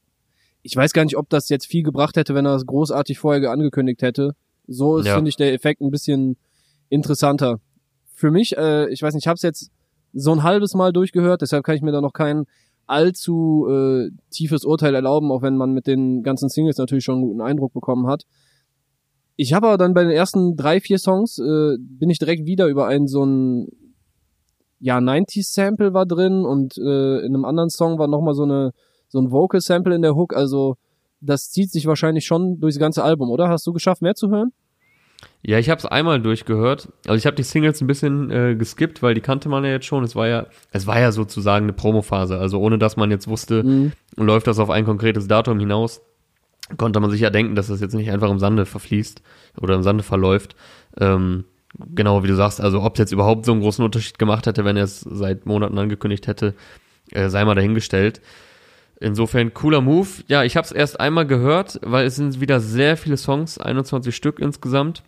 ich 0.61 0.73
weiß 0.73 0.93
gar 0.93 1.03
nicht, 1.03 1.17
ob 1.17 1.27
das 1.27 1.49
jetzt 1.49 1.65
viel 1.65 1.83
gebracht 1.83 2.15
hätte, 2.15 2.33
wenn 2.33 2.45
er 2.45 2.55
es 2.55 2.65
großartig 2.65 3.19
vorher 3.19 3.51
angekündigt 3.51 4.01
hätte. 4.01 4.31
So 4.65 4.95
ist, 4.95 5.07
Ja. 5.07 5.15
finde 5.15 5.27
ich, 5.27 5.35
der 5.35 5.53
Effekt 5.53 5.81
ein 5.81 5.91
bisschen 5.91 6.37
interessanter. 6.87 7.59
Für 8.13 8.31
mich, 8.31 8.55
äh, 8.55 8.87
ich 8.93 9.01
weiß 9.01 9.13
nicht, 9.13 9.25
ich 9.25 9.27
habe 9.27 9.35
es 9.35 9.41
jetzt 9.41 9.69
so 10.13 10.31
ein 10.31 10.41
halbes 10.43 10.73
Mal 10.73 10.93
durchgehört, 10.93 11.41
deshalb 11.41 11.65
kann 11.65 11.75
ich 11.75 11.81
mir 11.81 11.91
da 11.91 11.99
noch 11.99 12.13
kein 12.13 12.45
allzu 12.87 13.67
äh, 13.69 14.09
tiefes 14.29 14.63
Urteil 14.63 14.95
erlauben, 14.95 15.33
auch 15.33 15.41
wenn 15.41 15.57
man 15.57 15.73
mit 15.73 15.85
den 15.85 16.23
ganzen 16.23 16.47
Singles 16.47 16.77
natürlich 16.77 17.03
schon 17.03 17.15
einen 17.15 17.27
guten 17.27 17.41
Eindruck 17.41 17.73
bekommen 17.73 18.07
hat. 18.07 18.23
Ich 19.43 19.53
habe 19.53 19.69
aber 19.69 19.77
dann 19.79 19.95
bei 19.95 20.03
den 20.03 20.11
ersten 20.11 20.55
drei, 20.55 20.79
vier 20.79 20.99
Songs 20.99 21.39
äh, 21.39 21.75
bin 21.79 22.11
ich 22.11 22.19
direkt 22.19 22.45
wieder 22.45 22.67
über 22.67 22.85
einen 22.85 23.07
so 23.07 23.25
ein 23.25 23.69
ja 24.79 24.99
90s 24.99 25.51
Sample 25.51 25.95
war 25.95 26.05
drin 26.05 26.45
und 26.45 26.77
äh, 26.77 27.19
in 27.25 27.33
einem 27.33 27.45
anderen 27.45 27.71
Song 27.71 27.97
war 27.97 28.07
noch 28.07 28.21
mal 28.21 28.35
so 28.35 28.43
eine 28.43 28.71
so 29.07 29.17
ein 29.19 29.31
Vocal 29.31 29.59
Sample 29.59 29.95
in 29.95 30.03
der 30.03 30.13
Hook, 30.13 30.35
also 30.35 30.75
das 31.21 31.49
zieht 31.49 31.71
sich 31.71 31.87
wahrscheinlich 31.87 32.25
schon 32.25 32.59
durchs 32.59 32.77
ganze 32.77 33.03
Album, 33.03 33.31
oder? 33.31 33.49
Hast 33.49 33.65
du 33.65 33.73
geschafft, 33.73 34.03
mehr 34.03 34.13
zu 34.13 34.29
hören? 34.29 34.51
Ja, 35.43 35.57
ich 35.57 35.71
habe 35.71 35.79
es 35.79 35.85
einmal 35.87 36.21
durchgehört. 36.21 36.89
Also 37.07 37.17
ich 37.17 37.25
habe 37.25 37.35
die 37.35 37.43
Singles 37.43 37.81
ein 37.81 37.87
bisschen 37.87 38.29
äh, 38.29 38.55
geskippt, 38.55 39.01
weil 39.01 39.15
die 39.15 39.21
kannte 39.21 39.49
man 39.49 39.63
ja 39.63 39.71
jetzt 39.71 39.87
schon. 39.87 40.03
Es 40.03 40.15
war 40.15 40.27
ja, 40.27 40.45
es 40.71 40.85
war 40.85 40.99
ja 40.99 41.11
sozusagen 41.11 41.65
eine 41.65 41.73
Promophase. 41.73 42.37
Also 42.37 42.59
ohne 42.59 42.77
dass 42.77 42.95
man 42.95 43.09
jetzt 43.09 43.27
wusste, 43.27 43.63
Mhm. 43.63 43.91
läuft 44.17 44.45
das 44.45 44.59
auf 44.59 44.69
ein 44.69 44.85
konkretes 44.85 45.27
Datum 45.27 45.59
hinaus, 45.59 46.01
konnte 46.77 46.99
man 46.99 47.11
sich 47.11 47.21
ja 47.21 47.29
denken, 47.29 47.55
dass 47.55 47.67
das 47.67 47.81
jetzt 47.81 47.93
nicht 47.93 48.11
einfach 48.11 48.29
im 48.29 48.39
Sande 48.39 48.65
verfließt 48.65 49.21
oder 49.61 49.75
im 49.75 49.83
Sande 49.83 50.03
verläuft. 50.03 50.55
Ähm, 50.99 51.45
genau 51.93 52.23
wie 52.23 52.27
du 52.27 52.35
sagst, 52.35 52.61
also 52.61 52.81
ob 52.81 52.95
es 52.95 52.99
jetzt 52.99 53.11
überhaupt 53.11 53.45
so 53.45 53.51
einen 53.51 53.61
großen 53.61 53.83
Unterschied 53.83 54.19
gemacht 54.19 54.45
hätte, 54.45 54.65
wenn 54.65 54.77
er 54.77 54.83
es 54.83 55.01
seit 55.01 55.45
Monaten 55.45 55.77
angekündigt 55.77 56.27
hätte, 56.27 56.55
äh, 57.11 57.29
sei 57.29 57.45
mal 57.45 57.55
dahingestellt. 57.55 58.21
Insofern 58.99 59.53
cooler 59.53 59.81
Move. 59.81 60.07
Ja, 60.27 60.43
ich 60.43 60.55
habe 60.55 60.65
es 60.65 60.71
erst 60.71 60.99
einmal 60.99 61.25
gehört, 61.25 61.79
weil 61.83 62.05
es 62.05 62.15
sind 62.15 62.39
wieder 62.39 62.59
sehr 62.59 62.97
viele 62.97 63.17
Songs, 63.17 63.57
21 63.57 64.15
Stück 64.15 64.39
insgesamt. 64.39 65.03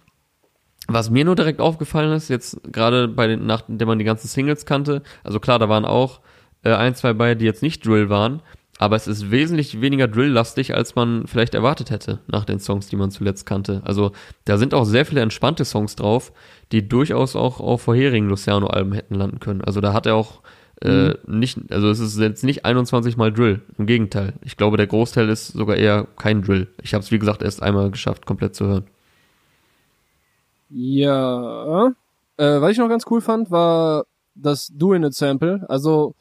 Was 0.87 1.09
mir 1.09 1.23
nur 1.23 1.35
direkt 1.35 1.61
aufgefallen 1.61 2.11
ist, 2.11 2.27
jetzt 2.27 2.59
gerade 2.71 3.07
bei 3.07 3.27
den, 3.27 3.45
nachdem 3.45 3.87
man 3.87 3.99
die 3.99 4.05
ganzen 4.05 4.27
Singles 4.27 4.65
kannte, 4.65 5.01
also 5.23 5.39
klar, 5.39 5.59
da 5.59 5.69
waren 5.69 5.85
auch 5.85 6.21
äh, 6.63 6.73
ein, 6.73 6.95
zwei 6.95 7.13
bei, 7.13 7.35
die 7.35 7.45
jetzt 7.45 7.61
nicht 7.61 7.85
Drill 7.85 8.09
waren, 8.09 8.41
aber 8.83 8.97
es 8.97 9.07
ist 9.07 9.31
wesentlich 9.31 9.79
weniger 9.79 10.09
Drill-lastig, 10.09 10.75
als 10.75 10.93
man 10.93 11.25
vielleicht 11.25 11.55
erwartet 11.55 11.89
hätte 11.89 12.19
nach 12.27 12.43
den 12.43 12.59
Songs, 12.59 12.87
die 12.87 12.97
man 12.97 13.11
zuletzt 13.11 13.45
kannte. 13.45 13.81
Also 13.85 14.11
da 14.43 14.57
sind 14.57 14.73
auch 14.73 14.83
sehr 14.83 15.05
viele 15.05 15.21
entspannte 15.21 15.63
Songs 15.63 15.95
drauf, 15.95 16.33
die 16.73 16.85
durchaus 16.85 17.37
auch 17.37 17.61
auf 17.61 17.83
vorherigen 17.83 18.27
Luciano-Alben 18.27 18.91
hätten 18.91 19.15
landen 19.15 19.39
können. 19.39 19.61
Also 19.61 19.79
da 19.79 19.93
hat 19.93 20.05
er 20.05 20.15
auch 20.15 20.41
äh, 20.81 21.13
nicht, 21.25 21.71
also 21.71 21.89
es 21.89 22.01
ist 22.01 22.19
jetzt 22.19 22.43
nicht 22.43 22.65
21 22.65 23.15
mal 23.15 23.31
Drill, 23.31 23.61
im 23.77 23.85
Gegenteil. 23.85 24.33
Ich 24.43 24.57
glaube, 24.57 24.75
der 24.75 24.87
Großteil 24.87 25.29
ist 25.29 25.47
sogar 25.47 25.77
eher 25.77 26.05
kein 26.17 26.41
Drill. 26.41 26.67
Ich 26.81 26.93
habe 26.93 27.05
es, 27.05 27.09
wie 27.09 27.19
gesagt, 27.19 27.41
erst 27.41 27.63
einmal 27.63 27.89
geschafft, 27.89 28.25
komplett 28.25 28.53
zu 28.53 28.65
hören. 28.65 28.83
Ja. 30.69 31.93
Äh, 32.35 32.59
was 32.59 32.71
ich 32.71 32.79
noch 32.79 32.89
ganz 32.89 33.05
cool 33.09 33.21
fand, 33.21 33.49
war 33.49 34.03
das 34.35 34.67
Doing 34.75 35.03
It 35.03 35.13
Sample. 35.13 35.65
Also 35.69 36.15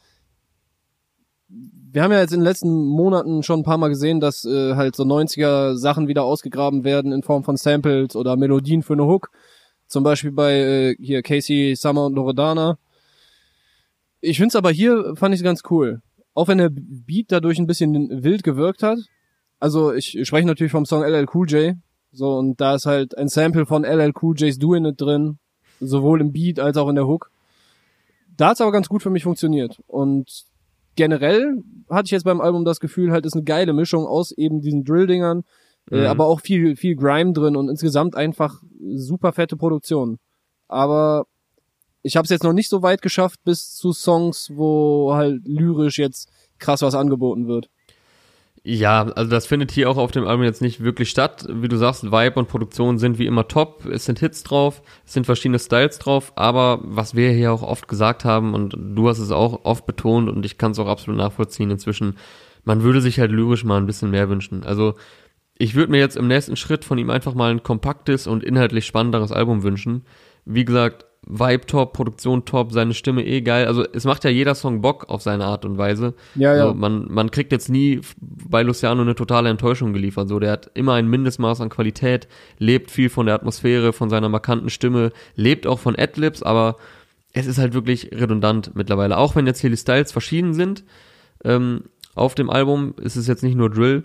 wir 1.93 2.03
haben 2.03 2.13
ja 2.13 2.21
jetzt 2.21 2.33
in 2.33 2.41
den 2.41 2.45
letzten 2.45 2.87
Monaten 2.87 3.43
schon 3.43 3.61
ein 3.61 3.65
paar 3.65 3.77
Mal 3.77 3.89
gesehen, 3.89 4.19
dass 4.19 4.47
äh, 4.47 4.75
halt 4.77 4.97
so 4.97 5.03
90er 5.03 5.77
Sachen 5.77 6.09
wieder 6.09 6.25
ausgegraben 6.25 6.85
werden 6.85 7.13
in 7.13 7.23
Form 7.23 7.45
von 7.45 7.59
Samples 7.59 8.17
oder 8.17 8.37
Melodien 8.37 8.83
für 8.83 8.95
eine 8.95 9.07
Hook. 9.07 9.31
Zum 9.89 10.03
Beispiel 10.03 10.33
bei 10.33 10.55
äh, 10.55 10.97
hier 10.99 11.23
Casey 11.23 11.75
Summer 11.77 12.07
und 12.07 12.15
Loredana. 12.15 12.79
Ich 14.23 14.39
find's 14.39 14.57
aber 14.57 14.71
hier 14.71 15.15
fand 15.17 15.35
ich 15.35 15.43
ganz 15.43 15.63
cool. 15.69 16.01
Auch 16.33 16.49
wenn 16.49 16.59
der 16.59 16.71
Beat 16.73 17.27
dadurch 17.31 17.59
ein 17.59 17.67
bisschen 17.67 18.25
wild 18.25 18.43
gewirkt 18.43 18.83
hat. 18.83 18.99
Also 19.61 19.93
ich, 19.93 20.17
ich 20.17 20.27
spreche 20.27 20.47
natürlich 20.47 20.73
vom 20.73 20.87
Song 20.87 21.03
LL 21.03 21.27
Cool 21.33 21.51
J. 21.51 21.77
So, 22.11 22.39
und 22.39 22.59
da 22.59 22.75
ist 22.75 22.87
halt 22.87 23.19
ein 23.19 23.29
Sample 23.29 23.67
von 23.67 23.85
LL 23.85 24.13
Cool 24.21 24.35
J's 24.37 24.59
Doing 24.59 24.87
It 24.87 24.99
drin. 24.99 25.39
Sowohl 25.79 26.23
im 26.23 26.33
Beat 26.33 26.59
als 26.59 26.79
auch 26.79 26.89
in 26.89 26.95
der 26.95 27.07
Hook. 27.07 27.31
Da 28.39 28.49
hat's 28.49 28.63
aber 28.63 28.73
ganz 28.73 28.89
gut 28.89 29.03
für 29.03 29.11
mich 29.11 29.25
funktioniert. 29.25 29.83
Und 29.89 30.47
generell 30.97 31.63
hatte 31.91 32.07
ich 32.07 32.11
jetzt 32.13 32.25
beim 32.25 32.41
Album 32.41 32.65
das 32.65 32.81
Gefühl, 32.81 33.13
halt 33.13 33.27
ist 33.27 33.35
eine 33.35 33.45
geile 33.45 33.73
Mischung 33.73 34.07
aus 34.07 34.33
eben 34.33 34.61
diesen 34.61 34.85
Drill-Dingern, 34.85 35.43
äh, 35.91 35.97
Mhm. 36.01 36.07
aber 36.07 36.27
auch 36.27 36.41
viel, 36.41 36.77
viel 36.77 36.97
Grime 36.97 37.33
drin 37.33 37.57
und 37.57 37.69
insgesamt 37.69 38.15
einfach 38.17 38.63
super 38.95 39.33
fette 39.33 39.57
Produktion. 39.57 40.19
Aber 40.69 41.27
ich 42.03 42.17
habe 42.17 42.25
es 42.25 42.31
jetzt 42.31 42.45
noch 42.45 42.53
nicht 42.53 42.69
so 42.69 42.83
weit 42.83 43.03
geschafft 43.03 43.41
bis 43.45 43.75
zu 43.75 43.93
Songs, 43.93 44.51
wo 44.55 45.13
halt 45.15 45.47
lyrisch 45.47 45.99
jetzt 45.99 46.29
krass 46.59 46.83
was 46.83 46.95
angeboten 46.95 47.47
wird. 47.47 47.69
Ja, 48.65 49.03
also 49.03 49.29
das 49.29 49.47
findet 49.47 49.73
hier 49.73 49.91
auch 49.91 49.97
auf 49.97 50.13
dem 50.13 50.25
Album 50.25 50.45
jetzt 50.45 50.63
nicht 50.63 50.85
wirklich 50.85 51.11
statt. 51.11 51.47
Wie 51.51 51.67
du 51.67 51.77
sagst, 51.77 52.05
Vibe 52.05 52.39
und 52.39 52.49
Produktion 52.49 52.97
sind 52.99 53.19
wie 53.19 53.27
immer 53.27 53.49
top. 53.49 53.87
Es 53.87 54.05
sind 54.05 54.21
Hits 54.21 54.45
drauf, 54.45 54.83
es 55.05 55.15
sind 55.15 55.27
verschiedene 55.27 55.59
Styles 55.59 55.99
drauf, 55.99 56.33
aber 56.37 56.79
was 56.85 57.17
wir 57.17 57.31
hier 57.33 57.53
auch 57.53 57.63
oft 57.63 57.89
gesagt 57.89 58.25
haben 58.25 58.55
und 58.55 58.77
du 58.79 59.09
hast 59.09 59.19
es 59.19 59.33
auch 59.33 59.65
oft 59.65 59.85
betont 59.85 60.29
und 60.29 60.47
ich 60.47 60.59
kann 60.59 60.73
es 60.73 60.79
auch 60.79 60.87
absolut 60.87 61.19
nachvollziehen 61.19 61.73
inzwischen, 61.73 62.17
man 62.63 62.85
würde 62.85 63.01
sich 63.01 63.19
halt 63.19 63.33
lyrisch 63.33 63.65
mal 63.65 63.79
ein 63.79 63.87
bisschen 63.87 64.13
mehr 64.13 64.29
wünschen. 64.29 64.63
Also 64.63 64.95
ich 65.59 65.75
würde 65.75 65.91
mir 65.91 65.99
jetzt 65.99 66.17
im 66.17 66.29
nächsten 66.29 66.55
Schritt 66.55 66.85
von 66.85 66.99
ihm 66.99 67.11
einfach 67.11 67.35
mal 67.35 67.51
ein 67.51 67.65
kompaktes 67.65 68.29
und 68.29 68.45
inhaltlich 68.45 68.87
spannenderes 68.87 69.33
Album 69.33 69.65
wünschen. 69.65 70.05
Wie 70.45 70.65
gesagt, 70.65 71.05
Vibe 71.25 71.67
top, 71.67 71.93
Produktion 71.93 72.45
top, 72.45 72.73
seine 72.73 72.95
Stimme 72.95 73.25
eh 73.25 73.43
geil. 73.43 73.67
Also 73.67 73.85
es 73.93 74.05
macht 74.05 74.25
ja 74.25 74.31
jeder 74.31 74.55
Song 74.55 74.81
Bock 74.81 75.09
auf 75.09 75.23
seine 75.23 75.45
Art 75.45 75.65
und 75.65 75.79
Weise. 75.79 76.15
Ja, 76.35 76.55
ja. 76.55 76.67
So, 76.67 76.75
man, 76.75 77.07
man 77.09 77.31
kriegt 77.31 77.53
jetzt 77.53 77.69
nie 77.69 78.01
bei 78.21 78.63
Luciano 78.63 79.03
eine 79.03 79.15
totale 79.15 79.49
Enttäuschung 79.49 79.93
geliefert. 79.93 80.29
So, 80.29 80.41
der 80.41 80.51
hat 80.51 80.71
immer 80.75 80.95
ein 80.95 81.09
Mindestmaß 81.09 81.61
an 81.61 81.69
Qualität, 81.69 82.27
lebt 82.59 82.91
viel 82.91 83.09
von 83.09 83.27
der 83.27 83.37
Atmosphäre, 83.37 83.93
von 83.93 84.11
seiner 84.11 84.29
markanten 84.29 84.69
Stimme, 84.69 85.13
lebt 85.37 85.67
auch 85.67 85.79
von 85.79 85.97
Adlibs, 85.97 86.43
aber 86.43 86.77
es 87.33 87.47
ist 87.47 87.59
halt 87.59 87.73
wirklich 87.73 88.11
redundant 88.13 88.73
mittlerweile. 88.75 89.17
Auch 89.17 89.37
wenn 89.37 89.47
jetzt 89.47 89.61
hier 89.61 89.71
die 89.71 89.77
Styles 89.77 90.11
verschieden 90.11 90.55
sind, 90.55 90.85
ähm, 91.45 91.85
auf 92.15 92.35
dem 92.35 92.51
Album 92.51 92.95
ist 93.01 93.17
es 93.17 93.29
jetzt 93.29 93.43
nicht 93.43 93.57
nur 93.57 93.71
Drill, 93.71 94.05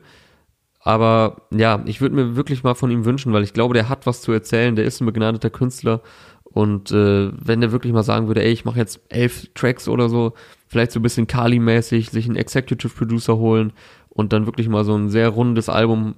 aber 0.79 1.41
ja, 1.51 1.83
ich 1.85 1.99
würde 1.99 2.15
mir 2.15 2.37
wirklich 2.37 2.63
mal 2.63 2.75
von 2.75 2.89
ihm 2.91 3.03
wünschen, 3.03 3.33
weil 3.33 3.43
ich 3.43 3.51
glaube, 3.51 3.73
der 3.73 3.89
hat 3.89 4.05
was 4.05 4.21
zu 4.21 4.31
erzählen, 4.31 4.75
der 4.75 4.85
ist 4.85 5.01
ein 5.01 5.05
begnadeter 5.05 5.49
Künstler 5.49 6.01
und 6.57 6.91
äh, 6.91 7.29
wenn 7.33 7.61
der 7.61 7.71
wirklich 7.71 7.93
mal 7.93 8.01
sagen 8.01 8.27
würde, 8.27 8.43
ey, 8.43 8.51
ich 8.51 8.65
mache 8.65 8.79
jetzt 8.79 8.99
elf 9.09 9.47
Tracks 9.53 9.87
oder 9.87 10.09
so, 10.09 10.33
vielleicht 10.67 10.91
so 10.91 10.99
ein 10.99 11.03
bisschen 11.03 11.27
Kali-mäßig, 11.27 12.09
sich 12.09 12.25
einen 12.25 12.35
Executive 12.35 12.91
Producer 12.97 13.37
holen 13.37 13.73
und 14.09 14.33
dann 14.33 14.47
wirklich 14.47 14.67
mal 14.67 14.83
so 14.83 14.95
ein 14.95 15.09
sehr 15.09 15.29
rundes 15.29 15.69
Album 15.69 16.15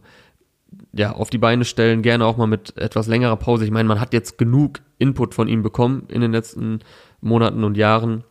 ja, 0.93 1.12
auf 1.12 1.30
die 1.30 1.39
Beine 1.39 1.65
stellen, 1.65 2.04
gerne 2.04 2.25
auch 2.25 2.38
mal 2.38 2.47
mit 2.47 2.78
etwas 2.78 3.08
längerer 3.08 3.36
Pause. 3.36 3.65
Ich 3.65 3.71
meine, 3.71 3.89
man 3.89 3.99
hat 3.99 4.13
jetzt 4.13 4.38
genug 4.38 4.80
Input 4.97 5.34
von 5.34 5.49
ihm 5.49 5.62
bekommen 5.62 6.06
in 6.08 6.21
den 6.21 6.32
letzten 6.32 6.80
Monaten 7.19 7.65
und 7.65 7.75
Jahren. 7.75 8.23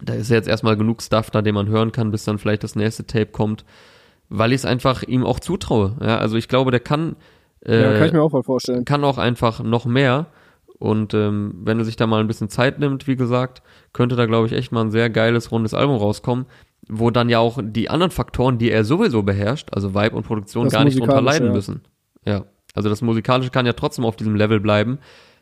Da 0.00 0.14
ist 0.14 0.30
jetzt 0.30 0.48
erstmal 0.48 0.78
genug 0.78 1.02
Stuff 1.02 1.30
da, 1.30 1.42
den 1.42 1.54
man 1.54 1.68
hören 1.68 1.92
kann, 1.92 2.12
bis 2.12 2.24
dann 2.24 2.38
vielleicht 2.38 2.64
das 2.64 2.76
nächste 2.76 3.06
Tape 3.06 3.26
kommt, 3.26 3.66
weil 4.30 4.52
ich 4.52 4.60
es 4.60 4.64
einfach 4.64 5.02
ihm 5.02 5.22
auch 5.22 5.38
zutraue. 5.38 5.96
Ja, 6.00 6.16
also 6.16 6.38
ich 6.38 6.48
glaube, 6.48 6.70
der 6.70 6.80
kann, 6.80 7.14
äh, 7.62 7.82
ja, 7.82 7.98
kann 7.98 8.06
ich 8.06 8.12
mir 8.14 8.22
auch 8.22 8.30
voll 8.30 8.42
vorstellen. 8.42 8.86
kann 8.86 9.04
auch 9.04 9.18
einfach 9.18 9.62
noch 9.62 9.84
mehr. 9.84 10.28
Und 10.78 11.14
ähm, 11.14 11.54
wenn 11.64 11.78
er 11.78 11.84
sich 11.84 11.96
da 11.96 12.06
mal 12.06 12.20
ein 12.20 12.26
bisschen 12.26 12.50
Zeit 12.50 12.78
nimmt, 12.78 13.06
wie 13.06 13.16
gesagt, 13.16 13.62
könnte 13.92 14.16
da, 14.16 14.26
glaube 14.26 14.46
ich, 14.46 14.52
echt 14.52 14.72
mal 14.72 14.82
ein 14.82 14.90
sehr 14.90 15.08
geiles, 15.08 15.50
rundes 15.50 15.72
Album 15.72 15.96
rauskommen, 15.96 16.46
wo 16.88 17.10
dann 17.10 17.28
ja 17.28 17.38
auch 17.38 17.58
die 17.62 17.88
anderen 17.88 18.10
Faktoren, 18.10 18.58
die 18.58 18.70
er 18.70 18.84
sowieso 18.84 19.22
beherrscht, 19.22 19.70
also 19.72 19.94
Vibe 19.94 20.16
und 20.16 20.26
Produktion, 20.26 20.64
Das 20.64 20.72
gar 20.72 20.84
nicht 20.84 20.98
drunter 20.98 21.22
leiden 21.22 21.48
ja. 21.48 21.52
müssen. 21.52 21.82
Ja, 22.24 22.44
also 22.74 22.88
das 22.88 23.00
Musikalische 23.00 23.50
kann 23.50 23.66
ja 23.66 23.72
trotzdem 23.72 24.04
auf 24.04 24.16
diesem 24.16 24.36
Level 24.36 24.60
bleiben, 24.60 24.98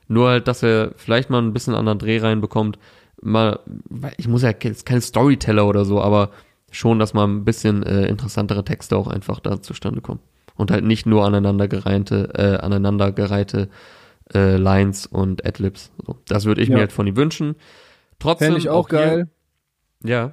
nur 0.06 0.28
halt, 0.28 0.46
dass 0.46 0.62
er 0.62 0.92
vielleicht 0.96 1.30
mal 1.30 1.42
ein 1.42 1.52
bisschen 1.52 1.74
anderen 1.74 1.98
Dreh 1.98 2.18
reinbekommt. 2.18 2.78
Mal, 3.20 3.58
weil 3.88 4.12
ich 4.18 4.28
muss 4.28 4.42
ja 4.42 4.52
jetzt 4.62 4.86
kein 4.86 5.00
Storyteller 5.00 5.66
oder 5.66 5.84
so, 5.84 6.00
aber 6.00 6.30
schon, 6.70 6.98
dass 6.98 7.14
mal 7.14 7.26
ein 7.26 7.44
bisschen 7.44 7.82
äh, 7.82 8.06
interessantere 8.06 8.64
Texte 8.64 8.96
auch 8.96 9.08
einfach 9.08 9.40
da 9.40 9.60
zustande 9.62 10.00
kommen. 10.00 10.20
Und 10.56 10.70
halt 10.70 10.84
nicht 10.84 11.06
nur 11.06 11.24
aneinandergereihte, 11.24 12.30
äh, 12.34 12.64
aneinandergereihte 12.64 13.68
äh, 14.34 14.56
Lines 14.56 15.06
und 15.06 15.44
Adlibs. 15.46 15.90
So, 16.06 16.16
das 16.26 16.44
würde 16.44 16.62
ich 16.62 16.68
Ja. 16.68 16.74
mir 16.76 16.80
halt 16.80 16.92
von 16.92 17.06
ihm 17.06 17.16
wünschen. 17.16 17.56
Trotzdem 18.18 18.46
Fände 18.46 18.58
ich 18.60 18.68
auch 18.68 18.88
hier- 18.88 18.98
geil. 18.98 19.30
Ja, 20.04 20.32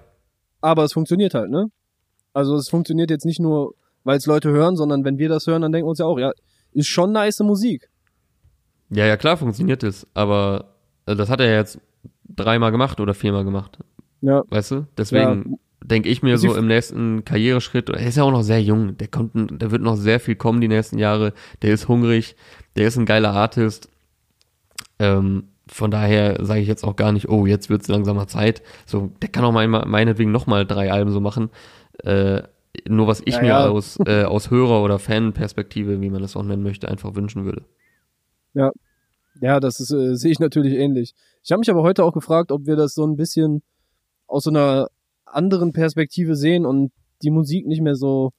aber 0.62 0.84
es 0.84 0.94
funktioniert 0.94 1.34
halt, 1.34 1.50
ne? 1.50 1.68
Also 2.34 2.56
es 2.56 2.70
funktioniert 2.70 3.10
jetzt 3.10 3.26
nicht 3.26 3.40
nur, 3.40 3.74
weil 4.04 4.18
es 4.18 4.26
Leute 4.26 4.50
hören, 4.50 4.76
sondern 4.76 5.04
wenn 5.06 5.18
wir 5.18 5.30
das 5.30 5.48
hören, 5.48 5.62
dann 5.62 5.72
denken 5.72 5.86
wir 5.88 5.90
uns 5.92 6.00
ja 6.00 6.06
auch, 6.06 6.20
ja, 6.20 6.32
ist 6.74 6.88
schon 6.88 7.12
nice 7.12 7.40
Musik. 7.40 7.90
ja, 8.90 9.06
ja, 9.06 9.18
klar 9.18 9.38
funktioniert 9.38 9.84
es, 9.84 10.06
aber 10.14 10.76
äh, 11.06 11.16
das 11.16 11.30
hat 11.30 11.40
er 11.40 11.54
jetzt 11.56 11.80
dreimal 12.28 12.72
gemacht 12.72 13.00
oder 13.00 13.14
viermal 13.14 13.44
gemacht, 13.46 13.80
Ja, 14.22 14.44
weißt 14.50 14.72
du? 14.72 14.88
Deswegen 14.98 15.58
denke 15.84 16.10
ich 16.10 16.22
mir 16.22 16.38
Sie 16.38 16.48
so 16.48 16.56
im 16.56 16.68
nächsten 16.68 17.26
Karriereschritt, 17.26 17.90
er 17.90 18.08
ist 18.08 18.18
ja 18.18 18.24
auch 18.24 18.32
noch 18.32 18.44
sehr 18.44 18.62
jung, 18.62 18.98
der 18.98 19.08
kommt, 19.08 19.34
der 19.36 19.72
wird 19.72 19.82
noch 19.82 19.96
sehr 19.96 20.20
viel 20.20 20.36
kommen 20.36 20.62
die 20.62 20.68
nächsten 20.68 20.98
Jahre, 20.98 21.34
der 21.62 21.74
ist 21.74 21.88
hungrig, 21.88 22.36
der 22.76 22.88
ist 22.88 22.98
ein 22.98 23.06
geiler 23.06 23.34
Artist. 23.34 23.90
Ähm, 25.00 25.50
von 25.68 25.90
daher 25.90 26.44
sage 26.44 26.62
ich 26.62 26.68
jetzt 26.68 26.84
auch 26.84 26.96
gar 26.96 27.12
nicht, 27.12 27.30
oh, 27.30 27.46
jetzt 27.46 27.70
wird 27.70 27.82
es 27.82 27.88
langsamer 27.88 28.28
Zeit. 28.28 28.62
So, 28.86 29.12
der 29.22 29.30
kann 29.30 29.46
auch 29.46 29.52
mein, 29.52 29.70
meinetwegen 29.70 30.32
nochmal 30.32 30.66
drei 30.66 30.92
Alben 30.92 31.12
so 31.12 31.22
machen. 31.22 31.50
Äh, 32.04 32.44
nur 32.88 33.08
was 33.08 33.22
ich 33.26 33.36
ja, 33.36 33.42
mir 33.42 33.48
ja. 33.48 33.68
aus, 33.68 33.98
äh, 34.06 34.24
aus 34.24 34.50
Hörer- 34.50 34.84
oder 34.84 35.00
Fanperspektive, 35.00 36.02
wie 36.02 36.10
man 36.10 36.22
das 36.22 36.36
auch 36.36 36.44
nennen 36.44 36.64
möchte, 36.64 36.88
einfach 36.88 37.16
wünschen 37.16 37.46
würde. 37.46 37.64
Ja, 38.54 38.72
ja, 39.40 39.60
das 39.60 39.80
ist, 39.80 39.92
äh, 39.92 40.16
sehe 40.16 40.32
ich 40.32 40.40
natürlich 40.40 40.74
ähnlich. 40.74 41.14
Ich 41.44 41.52
habe 41.52 41.60
mich 41.60 41.70
aber 41.70 41.84
heute 41.84 42.04
auch 42.04 42.14
gefragt, 42.14 42.52
ob 42.52 42.66
wir 42.66 42.76
das 42.76 42.94
so 42.94 43.06
ein 43.06 43.16
bisschen 43.16 43.62
aus 44.28 44.44
so 44.44 44.50
einer 44.50 44.88
anderen 45.34 45.74
Perspektive 45.74 46.36
sehen 46.36 46.66
und 46.66 46.92
die 47.24 47.32
Musik 47.32 47.68
nicht 47.68 47.82
mehr 47.82 47.96
so 47.96 48.32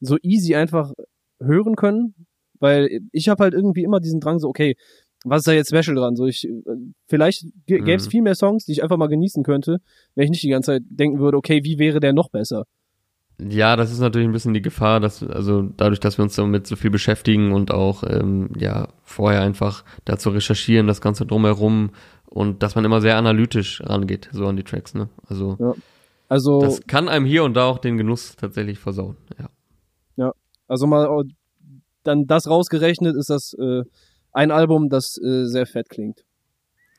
so 0.00 0.16
easy 0.22 0.54
einfach 0.54 0.92
hören 1.40 1.76
können, 1.76 2.14
weil 2.58 3.00
ich 3.12 3.28
habe 3.28 3.44
halt 3.44 3.54
irgendwie 3.54 3.82
immer 3.82 4.00
diesen 4.00 4.20
Drang 4.20 4.38
so, 4.38 4.48
okay, 4.48 4.76
was 5.24 5.40
ist 5.40 5.48
da 5.48 5.52
jetzt 5.52 5.74
special 5.74 5.96
dran? 5.96 6.16
So 6.16 6.26
ich 6.26 6.46
äh, 6.46 6.52
vielleicht 7.08 7.46
gäbe 7.66 7.92
es 7.92 8.06
mhm. 8.06 8.10
viel 8.10 8.22
mehr 8.22 8.34
Songs, 8.34 8.64
die 8.64 8.72
ich 8.72 8.82
einfach 8.82 8.96
mal 8.96 9.08
genießen 9.08 9.42
könnte, 9.42 9.78
wenn 10.14 10.24
ich 10.24 10.30
nicht 10.30 10.42
die 10.42 10.50
ganze 10.50 10.72
Zeit 10.72 10.82
denken 10.88 11.18
würde, 11.18 11.36
okay, 11.36 11.64
wie 11.64 11.78
wäre 11.78 12.00
der 12.00 12.12
noch 12.12 12.30
besser? 12.30 12.64
Ja, 13.38 13.76
das 13.76 13.92
ist 13.92 14.00
natürlich 14.00 14.26
ein 14.26 14.32
bisschen 14.32 14.54
die 14.54 14.62
Gefahr, 14.62 14.98
dass, 14.98 15.22
also 15.22 15.62
dadurch, 15.76 16.00
dass 16.00 16.18
wir 16.18 16.22
uns 16.22 16.36
damit 16.36 16.66
so 16.66 16.74
viel 16.74 16.90
beschäftigen 16.90 17.52
und 17.52 17.70
auch, 17.70 18.02
ähm, 18.08 18.48
ja, 18.56 18.88
vorher 19.02 19.42
einfach 19.42 19.84
dazu 20.06 20.30
recherchieren, 20.30 20.86
das 20.86 21.02
Ganze 21.02 21.26
drumherum 21.26 21.90
und 22.24 22.62
dass 22.62 22.76
man 22.76 22.86
immer 22.86 23.02
sehr 23.02 23.18
analytisch 23.18 23.82
rangeht, 23.84 24.30
so 24.32 24.46
an 24.46 24.56
die 24.56 24.62
Tracks, 24.62 24.94
ne? 24.94 25.10
Also, 25.28 25.56
ja. 25.60 25.74
Also 26.28 26.60
das 26.60 26.80
kann 26.86 27.08
einem 27.08 27.26
hier 27.26 27.44
und 27.44 27.54
da 27.54 27.66
auch 27.66 27.78
den 27.78 27.96
Genuss 27.96 28.36
tatsächlich 28.36 28.78
versauen, 28.78 29.16
ja. 29.38 29.48
Ja, 30.16 30.32
also 30.68 30.86
mal 30.86 31.08
oh, 31.08 31.24
dann 32.02 32.26
das 32.26 32.48
rausgerechnet 32.48 33.16
ist 33.16 33.30
das 33.30 33.54
äh, 33.54 33.82
ein 34.32 34.50
Album, 34.50 34.88
das 34.88 35.18
äh, 35.18 35.44
sehr 35.44 35.66
fett 35.66 35.88
klingt. 35.88 36.24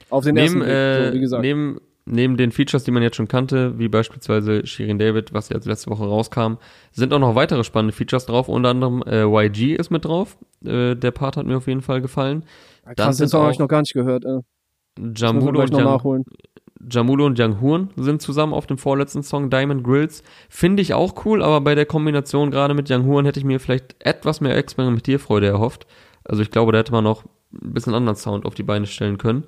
Auf 0.10 0.24
den 0.24 0.36
neben, 0.36 0.62
ersten 0.62 0.62
Blick, 0.62 0.70
äh, 0.70 1.08
so, 1.08 1.14
wie 1.14 1.20
gesagt. 1.20 1.42
Neben 1.42 1.80
neben 2.08 2.38
den 2.38 2.52
Features, 2.52 2.84
die 2.84 2.92
man 2.92 3.04
jetzt 3.04 3.18
schon 3.18 3.28
kannte, 3.28 3.78
wie 3.78 3.90
beispielsweise 3.90 4.66
Shirin 4.66 4.98
David, 4.98 5.34
was 5.34 5.50
jetzt 5.50 5.66
letzte 5.66 5.92
Woche 5.92 6.06
rauskam, 6.06 6.56
sind 6.92 7.14
auch 7.14 7.20
noch 7.20 7.36
weitere 7.36 7.64
spannende 7.64 7.94
Features 7.94 8.26
drauf. 8.26 8.50
Unter 8.50 8.70
anderem 8.70 9.04
äh, 9.04 9.24
YG 9.26 9.76
ist 9.76 9.92
mit 9.92 10.06
drauf. 10.06 10.38
Äh, 10.66 10.96
der 10.96 11.12
Part 11.12 11.38
hat 11.38 11.46
mir 11.46 11.58
auf 11.58 11.68
jeden 11.68 11.82
Fall 11.82 12.02
gefallen. 12.02 12.44
Ja, 12.86 12.96
krass, 12.96 13.18
den 13.18 13.28
Song 13.28 13.42
habe 13.42 13.52
ich 13.52 13.60
noch 13.60 13.68
gar 13.68 13.82
nicht 13.82 13.94
gehört. 13.94 14.26
Äh. 14.26 14.40
Jamulo 15.16 15.62
und, 15.62 15.72
Yang, 15.72 16.24
Jamulo 16.90 17.26
und 17.26 17.40
Young 17.40 17.62
Horn 17.62 17.90
sind 17.96 18.22
zusammen 18.22 18.54
auf 18.54 18.68
dem 18.68 18.78
vorletzten 18.78 19.24
Song 19.24 19.50
Diamond 19.50 19.84
Grills. 19.84 20.24
Finde 20.50 20.82
ich 20.82 20.94
auch 20.94 21.26
cool, 21.26 21.44
aber 21.44 21.62
bei 21.62 21.76
der 21.76 21.86
Kombination 21.86 22.52
gerade 22.52 22.74
mit 22.74 22.90
Young 22.90 23.06
Horn 23.06 23.26
hätte 23.26 23.40
ich 23.40 23.46
mir 23.46 23.60
vielleicht 23.60 23.96
etwas 24.00 24.42
mehr 24.42 24.56
Experimentierfreude 24.56 25.48
erhofft. 25.48 25.88
Also 26.24 26.42
ich 26.42 26.52
glaube, 26.52 26.72
da 26.72 26.80
hätte 26.80 26.92
man 26.92 27.04
noch 27.04 27.24
ein 27.54 27.74
bisschen 27.74 27.94
anderen 27.94 28.18
Sound 28.18 28.46
auf 28.46 28.56
die 28.56 28.64
Beine 28.64 28.86
stellen 28.86 29.18
können. 29.18 29.46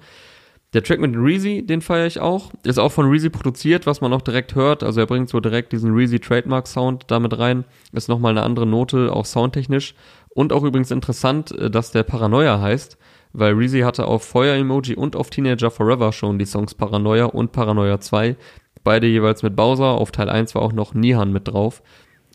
Der 0.74 0.84
Track 0.84 1.00
mit 1.00 1.16
Reezy, 1.16 1.66
den 1.66 1.82
feiere 1.82 2.06
ich 2.06 2.20
auch. 2.20 2.52
Ist 2.64 2.78
auch 2.78 2.92
von 2.92 3.10
Reezy 3.10 3.32
produziert, 3.32 3.88
was 3.88 4.02
man 4.02 4.14
auch 4.14 4.22
direkt 4.22 4.54
hört. 4.54 4.84
Also 4.84 5.00
er 5.00 5.08
bringt 5.08 5.28
so 5.28 5.40
direkt 5.40 5.72
diesen 5.72 5.94
Reezy 5.94 6.20
Trademark 6.20 6.68
Sound 6.68 7.06
damit 7.08 7.38
rein. 7.40 7.66
Ist 7.92 8.08
nochmal 8.08 8.32
eine 8.32 8.44
andere 8.44 8.68
Note, 8.68 9.12
auch 9.12 9.26
soundtechnisch. 9.26 9.96
Und 10.30 10.54
auch 10.54 10.64
übrigens 10.64 10.92
interessant, 10.92 11.52
äh, 11.52 11.72
dass 11.72 11.92
der 11.92 12.04
Paranoia 12.04 12.62
heißt, 12.62 12.98
weil 13.34 13.54
Reezy 13.54 13.82
hatte 13.82 14.06
auf 14.06 14.24
Feuer 14.24 14.56
Emoji 14.56 14.96
und 14.96 15.16
auf 15.16 15.30
Teenager 15.30 15.72
Forever 15.72 16.12
schon 16.12 16.40
die 16.40 16.46
Songs 16.46 16.74
Paranoia 16.74 17.26
und 17.26 17.52
Paranoia 17.52 18.00
2. 18.00 18.36
Beide 18.84 19.08
jeweils 19.08 19.44
mit 19.44 19.56
Bowser. 19.56 19.86
Auf 19.86 20.12
Teil 20.12 20.30
1 20.30 20.56
war 20.56 20.62
auch 20.62 20.74
noch 20.74 20.94
Nihan 20.94 21.32
mit 21.32 21.48
drauf. 21.48 21.84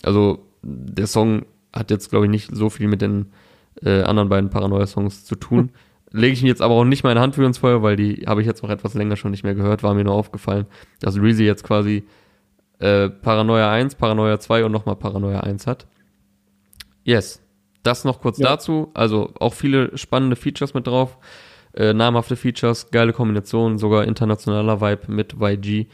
Also 0.02 0.46
der 0.62 1.06
Song 1.06 1.46
hat 1.72 1.90
jetzt, 1.90 2.10
glaube 2.10 2.26
ich, 2.26 2.30
nicht 2.30 2.54
so 2.54 2.70
viel 2.70 2.88
mit 2.88 3.02
den 3.02 3.32
äh, 3.82 4.02
anderen 4.02 4.28
beiden 4.28 4.50
Paranoia-Songs 4.50 5.24
zu 5.24 5.34
tun. 5.34 5.70
lege 6.14 6.32
ich 6.32 6.42
jetzt 6.42 6.62
aber 6.62 6.74
auch 6.74 6.84
nicht 6.84 7.02
meine 7.02 7.20
Hand 7.20 7.34
für 7.34 7.44
ins 7.44 7.58
Feuer, 7.58 7.82
weil 7.82 7.96
die 7.96 8.24
habe 8.26 8.40
ich 8.40 8.46
jetzt 8.46 8.62
auch 8.62 8.70
etwas 8.70 8.94
länger 8.94 9.16
schon 9.16 9.32
nicht 9.32 9.42
mehr 9.42 9.56
gehört, 9.56 9.82
war 9.82 9.94
mir 9.94 10.04
nur 10.04 10.14
aufgefallen, 10.14 10.66
dass 11.00 11.20
Reezy 11.20 11.44
jetzt 11.44 11.64
quasi 11.64 12.04
äh, 12.78 13.10
Paranoia 13.10 13.70
1, 13.70 13.96
Paranoia 13.96 14.38
2 14.38 14.64
und 14.64 14.72
nochmal 14.72 14.94
Paranoia 14.94 15.40
1 15.40 15.66
hat. 15.66 15.88
Yes. 17.02 17.42
Das 17.84 18.04
noch 18.04 18.20
kurz 18.20 18.38
ja. 18.38 18.48
dazu. 18.48 18.90
Also 18.94 19.30
auch 19.38 19.54
viele 19.54 19.96
spannende 19.96 20.34
Features 20.34 20.74
mit 20.74 20.88
drauf. 20.88 21.18
Äh, 21.74 21.92
namhafte 21.92 22.34
Features, 22.34 22.90
geile 22.90 23.12
Kombinationen, 23.12 23.78
sogar 23.78 24.04
internationaler 24.04 24.80
Vibe 24.80 25.12
mit 25.12 25.36
YG. 25.40 25.86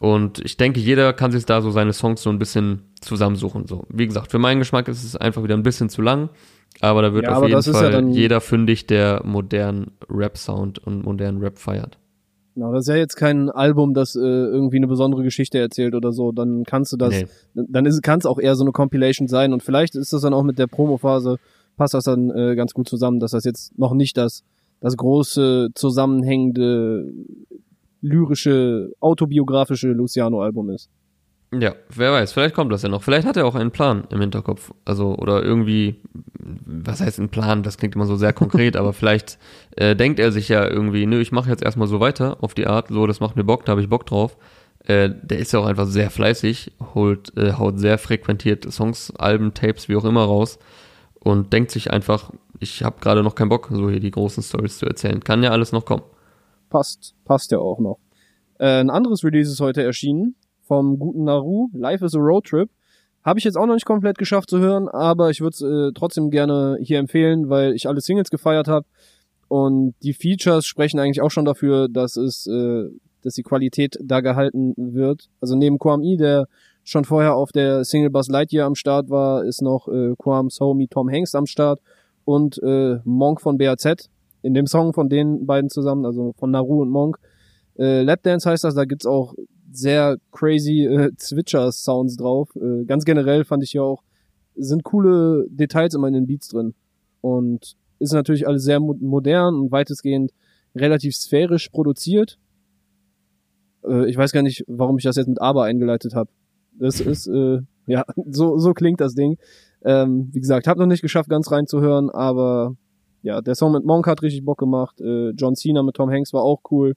Und 0.00 0.38
ich 0.44 0.56
denke, 0.56 0.80
jeder 0.80 1.12
kann 1.12 1.32
sich 1.32 1.44
da 1.44 1.60
so 1.60 1.70
seine 1.70 1.92
Songs 1.92 2.22
so 2.22 2.30
ein 2.30 2.38
bisschen 2.38 2.82
zusammensuchen. 3.00 3.66
So, 3.66 3.84
wie 3.88 4.06
gesagt, 4.06 4.30
für 4.30 4.38
meinen 4.38 4.58
Geschmack 4.58 4.88
ist 4.88 5.04
es 5.04 5.16
einfach 5.16 5.42
wieder 5.42 5.56
ein 5.56 5.62
bisschen 5.62 5.88
zu 5.88 6.02
lang. 6.02 6.30
Aber 6.80 7.02
da 7.02 7.12
wird 7.12 7.24
ja, 7.24 7.36
auf 7.36 7.48
jeden 7.48 7.62
Fall 7.62 7.92
ja 7.92 8.00
jeder 8.00 8.40
fündig, 8.40 8.86
der 8.86 9.22
modernen 9.24 9.92
Rap-Sound 10.08 10.78
und 10.78 11.04
modernen 11.04 11.40
Rap 11.40 11.58
feiert. 11.58 11.98
Genau, 12.58 12.72
das 12.72 12.86
ist 12.86 12.88
ja 12.88 12.96
jetzt 12.96 13.14
kein 13.14 13.50
Album, 13.50 13.94
das 13.94 14.16
äh, 14.16 14.18
irgendwie 14.18 14.78
eine 14.78 14.88
besondere 14.88 15.22
Geschichte 15.22 15.60
erzählt 15.60 15.94
oder 15.94 16.10
so. 16.10 16.32
Dann 16.32 16.64
kannst 16.64 16.92
du 16.92 16.96
das, 16.96 17.14
nee. 17.14 17.28
dann 17.54 17.88
kann 18.02 18.18
es 18.18 18.26
auch 18.26 18.40
eher 18.40 18.56
so 18.56 18.64
eine 18.64 18.72
Compilation 18.72 19.28
sein 19.28 19.52
und 19.52 19.62
vielleicht 19.62 19.94
ist 19.94 20.12
das 20.12 20.22
dann 20.22 20.34
auch 20.34 20.42
mit 20.42 20.58
der 20.58 20.66
Promo-Phase, 20.66 21.36
passt 21.76 21.94
das 21.94 22.02
dann 22.02 22.30
äh, 22.30 22.56
ganz 22.56 22.74
gut 22.74 22.88
zusammen, 22.88 23.20
dass 23.20 23.30
das 23.30 23.44
jetzt 23.44 23.78
noch 23.78 23.94
nicht 23.94 24.16
das, 24.16 24.42
das 24.80 24.96
große, 24.96 25.68
zusammenhängende, 25.76 27.12
lyrische, 28.00 28.90
autobiografische 28.98 29.92
Luciano-Album 29.92 30.70
ist. 30.70 30.90
Ja, 31.52 31.74
wer 31.88 32.12
weiß, 32.12 32.32
vielleicht 32.32 32.54
kommt 32.54 32.72
das 32.72 32.82
ja 32.82 32.90
noch. 32.90 33.02
Vielleicht 33.02 33.26
hat 33.26 33.38
er 33.38 33.46
auch 33.46 33.54
einen 33.54 33.70
Plan 33.70 34.04
im 34.10 34.20
Hinterkopf. 34.20 34.72
Also, 34.84 35.14
oder 35.16 35.42
irgendwie, 35.42 35.96
was 36.34 37.00
heißt 37.00 37.18
ein 37.18 37.30
Plan? 37.30 37.62
Das 37.62 37.78
klingt 37.78 37.94
immer 37.94 38.04
so 38.04 38.16
sehr 38.16 38.34
konkret, 38.34 38.76
aber 38.76 38.92
vielleicht 38.92 39.38
äh, 39.76 39.96
denkt 39.96 40.20
er 40.20 40.30
sich 40.30 40.48
ja 40.50 40.68
irgendwie, 40.68 41.06
nö, 41.06 41.20
ich 41.20 41.32
mache 41.32 41.48
jetzt 41.48 41.62
erstmal 41.62 41.88
so 41.88 42.00
weiter 42.00 42.36
auf 42.42 42.52
die 42.52 42.66
Art, 42.66 42.88
so, 42.88 43.06
das 43.06 43.20
macht 43.20 43.36
mir 43.36 43.44
Bock, 43.44 43.64
da 43.64 43.72
habe 43.72 43.80
ich 43.80 43.88
Bock 43.88 44.04
drauf. 44.04 44.36
Äh, 44.84 45.10
der 45.22 45.38
ist 45.38 45.52
ja 45.52 45.60
auch 45.60 45.66
einfach 45.66 45.86
sehr 45.86 46.10
fleißig, 46.10 46.72
holt, 46.94 47.34
äh, 47.38 47.54
haut 47.54 47.78
sehr 47.78 47.96
frequentiert 47.96 48.70
Songs, 48.70 49.12
Alben, 49.16 49.54
Tapes, 49.54 49.88
wie 49.88 49.96
auch 49.96 50.04
immer 50.04 50.24
raus 50.24 50.58
und 51.20 51.52
denkt 51.52 51.70
sich 51.70 51.90
einfach, 51.90 52.30
ich 52.60 52.82
habe 52.82 53.00
gerade 53.00 53.22
noch 53.22 53.34
keinen 53.34 53.48
Bock, 53.48 53.68
so 53.70 53.88
hier 53.88 54.00
die 54.00 54.10
großen 54.10 54.42
Stories 54.42 54.78
zu 54.78 54.86
erzählen. 54.86 55.22
Kann 55.22 55.42
ja 55.42 55.50
alles 55.50 55.72
noch 55.72 55.84
kommen. 55.84 56.02
Passt, 56.68 57.14
passt 57.24 57.50
ja 57.52 57.58
auch 57.58 57.78
noch. 57.78 57.98
Äh, 58.58 58.80
ein 58.80 58.90
anderes 58.90 59.24
Release 59.24 59.50
ist 59.50 59.60
heute 59.60 59.82
erschienen 59.82 60.36
vom 60.68 60.98
guten 60.98 61.24
Naru, 61.24 61.68
Life 61.72 62.04
is 62.04 62.14
a 62.14 62.18
Road 62.18 62.44
Trip. 62.44 62.70
Habe 63.24 63.38
ich 63.38 63.44
jetzt 63.44 63.56
auch 63.56 63.66
noch 63.66 63.74
nicht 63.74 63.86
komplett 63.86 64.16
geschafft 64.18 64.48
zu 64.48 64.60
hören, 64.60 64.88
aber 64.88 65.30
ich 65.30 65.40
würde 65.40 65.54
es 65.54 65.62
äh, 65.62 65.92
trotzdem 65.94 66.30
gerne 66.30 66.78
hier 66.80 66.98
empfehlen, 66.98 67.48
weil 67.48 67.72
ich 67.72 67.88
alle 67.88 68.00
Singles 68.00 68.30
gefeiert 68.30 68.68
habe. 68.68 68.86
Und 69.48 69.94
die 70.02 70.12
Features 70.12 70.66
sprechen 70.66 71.00
eigentlich 71.00 71.22
auch 71.22 71.30
schon 71.30 71.46
dafür, 71.46 71.88
dass 71.88 72.16
es, 72.16 72.46
äh, 72.46 72.84
dass 73.22 73.34
die 73.34 73.42
Qualität 73.42 73.98
da 74.02 74.20
gehalten 74.20 74.74
wird. 74.76 75.28
Also 75.40 75.56
neben 75.56 75.78
QAMI, 75.78 76.16
der 76.16 76.46
schon 76.84 77.04
vorher 77.04 77.34
auf 77.34 77.50
der 77.50 77.84
Single 77.84 78.10
Bus 78.10 78.28
Lightyear 78.28 78.66
am 78.66 78.74
Start 78.74 79.10
war, 79.10 79.44
ist 79.44 79.62
noch 79.62 79.88
äh, 79.88 80.14
Quams 80.18 80.60
Homie 80.60 80.88
Tom 80.88 81.10
Hanks 81.10 81.34
am 81.34 81.46
Start 81.46 81.80
und 82.24 82.62
äh, 82.62 82.98
Monk 83.04 83.40
von 83.40 83.58
BAZ. 83.58 84.08
In 84.42 84.54
dem 84.54 84.66
Song 84.66 84.92
von 84.92 85.08
den 85.08 85.44
beiden 85.46 85.68
zusammen, 85.70 86.06
also 86.06 86.34
von 86.38 86.50
Naru 86.50 86.82
und 86.82 86.90
Monk. 86.90 87.18
Äh, 87.78 88.02
Lapdance 88.02 88.48
heißt 88.48 88.64
das, 88.64 88.74
da 88.74 88.84
gibt's 88.84 89.06
auch 89.06 89.34
sehr 89.70 90.16
crazy 90.32 90.84
äh, 90.84 91.10
Zwitscher-Sounds 91.16 92.16
drauf. 92.16 92.54
Äh, 92.56 92.84
ganz 92.84 93.04
generell 93.04 93.44
fand 93.44 93.62
ich 93.62 93.74
ja 93.74 93.82
auch, 93.82 94.02
sind 94.56 94.82
coole 94.82 95.46
Details 95.50 95.94
immer 95.94 96.08
in 96.08 96.14
den 96.14 96.26
Beats 96.26 96.48
drin. 96.48 96.74
Und 97.20 97.76
ist 97.98 98.12
natürlich 98.12 98.46
alles 98.46 98.64
sehr 98.64 98.80
mo 98.80 98.94
modern 99.00 99.54
und 99.56 99.72
weitestgehend 99.72 100.32
relativ 100.74 101.16
sphärisch 101.16 101.68
produziert. 101.68 102.38
Äh, 103.84 104.08
ich 104.08 104.16
weiß 104.16 104.32
gar 104.32 104.42
nicht, 104.42 104.64
warum 104.68 104.98
ich 104.98 105.04
das 105.04 105.16
jetzt 105.16 105.28
mit 105.28 105.40
Aber 105.40 105.64
eingeleitet 105.64 106.14
habe. 106.14 106.30
Das 106.72 107.00
ist, 107.00 107.26
äh, 107.26 107.60
ja, 107.86 108.04
so, 108.26 108.58
so 108.58 108.72
klingt 108.72 109.00
das 109.00 109.14
Ding. 109.14 109.36
Ähm, 109.84 110.28
wie 110.32 110.40
gesagt, 110.40 110.66
habe 110.66 110.80
noch 110.80 110.86
nicht 110.86 111.02
geschafft, 111.02 111.28
ganz 111.28 111.50
reinzuhören, 111.50 112.10
aber 112.10 112.76
ja, 113.22 113.40
der 113.40 113.54
Song 113.54 113.72
mit 113.72 113.84
Monk 113.84 114.06
hat 114.06 114.22
richtig 114.22 114.44
Bock 114.44 114.58
gemacht. 114.58 115.00
Äh, 115.00 115.30
John 115.30 115.54
Cena 115.54 115.82
mit 115.82 115.96
Tom 115.96 116.10
Hanks 116.10 116.32
war 116.32 116.42
auch 116.42 116.60
cool. 116.70 116.94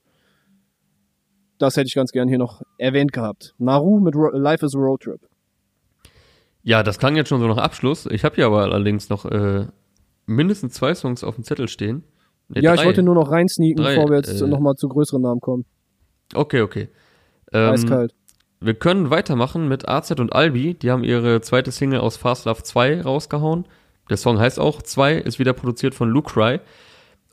Das 1.62 1.78
hätte 1.78 1.88
ich 1.88 1.94
ganz 1.94 2.12
gern 2.12 2.28
hier 2.28 2.40
noch 2.40 2.64
erwähnt 2.80 3.14
gehabt. 3.14 3.54
Naru 3.60 4.00
mit 4.00 4.16
Ro 4.16 4.30
Life 4.34 4.66
is 4.66 4.76
a 4.76 4.80
Road 4.80 5.02
Trip. 5.02 5.22
Ja, 6.64 6.82
das 6.82 6.98
klang 6.98 7.16
jetzt 7.16 7.30
schon 7.30 7.40
so 7.40 7.48
nach 7.48 7.58
Abschluss. 7.58 8.08
Ich 8.08 8.24
habe 8.24 8.36
hier 8.36 8.48
aber 8.48 8.64
allerdings 8.64 9.10
noch 9.10 9.26
äh, 9.26 9.68
mindestens 10.26 10.74
zwei 10.74 10.96
Songs 10.96 11.24
auf 11.24 11.36
dem 11.36 11.44
Zettel 11.44 11.68
stehen. 11.68 12.04
Nee, 12.50 12.62
ja, 12.62 12.74
drei. 12.74 12.82
ich 12.82 12.88
wollte 12.88 13.04
nur 13.04 13.14
noch 13.14 13.30
reinsneaken, 13.30 13.84
drei, 13.84 13.94
bevor 13.94 14.10
wir 14.10 14.18
jetzt 14.18 14.42
äh, 14.42 14.48
nochmal 14.48 14.74
zu 14.74 14.90
größeren 14.90 15.22
Namen 15.22 15.40
kommen. 15.40 15.66
Okay, 16.34 16.62
okay. 16.62 16.90
Ähm, 17.54 17.74
Eiskalt. 17.74 18.16
Wir 18.60 18.74
können 18.74 19.12
weitermachen 19.12 19.68
mit 19.68 19.88
AZ 19.88 20.12
und 20.20 20.34
Albi. 20.34 20.74
Die 20.74 20.90
haben 20.90 21.04
ihre 21.04 21.42
zweite 21.42 21.72
Single 21.72 22.00
aus 22.00 22.18
Fast 22.18 22.46
Love 22.46 22.64
2 22.64 23.04
rausgehauen. 23.04 23.66
Der 24.10 24.18
Song 24.18 24.40
heißt 24.40 24.60
auch 24.60 24.82
2, 24.82 25.18
ist 25.18 25.38
wieder 25.38 25.54
produziert 25.54 25.94
von 25.94 26.10
Luke 26.10 26.34
Cry. 26.34 26.60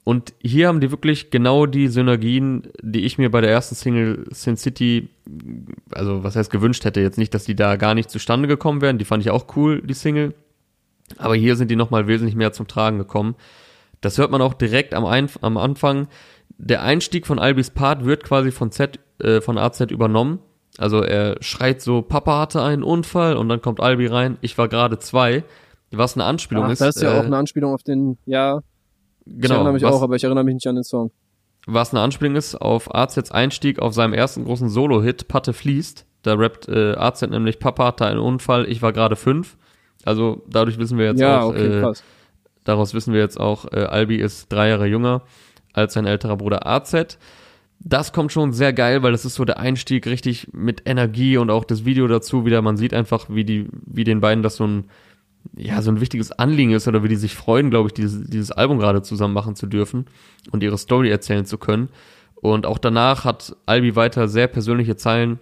Und 0.09 0.33
hier 0.41 0.69
haben 0.69 0.81
die 0.81 0.91
wirklich 0.91 1.31
genau 1.31 1.67
die 1.67 1.89
Synergien, 1.89 2.69
die 2.81 3.05
ich 3.05 3.19
mir 3.19 3.31
bei 3.31 3.43
der 3.43 3.51
ersten 3.51 3.75
Single 3.75 4.25
Sin 4.31 4.57
City, 4.57 5.11
also 5.93 6.25
was 6.25 6.35
heißt 6.35 6.51
gewünscht 6.51 6.87
hätte, 6.87 7.03
jetzt 7.03 7.19
nicht, 7.19 7.35
dass 7.35 7.45
die 7.45 7.55
da 7.55 7.77
gar 7.77 7.95
nicht 7.95 8.09
zustande 8.09 8.49
gekommen 8.49 8.81
wären, 8.81 8.97
die 8.97 9.05
fand 9.05 9.23
ich 9.23 9.29
auch 9.29 9.55
cool, 9.55 9.83
die 9.83 9.93
Single. 9.93 10.33
Aber 11.19 11.35
hier 11.35 11.57
sind 11.57 11.71
die 11.71 11.77
nochmal 11.77 12.07
wesentlich 12.07 12.37
mehr 12.37 12.55
zum 12.55 12.67
Tragen 12.67 12.97
gekommen. 12.97 13.35
Das 14.01 14.17
hört 14.17 14.31
man 14.31 14.41
auch 14.41 14.55
direkt 14.55 14.95
am, 14.95 15.05
Einf 15.05 15.41
am 15.43 15.59
Anfang. 15.59 16.09
der 16.57 16.83
Einstieg 16.83 17.27
von 17.27 17.39
Albis 17.39 17.69
Part 17.69 18.07
wird 18.07 18.25
quasi 18.25 18.51
von 18.51 18.73
Z, 18.73 18.99
äh, 19.19 19.43
von 19.43 19.59
AZ 19.59 19.79
übernommen. 19.91 20.39
Also 20.79 21.03
er 21.03 21.37
schreit 21.43 21.83
so, 21.83 22.01
Papa 22.01 22.41
hatte 22.41 22.63
einen 22.63 22.83
Unfall 22.83 23.37
und 23.37 23.51
dann 23.51 23.61
kommt 23.61 23.81
Albi 23.81 24.07
rein, 24.07 24.39
ich 24.41 24.57
war 24.57 24.69
gerade 24.69 24.99
zwei, 25.01 25.45
was 25.91 26.15
eine 26.15 26.25
Anspielung 26.25 26.65
Ach, 26.65 26.71
ist. 26.71 26.81
das 26.81 26.97
ist 26.97 27.03
ja 27.03 27.15
äh, 27.15 27.21
auch 27.21 27.27
eine 27.27 27.37
Anspielung 27.37 27.75
auf 27.75 27.83
den, 27.83 28.17
ja, 28.25 28.63
ich 29.29 29.41
genau, 29.43 29.55
erinnere 29.57 29.73
mich 29.75 29.83
was, 29.83 29.95
auch, 29.95 30.03
aber 30.03 30.17
ich 30.17 30.25
erinnere 30.25 30.45
mich 30.45 30.55
nicht 30.55 30.67
an 30.67 30.75
den 30.77 30.85
Song. 30.85 31.11
was 31.67 31.93
eine 31.93 32.03
Anspielung 32.03 32.37
ist 32.37 32.55
auf 32.55 32.95
AZs 32.95 33.31
Einstieg 33.31 33.79
auf 33.79 33.95
seinem 33.95 34.15
ersten 34.15 34.45
großen 34.45 34.69
Solo-Hit, 34.69 35.29
Patte 35.29 35.53
fließt. 35.53 36.05
Da 36.23 36.35
rappt 36.35 36.69
äh, 36.69 36.95
AZ 36.97 37.23
nämlich, 37.23 37.59
Papa 37.59 37.87
hatte 37.87 38.07
einen 38.07 38.19
Unfall, 38.19 38.69
ich 38.69 38.83
war 38.83 38.93
gerade 38.93 39.17
fünf. 39.17 39.57
Also 40.05 40.43
dadurch 40.49 40.79
wissen 40.79 40.99
wir 40.99 41.07
jetzt 41.07 41.21
Ja, 41.21 41.43
auch, 41.43 41.51
okay, 41.51 41.81
äh. 41.83 41.93
Daraus 42.65 42.93
wissen 42.93 43.15
wir 43.15 43.21
jetzt 43.21 43.39
auch, 43.39 43.71
äh, 43.73 43.85
Albi 43.85 44.17
ist 44.17 44.53
drei 44.53 44.69
Jahre 44.69 44.87
jünger 44.87 45.23
als 45.73 45.95
sein 45.95 46.07
älterer 46.07 46.37
Bruder 46.37 46.67
AZ. 46.67 47.19
Das 47.81 48.13
kommt 48.13 48.33
schon 48.33 48.53
sehr 48.53 48.73
geil, 48.73 49.03
weil 49.03 49.13
das 49.13 49.25
ist 49.25 49.37
so 49.37 49.45
der 49.45 49.59
Einstieg 49.61 50.07
richtig 50.07 50.49
mit 50.53 50.83
Energie 50.87 51.37
und 51.37 51.51
auch 51.51 51.65
das 51.65 51.85
Video 51.85 52.09
dazu 52.09 52.45
wieder. 52.45 52.61
Man 52.61 52.77
sieht 52.77 52.93
einfach, 52.93 53.27
wie 53.29 53.45
die, 53.45 53.69
wie 53.87 54.05
den 54.05 54.21
beiden 54.21 54.43
das 54.43 54.57
so 54.57 54.67
ein, 54.67 54.85
ja, 55.57 55.83
so 55.83 55.91
ein 55.91 56.01
wichtiges 56.01 56.33
Anliegen 56.33 56.73
ist 56.73 56.89
oder 56.89 57.03
wie 57.03 57.09
die 57.09 57.17
sich 57.17 57.35
freuen, 57.35 57.71
glaube 57.71 57.89
ich, 57.89 57.95
dieses, 57.95 58.29
dieses 58.29 58.53
Album 58.53 58.79
gerade 58.79 59.03
zusammen 59.03 59.35
machen 59.35 59.57
zu 59.57 59.67
dürfen 59.67 60.07
und 60.51 60.63
ihre 60.63 60.79
Story 60.79 61.11
erzählen 61.11 61.45
zu 61.45 61.59
können. 61.59 61.89
Und 62.35 62.67
auch 62.67 62.79
danach 62.79 63.25
hat 63.25 63.57
Albi 63.67 63.97
weiter 63.97 64.29
sehr 64.29 64.47
persönliche 64.47 64.97
Zeilen 64.97 65.41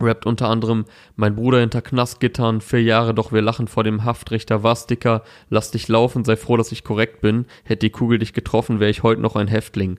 rappt 0.00 0.26
unter 0.26 0.48
anderem 0.48 0.84
Mein 1.16 1.36
Bruder 1.36 1.60
hinter 1.60 1.82
Knastgittern, 1.82 2.60
vier 2.60 2.82
Jahre, 2.82 3.14
doch 3.14 3.32
wir 3.32 3.42
lachen 3.42 3.68
vor 3.68 3.84
dem 3.84 4.04
Haftrichter, 4.04 4.62
war's 4.62 4.86
dicker, 4.86 5.22
lass 5.48 5.70
dich 5.70 5.88
laufen, 5.88 6.24
sei 6.24 6.36
froh, 6.36 6.56
dass 6.56 6.72
ich 6.72 6.84
korrekt 6.84 7.20
bin, 7.20 7.46
hätte 7.64 7.86
die 7.86 7.90
Kugel 7.90 8.18
dich 8.18 8.32
getroffen, 8.32 8.80
wäre 8.80 8.90
ich 8.90 9.02
heute 9.02 9.20
noch 9.20 9.36
ein 9.36 9.48
Häftling. 9.48 9.98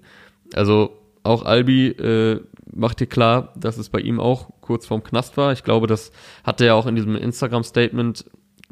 Also 0.53 0.91
auch 1.23 1.43
Albi 1.43 1.87
äh, 1.87 2.41
macht 2.73 2.99
dir 2.99 3.07
klar, 3.07 3.53
dass 3.57 3.77
es 3.77 3.89
bei 3.89 3.99
ihm 3.99 4.19
auch 4.19 4.49
kurz 4.61 4.85
vorm 4.85 5.03
Knast 5.03 5.35
war. 5.35 5.51
Ich 5.51 5.63
glaube, 5.63 5.87
das 5.87 6.11
hat 6.43 6.61
er 6.61 6.67
ja 6.67 6.73
auch 6.73 6.85
in 6.85 6.95
diesem 6.95 7.15
Instagram-Statement 7.15 8.25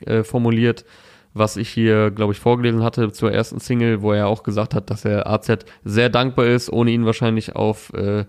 äh, 0.06 0.24
formuliert, 0.24 0.86
was 1.34 1.58
ich 1.58 1.70
hier, 1.70 2.12
glaube 2.12 2.34
ich, 2.34 2.40
vorgelesen 2.40 2.84
hatte 2.84 3.12
zur 3.12 3.32
ersten 3.32 3.60
Single, 3.60 4.02
wo 4.02 4.14
er 4.14 4.28
auch 4.28 4.44
gesagt 4.44 4.74
hat, 4.74 4.90
dass 4.90 5.06
er 5.06 5.28
AZ 5.28 5.66
sehr 5.84 6.10
dankbar 6.10 6.48
ist, 6.48 6.72
ohne 6.72 6.92
ihn 6.92 7.06
wahrscheinlich 7.06 7.56
auf 7.56 7.94
äh, 7.94 8.26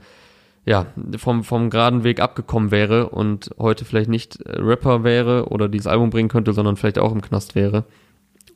ja, 0.67 0.87
vom, 1.17 1.45
vom 1.45 1.71
geraden 1.71 2.03
Weg 2.03 2.19
abgekommen 2.19 2.73
wäre 2.73 3.09
und 3.11 3.51
heute 3.57 3.85
vielleicht 3.85 4.11
nicht 4.11 4.41
Rapper 4.45 5.05
wäre 5.05 5.47
oder 5.49 5.69
dieses 5.69 5.87
Album 5.87 6.11
bringen 6.11 6.29
könnte, 6.29 6.53
sondern 6.53 6.77
vielleicht 6.77 6.99
auch 6.99 7.13
im 7.13 7.23
Knast 7.23 7.55
wäre. 7.55 7.85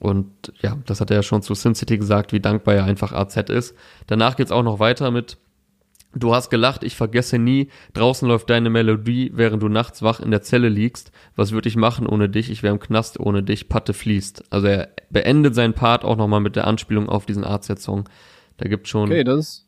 Und 0.00 0.52
ja, 0.60 0.76
das 0.86 1.00
hat 1.00 1.10
er 1.10 1.18
ja 1.18 1.22
schon 1.22 1.42
zu 1.42 1.54
Sin 1.54 1.76
City 1.76 1.98
gesagt, 1.98 2.32
wie 2.32 2.40
dankbar 2.40 2.74
er 2.74 2.84
einfach 2.84 3.12
AZ 3.12 3.36
ist. 3.50 3.76
Danach 4.08 4.34
geht's 4.34 4.50
auch 4.50 4.64
noch 4.64 4.80
weiter 4.80 5.12
mit 5.12 5.36
Du 6.12 6.34
hast 6.34 6.50
gelacht, 6.50 6.82
ich 6.82 6.96
vergesse 6.96 7.38
nie, 7.38 7.68
draußen 7.92 8.26
läuft 8.26 8.50
deine 8.50 8.68
Melodie, 8.68 9.30
während 9.34 9.62
du 9.62 9.68
nachts 9.68 10.02
wach 10.02 10.18
in 10.18 10.32
der 10.32 10.42
Zelle 10.42 10.68
liegst. 10.68 11.12
Was 11.36 11.52
würde 11.52 11.68
ich 11.68 11.76
machen 11.76 12.06
ohne 12.06 12.28
dich? 12.28 12.50
Ich 12.50 12.64
wäre 12.64 12.74
im 12.74 12.80
Knast 12.80 13.20
ohne 13.20 13.44
dich, 13.44 13.68
Patte 13.68 13.92
fließt. 13.92 14.44
Also 14.50 14.66
er 14.66 14.88
beendet 15.10 15.54
seinen 15.54 15.74
Part 15.74 16.04
auch 16.04 16.16
nochmal 16.16 16.40
mit 16.40 16.56
der 16.56 16.66
Anspielung 16.66 17.08
auf 17.08 17.26
diesen 17.26 17.44
AZ-Song. 17.44 18.08
Da 18.56 18.68
gibt 18.68 18.88
schon 18.88 19.08
Okay, 19.08 19.22
das 19.22 19.66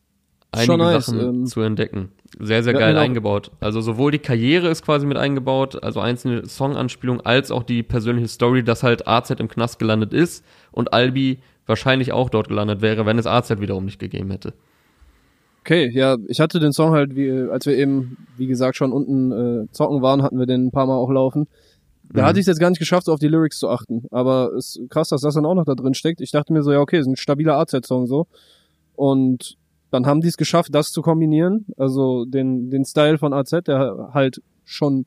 einige 0.51 0.73
schon 0.73 0.81
nice. 0.81 1.07
Sachen 1.07 1.21
ähm, 1.21 1.47
zu 1.47 1.61
entdecken. 1.61 2.11
Sehr, 2.39 2.63
sehr 2.63 2.73
ja, 2.73 2.79
geil 2.79 2.93
genau. 2.93 3.05
eingebaut. 3.05 3.53
Also 3.61 3.81
sowohl 3.81 4.11
die 4.11 4.19
Karriere 4.19 4.69
ist 4.69 4.85
quasi 4.85 5.07
mit 5.07 5.19
eingebaut, 5.19 5.83
also 5.83 6.01
einzelne 6.01 6.47
Songanspielungen, 6.47 7.25
als 7.25 7.51
auch 7.51 7.63
die 7.63 7.83
persönliche 7.83 8.29
Story, 8.29 8.65
dass 8.65 8.83
halt 8.83 9.07
AZ 9.07 9.31
im 9.31 9.49
Knast 9.49 9.79
gelandet 9.79 10.13
ist 10.13 10.45
und 10.73 10.93
Albi 10.93 11.41
wahrscheinlich 11.67 12.13
auch 12.13 12.31
dort 12.31 12.49
gelandet 12.49 12.81
wäre, 12.81 13.07
wenn 13.07 13.19
es 13.19 13.27
AZ 13.27 13.61
wiederum 13.61 13.85
nicht 13.85 13.99
gegeben 13.99 14.31
hätte. 14.31 14.55
Okay, 15.65 15.89
ja, 15.91 16.17
ich 16.27 16.41
hatte 16.41 16.59
den 16.59 16.73
Song 16.73 16.91
halt, 16.91 17.15
wie, 17.15 17.31
als 17.31 17.67
wir 17.67 17.77
eben, 17.77 18.17
wie 18.37 18.49
gesagt, 18.49 18.77
schon 18.77 18.93
unten 18.93 19.31
äh, 19.31 19.67
zocken 19.71 20.03
waren, 20.03 20.23
hatten 20.23 20.39
wir 20.39 20.47
den 20.47 20.67
ein 20.67 20.71
paar 20.73 20.87
Mal 20.87 20.97
auch 20.97 21.11
laufen. 21.11 21.47
Da 22.13 22.23
Mhm. 22.23 22.27
hatte 22.27 22.39
ich 22.41 22.45
es 22.45 22.49
jetzt 22.49 22.59
gar 22.59 22.69
nicht 22.69 22.81
geschafft, 22.81 23.07
so 23.07 23.13
auf 23.13 23.21
die 23.21 23.29
Lyrics 23.29 23.59
zu 23.59 23.69
achten. 23.69 24.05
Aber 24.11 24.53
es 24.59 24.77
ist 24.77 24.91
krass, 24.91 25.11
dass 25.11 25.21
das 25.21 25.35
dann 25.35 25.47
auch 25.47 25.55
noch 25.55 25.65
da 25.65 25.75
drin 25.77 25.95
steckt. 25.95 26.21
Ich 26.21 26.33
dachte 26.33 26.53
mir 26.53 26.63
so, 26.65 26.73
ja, 26.73 26.81
okay, 26.81 26.99
ist 26.99 27.07
ein 27.07 27.17
stabiler 27.17 27.59
AZ-Song 27.59 28.07
so. 28.09 28.27
Und 28.97 29.57
dann 29.93 30.05
haben 30.07 30.21
die 30.21 30.29
es 30.29 30.37
geschafft, 30.37 30.75
das 30.75 30.91
zu 30.91 31.01
kombinieren. 31.01 31.67
Also 31.77 32.25
den, 32.25 32.69
den 32.71 32.85
Style 32.85 33.19
von 33.19 33.33
AZ, 33.33 33.51
der 33.67 34.11
halt 34.13 34.43
schon 34.65 35.07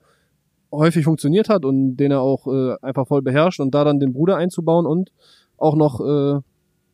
häufig 0.72 1.03
funktioniert 1.03 1.49
hat 1.49 1.66
und 1.66 1.97
den 1.97 2.12
er 2.12 2.22
auch 2.22 2.47
äh, 2.47 2.76
einfach 2.82 3.08
voll 3.08 3.22
beherrscht 3.22 3.60
und 3.60 3.76
da 3.76 3.84
dann 3.84 3.99
den 3.99 4.14
Bruder 4.14 4.38
einzubauen 4.38 4.86
und 4.86 5.12
auch 5.58 5.76
noch 5.76 5.99
äh, 5.99 6.39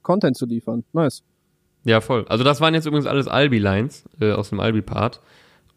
Content 0.01 0.35
zu 0.35 0.45
liefern. 0.47 0.83
Nice. 0.93 1.23
Ja, 1.83 2.01
voll. 2.01 2.25
Also 2.27 2.43
das 2.43 2.61
waren 2.61 2.73
jetzt 2.73 2.85
übrigens 2.85 3.07
alles 3.07 3.27
Albi-Lines 3.27 4.03
äh, 4.19 4.31
aus 4.31 4.49
dem 4.49 4.59
Albi-Part. 4.59 5.21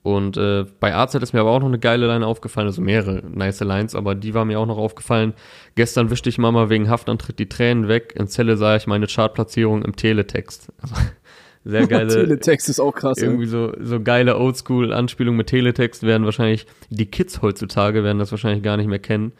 Und 0.05 0.37
äh, 0.37 0.67
bei 0.81 0.95
AZ 0.95 1.15
ist 1.15 1.33
mir 1.33 1.41
aber 1.41 1.51
auch 1.51 1.61
noch 1.61 1.69
eine 1.69 1.79
geile 1.79 2.07
Line 2.07 2.27
aufgefallen, 2.27 2.67
also 2.67 2.83
mehrere 2.83 3.23
nice 3.27 3.61
Lines, 3.61 3.95
aber 3.95 4.15
die 4.15 4.35
war 4.35 4.45
mir 4.45 4.61
auch 4.61 4.67
noch 4.67 4.77
aufgefallen. 4.77 5.33
Gestern 5.77 6.11
wischte 6.11 6.29
ich 6.29 6.37
Mama 6.37 6.69
wegen 6.69 6.91
Haftantritt 6.91 7.39
die 7.39 7.49
Tränen 7.49 7.89
weg. 7.89 8.13
In 8.15 8.29
Zelle 8.29 8.59
sah 8.59 8.77
ich 8.77 8.87
meine 8.87 9.07
Chartplatzierung 9.07 9.83
im 9.83 9.97
Teletext. 9.97 10.71
Also, 10.83 10.95
sehr 11.65 11.87
geile, 11.87 12.09
Teletext 12.27 12.69
ist 12.69 12.81
auch 12.81 12.95
krass. 12.95 13.17
irgendwie 13.17 13.47
so, 13.47 13.73
so 13.81 13.99
geile 13.99 14.39
Oldschool-Anspielungen 14.39 15.39
mit 15.39 15.47
Teletext 15.47 16.03
werden 16.03 16.27
wahrscheinlich, 16.27 16.67
die 16.91 17.07
Kids 17.07 17.41
heutzutage 17.41 18.05
werden 18.05 18.19
das 18.19 18.31
wahrscheinlich 18.31 18.63
gar 18.63 18.77
nicht 18.77 18.89
mehr 18.89 18.99
kennen. 18.99 19.33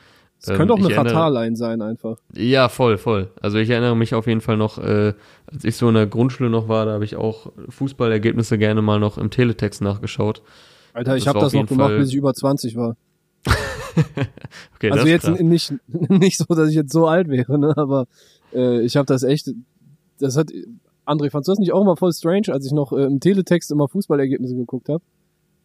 Das 0.47 0.57
könnte 0.57 0.75
auch 0.75 0.79
Ähm, 0.79 0.87
eine 0.87 0.95
Fatalline 0.95 1.57
sein 1.57 1.81
einfach. 1.83 2.17
ja, 2.37 2.69
voll, 2.69 2.99
voll. 2.99 3.31
Also 3.41 3.59
ich 3.59 3.71
erinnere 3.71 3.97
mich 3.97 4.15
auf 4.15 4.27
jeden 4.27 4.41
Fall 4.41 4.57
noch, 4.57 4.79
äh, 4.79 5.15
als 5.47 5.65
ich 5.65 5.77
so 5.77 5.89
in 5.89 5.95
der 5.95 6.07
Grundschule 6.07 6.51
noch 6.51 6.69
war, 6.69 6.87
da 6.87 6.93
habe 6.93 7.05
ich 7.05 7.17
auch 7.17 7.53
Fußballergebnisse 7.71 8.59
gerne 8.59 8.83
mal 8.83 9.01
noch 9.01 9.17
im 9.19 9.31
Teletext 9.31 9.81
nachgeschaut. 9.83 10.43
Alter, 10.93 11.17
ich 11.17 11.25
Das 11.25 11.35
habe 11.35 11.41
das 11.41 11.47
auf 11.49 11.53
noch 11.55 11.61
jeden 11.61 11.69
gemacht, 11.69 11.89
Fall- 11.91 11.99
bis 11.99 12.09
ich 12.11 12.17
über 12.17 12.35
20 12.35 12.77
war. 12.77 12.97
Okay, 14.77 14.91
also 14.91 15.05
das 15.05 15.09
jetzt 15.09 15.41
nicht 15.41 15.73
nicht 15.89 16.39
so, 16.39 16.45
dass 16.55 16.69
ich 16.69 16.75
jetzt 16.75 16.93
so 16.93 17.07
alt 17.07 17.29
wäre, 17.29 17.59
ne, 17.59 17.73
aber 17.77 18.07
äh, 18.53 18.81
ich 18.81 18.97
habe 18.97 19.07
das 19.07 19.23
echt 19.23 19.51
das 20.19 20.37
hat 20.37 20.49
André, 21.07 21.31
fandst 21.31 21.49
du 21.49 21.53
das 21.53 21.59
nicht 21.59 21.73
auch 21.73 21.83
immer 21.83 21.97
voll 21.97 22.13
strange, 22.13 22.49
als 22.49 22.67
ich 22.67 22.73
noch 22.73 22.93
äh, 22.93 23.05
im 23.05 23.21
Teletext 23.21 23.71
immer 23.71 23.89
Fußballergebnisse 23.89 24.57
geguckt 24.57 24.89
habe? 24.89 25.03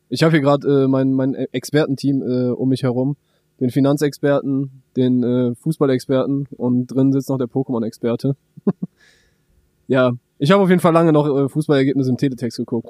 Ich 0.09 0.21
habe 0.23 0.31
hier 0.33 0.41
gerade 0.41 0.83
äh, 0.83 0.87
mein 0.87 1.13
mein 1.13 1.33
Expertenteam 1.33 2.21
äh, 2.21 2.49
um 2.49 2.69
mich 2.69 2.83
herum, 2.83 3.15
den 3.59 3.69
Finanzexperten, 3.69 4.83
den 4.95 5.23
äh, 5.23 5.55
Fußballexperten 5.55 6.47
und 6.57 6.87
drin 6.87 7.11
sitzt 7.11 7.29
noch 7.29 7.37
der 7.37 7.47
Pokémon-Experte. 7.47 8.35
ja, 9.87 10.11
ich 10.37 10.51
habe 10.51 10.63
auf 10.63 10.69
jeden 10.69 10.81
Fall 10.81 10.93
lange 10.93 11.11
noch 11.11 11.27
äh, 11.27 11.49
Fußballergebnisse 11.49 12.09
im 12.09 12.17
Teletext 12.17 12.57
geguckt. 12.57 12.89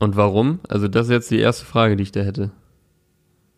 Und 0.00 0.16
warum? 0.16 0.60
Also 0.68 0.88
das 0.88 1.06
ist 1.06 1.12
jetzt 1.12 1.30
die 1.30 1.38
erste 1.38 1.64
Frage, 1.64 1.96
die 1.96 2.02
ich 2.02 2.12
da 2.12 2.20
hätte. 2.20 2.50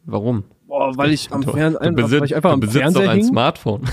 Warum? 0.04 0.44
Boah, 0.66 0.96
weil 0.96 1.12
ich 1.12 1.32
am 1.32 1.40
du 1.40 1.52
besitzt, 1.52 1.80
weil 1.80 2.24
ich 2.24 2.36
einfach 2.36 2.52
am 2.52 2.62
Fernseher 2.62 3.04
doch 3.04 3.10
ein 3.10 3.18
hing. 3.18 3.26
Smartphone. 3.26 3.82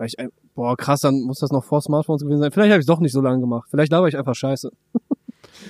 Weil 0.00 0.06
ich, 0.06 0.18
ein- 0.18 0.30
boah, 0.54 0.78
krass, 0.78 1.00
dann 1.00 1.20
muss 1.20 1.40
das 1.40 1.50
noch 1.50 1.62
vor 1.62 1.82
Smartphones 1.82 2.22
gewesen 2.22 2.40
sein. 2.40 2.52
Vielleicht 2.52 2.72
habe 2.72 2.80
ich 2.80 2.86
doch 2.86 3.00
nicht 3.00 3.12
so 3.12 3.20
lange 3.20 3.38
gemacht. 3.38 3.68
Vielleicht 3.70 3.92
laber 3.92 4.08
ich 4.08 4.16
einfach 4.16 4.34
scheiße. 4.34 4.70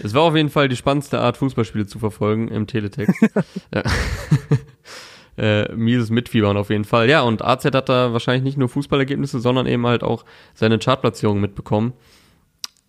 Es 0.02 0.14
war 0.14 0.22
auf 0.22 0.36
jeden 0.36 0.50
Fall 0.50 0.68
die 0.68 0.76
spannendste 0.76 1.20
Art, 1.20 1.36
Fußballspiele 1.36 1.86
zu 1.86 1.98
verfolgen 1.98 2.48
im 2.48 2.66
Teletext. 2.66 3.20
ja. 3.74 3.82
äh, 5.36 5.72
mieses 5.74 6.10
Mitfiebern 6.10 6.56
auf 6.56 6.70
jeden 6.70 6.84
Fall. 6.84 7.08
Ja, 7.08 7.22
und 7.22 7.44
AZ 7.44 7.64
hat 7.64 7.88
da 7.88 8.12
wahrscheinlich 8.12 8.44
nicht 8.44 8.58
nur 8.58 8.68
Fußballergebnisse, 8.68 9.40
sondern 9.40 9.66
eben 9.66 9.86
halt 9.86 10.02
auch 10.02 10.24
seine 10.54 10.78
Chartplatzierung 10.78 11.40
mitbekommen. 11.40 11.92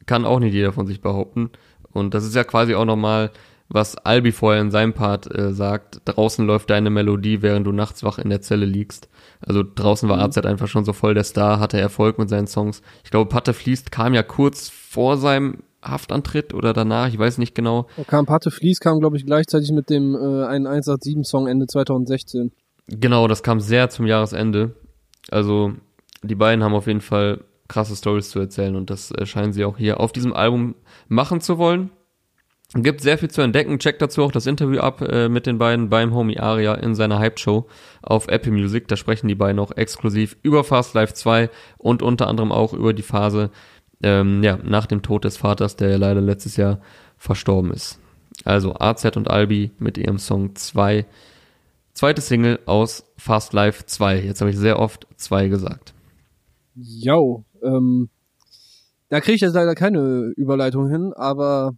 Kann 0.05 0.25
auch 0.25 0.39
nicht 0.39 0.53
jeder 0.53 0.73
von 0.73 0.87
sich 0.87 1.01
behaupten. 1.01 1.51
Und 1.91 2.13
das 2.13 2.25
ist 2.25 2.35
ja 2.35 2.43
quasi 2.43 2.75
auch 2.75 2.85
nochmal, 2.85 3.31
was 3.69 3.97
Albi 3.97 4.31
vorher 4.31 4.61
in 4.61 4.71
seinem 4.71 4.93
Part 4.93 5.33
äh, 5.33 5.53
sagt. 5.53 6.01
Draußen 6.05 6.45
läuft 6.45 6.69
deine 6.69 6.89
Melodie, 6.89 7.41
während 7.41 7.65
du 7.65 7.71
nachts 7.71 8.03
wach 8.03 8.17
in 8.17 8.29
der 8.29 8.41
Zelle 8.41 8.65
liegst. 8.65 9.09
Also 9.39 9.63
draußen 9.63 10.09
war 10.09 10.19
AZ 10.19 10.37
einfach 10.39 10.67
schon 10.67 10.83
so 10.83 10.93
voll 10.93 11.13
der 11.13 11.23
Star, 11.23 11.59
hatte 11.59 11.79
Erfolg 11.79 12.17
mit 12.17 12.29
seinen 12.29 12.47
Songs. 12.47 12.81
Ich 13.03 13.11
glaube, 13.11 13.29
Patte 13.29 13.53
fließt 13.53 13.91
kam 13.91 14.13
ja 14.13 14.23
kurz 14.23 14.69
vor 14.69 15.17
seinem 15.17 15.63
Haftantritt 15.84 16.53
oder 16.53 16.73
danach, 16.73 17.07
ich 17.07 17.17
weiß 17.17 17.38
nicht 17.38 17.55
genau. 17.55 17.88
Da 17.97 18.03
kam 18.03 18.25
Pate 18.25 18.51
Flies, 18.51 18.79
kam, 18.79 18.99
glaube 18.99 19.17
ich, 19.17 19.25
gleichzeitig 19.25 19.71
mit 19.71 19.89
dem 19.89 20.15
äh, 20.15 20.17
187-Song 20.17 21.47
Ende 21.47 21.67
2016. 21.67 22.51
Genau, 22.88 23.27
das 23.27 23.43
kam 23.43 23.59
sehr 23.59 23.89
zum 23.89 24.05
Jahresende. 24.05 24.75
Also 25.29 25.73
die 26.23 26.36
beiden 26.36 26.63
haben 26.63 26.73
auf 26.73 26.88
jeden 26.88 27.01
Fall 27.01 27.43
krasse 27.67 27.95
Stories 27.95 28.29
zu 28.29 28.39
erzählen 28.39 28.75
und 28.75 28.89
das 28.89 29.11
äh, 29.11 29.25
scheinen 29.25 29.53
sie 29.53 29.65
auch 29.65 29.77
hier 29.77 29.99
auf 29.99 30.11
diesem 30.11 30.34
Album 30.34 30.75
machen 31.07 31.41
zu 31.41 31.57
wollen. 31.57 31.89
Gibt 32.73 33.01
sehr 33.01 33.17
viel 33.17 33.29
zu 33.29 33.41
entdecken. 33.41 33.79
Checkt 33.79 34.01
dazu 34.01 34.23
auch 34.23 34.32
das 34.32 34.45
Interview 34.45 34.79
ab 34.79 35.01
äh, 35.01 35.27
mit 35.27 35.45
den 35.45 35.57
beiden 35.57 35.89
beim 35.89 36.13
Homie 36.13 36.39
Aria 36.39 36.73
in 36.75 36.95
seiner 36.95 37.19
Hype-Show 37.19 37.67
auf 38.01 38.29
Apple 38.29 38.53
Music. 38.53 38.88
Da 38.88 38.95
sprechen 38.95 39.27
die 39.27 39.36
beiden 39.36 39.59
auch 39.59 39.75
exklusiv 39.75 40.38
über 40.41 40.63
Fast 40.63 40.93
Life 40.93 41.13
2 41.13 41.49
und 41.77 42.01
unter 42.01 42.27
anderem 42.27 42.53
auch 42.53 42.73
über 42.73 42.93
die 42.93 43.01
Phase 43.01 43.51
ähm, 44.03 44.43
ja, 44.43 44.57
nach 44.63 44.85
dem 44.85 45.01
Tod 45.01 45.25
des 45.25 45.37
Vaters, 45.37 45.75
der 45.75 45.89
ja 45.89 45.97
leider 45.97 46.21
letztes 46.21 46.57
Jahr 46.57 46.79
verstorben 47.17 47.71
ist. 47.71 47.99
Also 48.45 48.75
AZ 48.75 49.05
und 49.17 49.29
Albi 49.29 49.71
mit 49.79 49.97
ihrem 49.97 50.17
Song 50.17 50.55
2. 50.55 51.05
Zweite 51.93 52.21
Single 52.21 52.59
aus 52.65 53.03
Fast 53.17 53.53
Life 53.53 53.85
2. 53.85 54.21
Jetzt 54.21 54.41
habe 54.41 54.49
ich 54.49 54.57
sehr 54.57 54.79
oft 54.79 55.07
2 55.17 55.49
gesagt. 55.49 55.93
Yo, 56.75 57.43
ähm, 57.61 58.09
Da 59.09 59.19
kriege 59.19 59.35
ich 59.35 59.41
jetzt 59.41 59.53
leider 59.53 59.75
keine 59.75 60.31
Überleitung 60.37 60.89
hin, 60.89 61.11
aber 61.13 61.73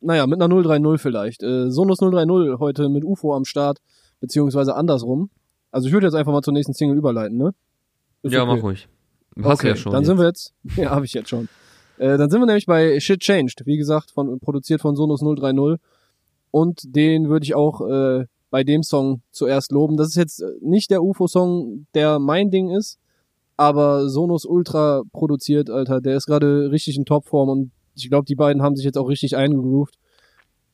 naja, 0.00 0.26
mit 0.26 0.40
einer 0.40 0.48
030 0.48 1.00
vielleicht. 1.00 1.42
Äh, 1.42 1.70
Sonos 1.70 1.98
030 1.98 2.58
heute 2.58 2.88
mit 2.88 3.04
UFO 3.04 3.34
am 3.34 3.44
Start, 3.44 3.78
beziehungsweise 4.20 4.74
andersrum. 4.74 5.30
Also 5.70 5.88
ich 5.88 5.92
würde 5.92 6.06
jetzt 6.06 6.14
einfach 6.14 6.32
mal 6.32 6.42
zur 6.42 6.54
nächsten 6.54 6.72
Single 6.72 6.96
überleiten, 6.96 7.36
ne? 7.36 7.52
Ist 8.22 8.32
ja, 8.32 8.42
okay. 8.42 8.54
mach 8.56 8.62
ruhig. 8.62 8.88
Hast 9.42 9.60
okay, 9.60 9.68
ja 9.68 9.76
schon. 9.76 9.92
Dann 9.92 10.02
jetzt. 10.02 10.08
sind 10.08 10.18
wir 10.18 10.26
jetzt, 10.26 10.54
ja, 10.76 10.90
habe 10.90 11.04
ich 11.04 11.14
jetzt 11.14 11.28
schon. 11.28 11.48
Äh, 11.98 12.18
dann 12.18 12.30
sind 12.30 12.40
wir 12.40 12.46
nämlich 12.46 12.66
bei 12.66 12.98
Shit 13.00 13.20
Changed, 13.20 13.66
wie 13.66 13.76
gesagt, 13.76 14.10
von 14.10 14.38
produziert 14.40 14.80
von 14.80 14.96
Sonos 14.96 15.20
030. 15.20 15.80
Und 16.50 16.82
den 16.84 17.28
würde 17.28 17.44
ich 17.44 17.54
auch 17.54 17.80
äh, 17.86 18.26
bei 18.50 18.64
dem 18.64 18.82
Song 18.82 19.22
zuerst 19.30 19.72
loben. 19.72 19.96
Das 19.96 20.08
ist 20.08 20.16
jetzt 20.16 20.42
nicht 20.60 20.90
der 20.90 21.02
UFO-Song, 21.02 21.86
der 21.94 22.18
mein 22.18 22.50
Ding 22.50 22.70
ist, 22.70 22.98
aber 23.56 24.08
Sonos 24.08 24.44
Ultra 24.44 25.02
produziert, 25.12 25.70
Alter. 25.70 26.00
Der 26.00 26.16
ist 26.16 26.26
gerade 26.26 26.70
richtig 26.70 26.96
in 26.96 27.04
Topform 27.04 27.48
und 27.48 27.72
ich 27.94 28.08
glaube, 28.08 28.26
die 28.26 28.34
beiden 28.34 28.62
haben 28.62 28.76
sich 28.76 28.84
jetzt 28.84 28.98
auch 28.98 29.08
richtig 29.08 29.36
eingegroovt. 29.36 29.98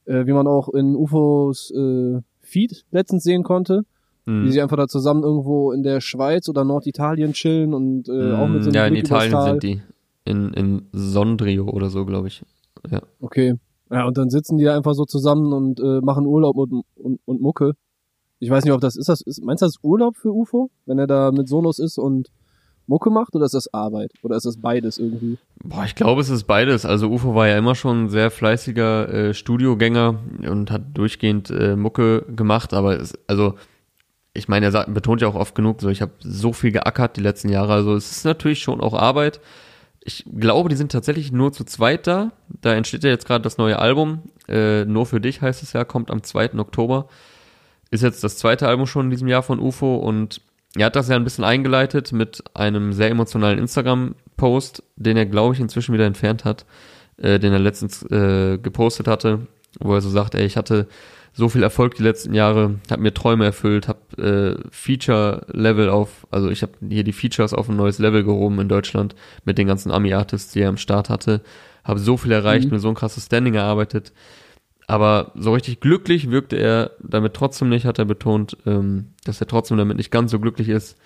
Äh, 0.04 0.26
wie 0.26 0.32
man 0.32 0.48
auch 0.48 0.68
in 0.68 0.96
UFOs 0.96 1.70
äh, 1.70 2.20
Feed 2.40 2.84
letztens 2.90 3.22
sehen 3.22 3.44
konnte. 3.44 3.84
Mhm. 4.24 4.44
Wie 4.44 4.52
sie 4.52 4.62
einfach 4.62 4.76
da 4.76 4.86
zusammen 4.86 5.22
irgendwo 5.22 5.72
in 5.72 5.82
der 5.82 6.00
Schweiz 6.00 6.48
oder 6.48 6.64
Norditalien 6.64 7.32
chillen 7.32 7.74
und 7.74 8.08
äh, 8.08 8.12
mhm. 8.12 8.34
auch 8.34 8.48
mit 8.48 8.62
so 8.62 8.70
einem 8.70 8.74
Ja, 8.76 8.88
Blick 8.88 8.98
in 8.98 9.04
Italien 9.04 9.42
sind 9.42 9.62
die. 9.62 9.82
In, 10.24 10.54
in 10.54 10.86
Sondrio 10.92 11.68
oder 11.68 11.90
so, 11.90 12.04
glaube 12.04 12.28
ich. 12.28 12.42
Ja. 12.88 13.00
Okay. 13.20 13.54
Ja, 13.90 14.06
und 14.06 14.16
dann 14.16 14.30
sitzen 14.30 14.56
die 14.56 14.64
da 14.64 14.76
einfach 14.76 14.94
so 14.94 15.04
zusammen 15.04 15.52
und 15.52 15.80
äh, 15.80 16.00
machen 16.00 16.26
Urlaub 16.26 16.56
und, 16.56 16.84
und, 16.94 17.20
und 17.24 17.40
Mucke. 17.42 17.72
Ich 18.38 18.50
weiß 18.50 18.64
nicht, 18.64 18.72
ob 18.72 18.80
das 18.80 18.96
ist 18.96 19.08
das 19.08 19.20
ist, 19.20 19.44
meinst 19.44 19.62
du 19.62 19.66
das 19.66 19.76
Urlaub 19.82 20.16
für 20.16 20.32
UFO, 20.32 20.70
wenn 20.86 20.98
er 20.98 21.06
da 21.06 21.30
mit 21.30 21.48
Sonos 21.48 21.78
ist 21.78 21.98
und 21.98 22.28
Mucke 22.86 23.10
macht 23.10 23.34
oder 23.36 23.44
ist 23.44 23.54
das 23.54 23.72
Arbeit 23.72 24.12
oder 24.22 24.36
ist 24.36 24.46
das 24.46 24.56
beides 24.56 24.98
irgendwie? 24.98 25.38
Boah, 25.62 25.84
ich 25.84 25.94
glaube, 25.94 26.20
es 26.20 26.30
ist 26.30 26.44
beides. 26.44 26.84
Also 26.84 27.08
UFO 27.08 27.34
war 27.34 27.48
ja 27.48 27.56
immer 27.56 27.74
schon 27.74 28.04
ein 28.04 28.08
sehr 28.08 28.30
fleißiger 28.30 29.08
äh, 29.08 29.34
Studiogänger 29.34 30.18
und 30.48 30.70
hat 30.70 30.82
durchgehend 30.94 31.50
äh, 31.50 31.76
Mucke 31.76 32.24
gemacht, 32.34 32.74
aber 32.74 32.98
es, 32.98 33.14
also 33.26 33.54
ich 34.35 34.49
meine, 34.49 34.66
er 34.66 34.72
sagt, 34.72 34.93
betont 34.95 35.20
ja 35.20 35.28
auch 35.28 35.35
oft 35.35 35.55
genug, 35.55 35.80
so 35.80 35.89
ich 35.89 36.01
habe 36.01 36.12
so 36.20 36.53
viel 36.53 36.72
geackert 36.72 37.16
die 37.16 37.20
letzten 37.22 37.49
Jahre, 37.49 37.74
also 37.74 37.95
es 37.95 38.11
ist 38.11 38.24
natürlich 38.24 38.62
schon 38.62 38.80
auch 38.80 38.95
Arbeit. 38.95 39.41
Ich 40.05 40.24
glaube, 40.35 40.68
die 40.68 40.76
sind 40.76 40.91
tatsächlich 40.91 41.30
nur 41.30 41.53
zu 41.53 41.64
zweit 41.64 42.07
da. 42.07 42.33
Da 42.49 42.74
entsteht 42.74 43.05
ja 43.05 43.11
jetzt 43.11 43.26
gerade 43.26 43.43
das 43.43 43.57
neue 43.57 43.78
Album. 43.78 44.22
Äh, 44.49 44.85
nur 44.85 45.07
für 45.07 45.20
dich 45.20 45.43
heißt 45.43 45.62
es 45.62 45.74
ja, 45.74 45.85
kommt 45.85 46.11
am 46.11 46.24
2. 46.24 46.55
Oktober. 46.59 47.07
Ist 47.91 48.03
jetzt 48.03 48.24
das 48.24 48.37
zweite 48.37 48.66
Album 48.66 48.87
schon 48.87 49.07
in 49.07 49.11
diesem 49.11 49.28
Jahr 49.28 49.43
von 49.43 49.61
UFO 49.61 49.97
und 49.97 50.41
er 50.76 50.87
hat 50.87 50.97
das 50.97 51.09
ja 51.09 51.16
ein 51.16 51.24
bisschen 51.24 51.45
eingeleitet 51.45 52.12
mit 52.12 52.43
einem 52.55 52.93
sehr 52.93 53.11
emotionalen 53.11 53.59
Instagram-Post, 53.59 54.83
den 54.97 55.16
er, 55.16 55.26
glaube 55.26 55.55
ich, 55.55 55.61
inzwischen 55.61 55.93
wieder 55.93 56.07
entfernt 56.07 56.45
hat, 56.45 56.64
äh, 57.18 57.39
den 57.39 57.53
er 57.53 57.59
letztens 57.59 58.03
äh, 58.11 58.59
gepostet 58.59 59.07
hatte, 59.07 59.47
wo 59.78 59.95
er 59.95 60.01
so 60.01 60.09
sagt, 60.09 60.35
ey, 60.35 60.47
ich 60.47 60.57
hatte 60.57 60.89
so 61.35 61.49
viel 61.49 61.62
Erfolg 61.62 61.95
die 61.95 62.03
letzten 62.03 62.35
Jahre, 62.35 62.78
habe 62.91 63.03
mir 63.03 63.14
Träume 63.14 63.45
erfüllt, 63.47 63.89
habe 63.89 64.61
äh, 64.62 64.68
Feature-Level 64.70 65.89
auf, 65.89 66.26
also 66.30 66.51
ich 66.51 66.62
habe 66.62 66.72
hier 66.87 67.05
die 67.05 67.12
Features 67.14 67.55
auf 67.55 67.68
ein 67.68 67.76
neues 67.76 67.99
Level 67.99 68.22
gehoben 68.24 68.61
in 68.61 68.68
Deutschland 68.68 69.14
mit 69.45 69.57
den 69.57 69.66
ganzen 69.66 69.91
Ami-Artists, 69.91 70.53
die 70.53 70.61
er 70.61 70.68
am 70.68 70.76
Start 70.76 71.09
hatte, 71.09 71.41
habe 71.85 71.99
so 71.99 72.16
viel 72.16 72.33
erreicht, 72.33 72.66
Mhm. 72.66 72.72
mir 72.72 72.80
so 72.80 72.89
ein 72.89 72.95
krasses 72.95 73.26
Standing 73.26 73.55
erarbeitet, 73.55 74.12
aber 74.87 75.33
so 75.35 75.55
richtig 75.55 75.80
glücklich 75.80 76.30
wirkte 76.30 76.57
er 76.57 76.91
damit 77.01 77.33
trotzdem 77.35 77.70
nicht, 77.70 77.87
hat 77.87 77.99
er 77.99 78.05
betont, 78.05 78.59
ähm, 78.66 79.07
dass 79.24 79.41
er 79.41 79.47
trotzdem 79.47 79.78
damit 79.78 79.97
nicht 79.97 80.11
ganz 80.11 80.30
so 80.33 80.39
glücklich 80.39 80.68
ist, 80.68 80.99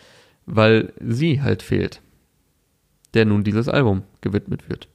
weil 0.44 0.92
sie 1.00 1.40
halt 1.40 1.62
fehlt, 1.62 2.00
der 3.14 3.26
nun 3.26 3.44
dieses 3.44 3.68
Album 3.68 4.02
gewidmet 4.22 4.68
wird. 4.68 4.88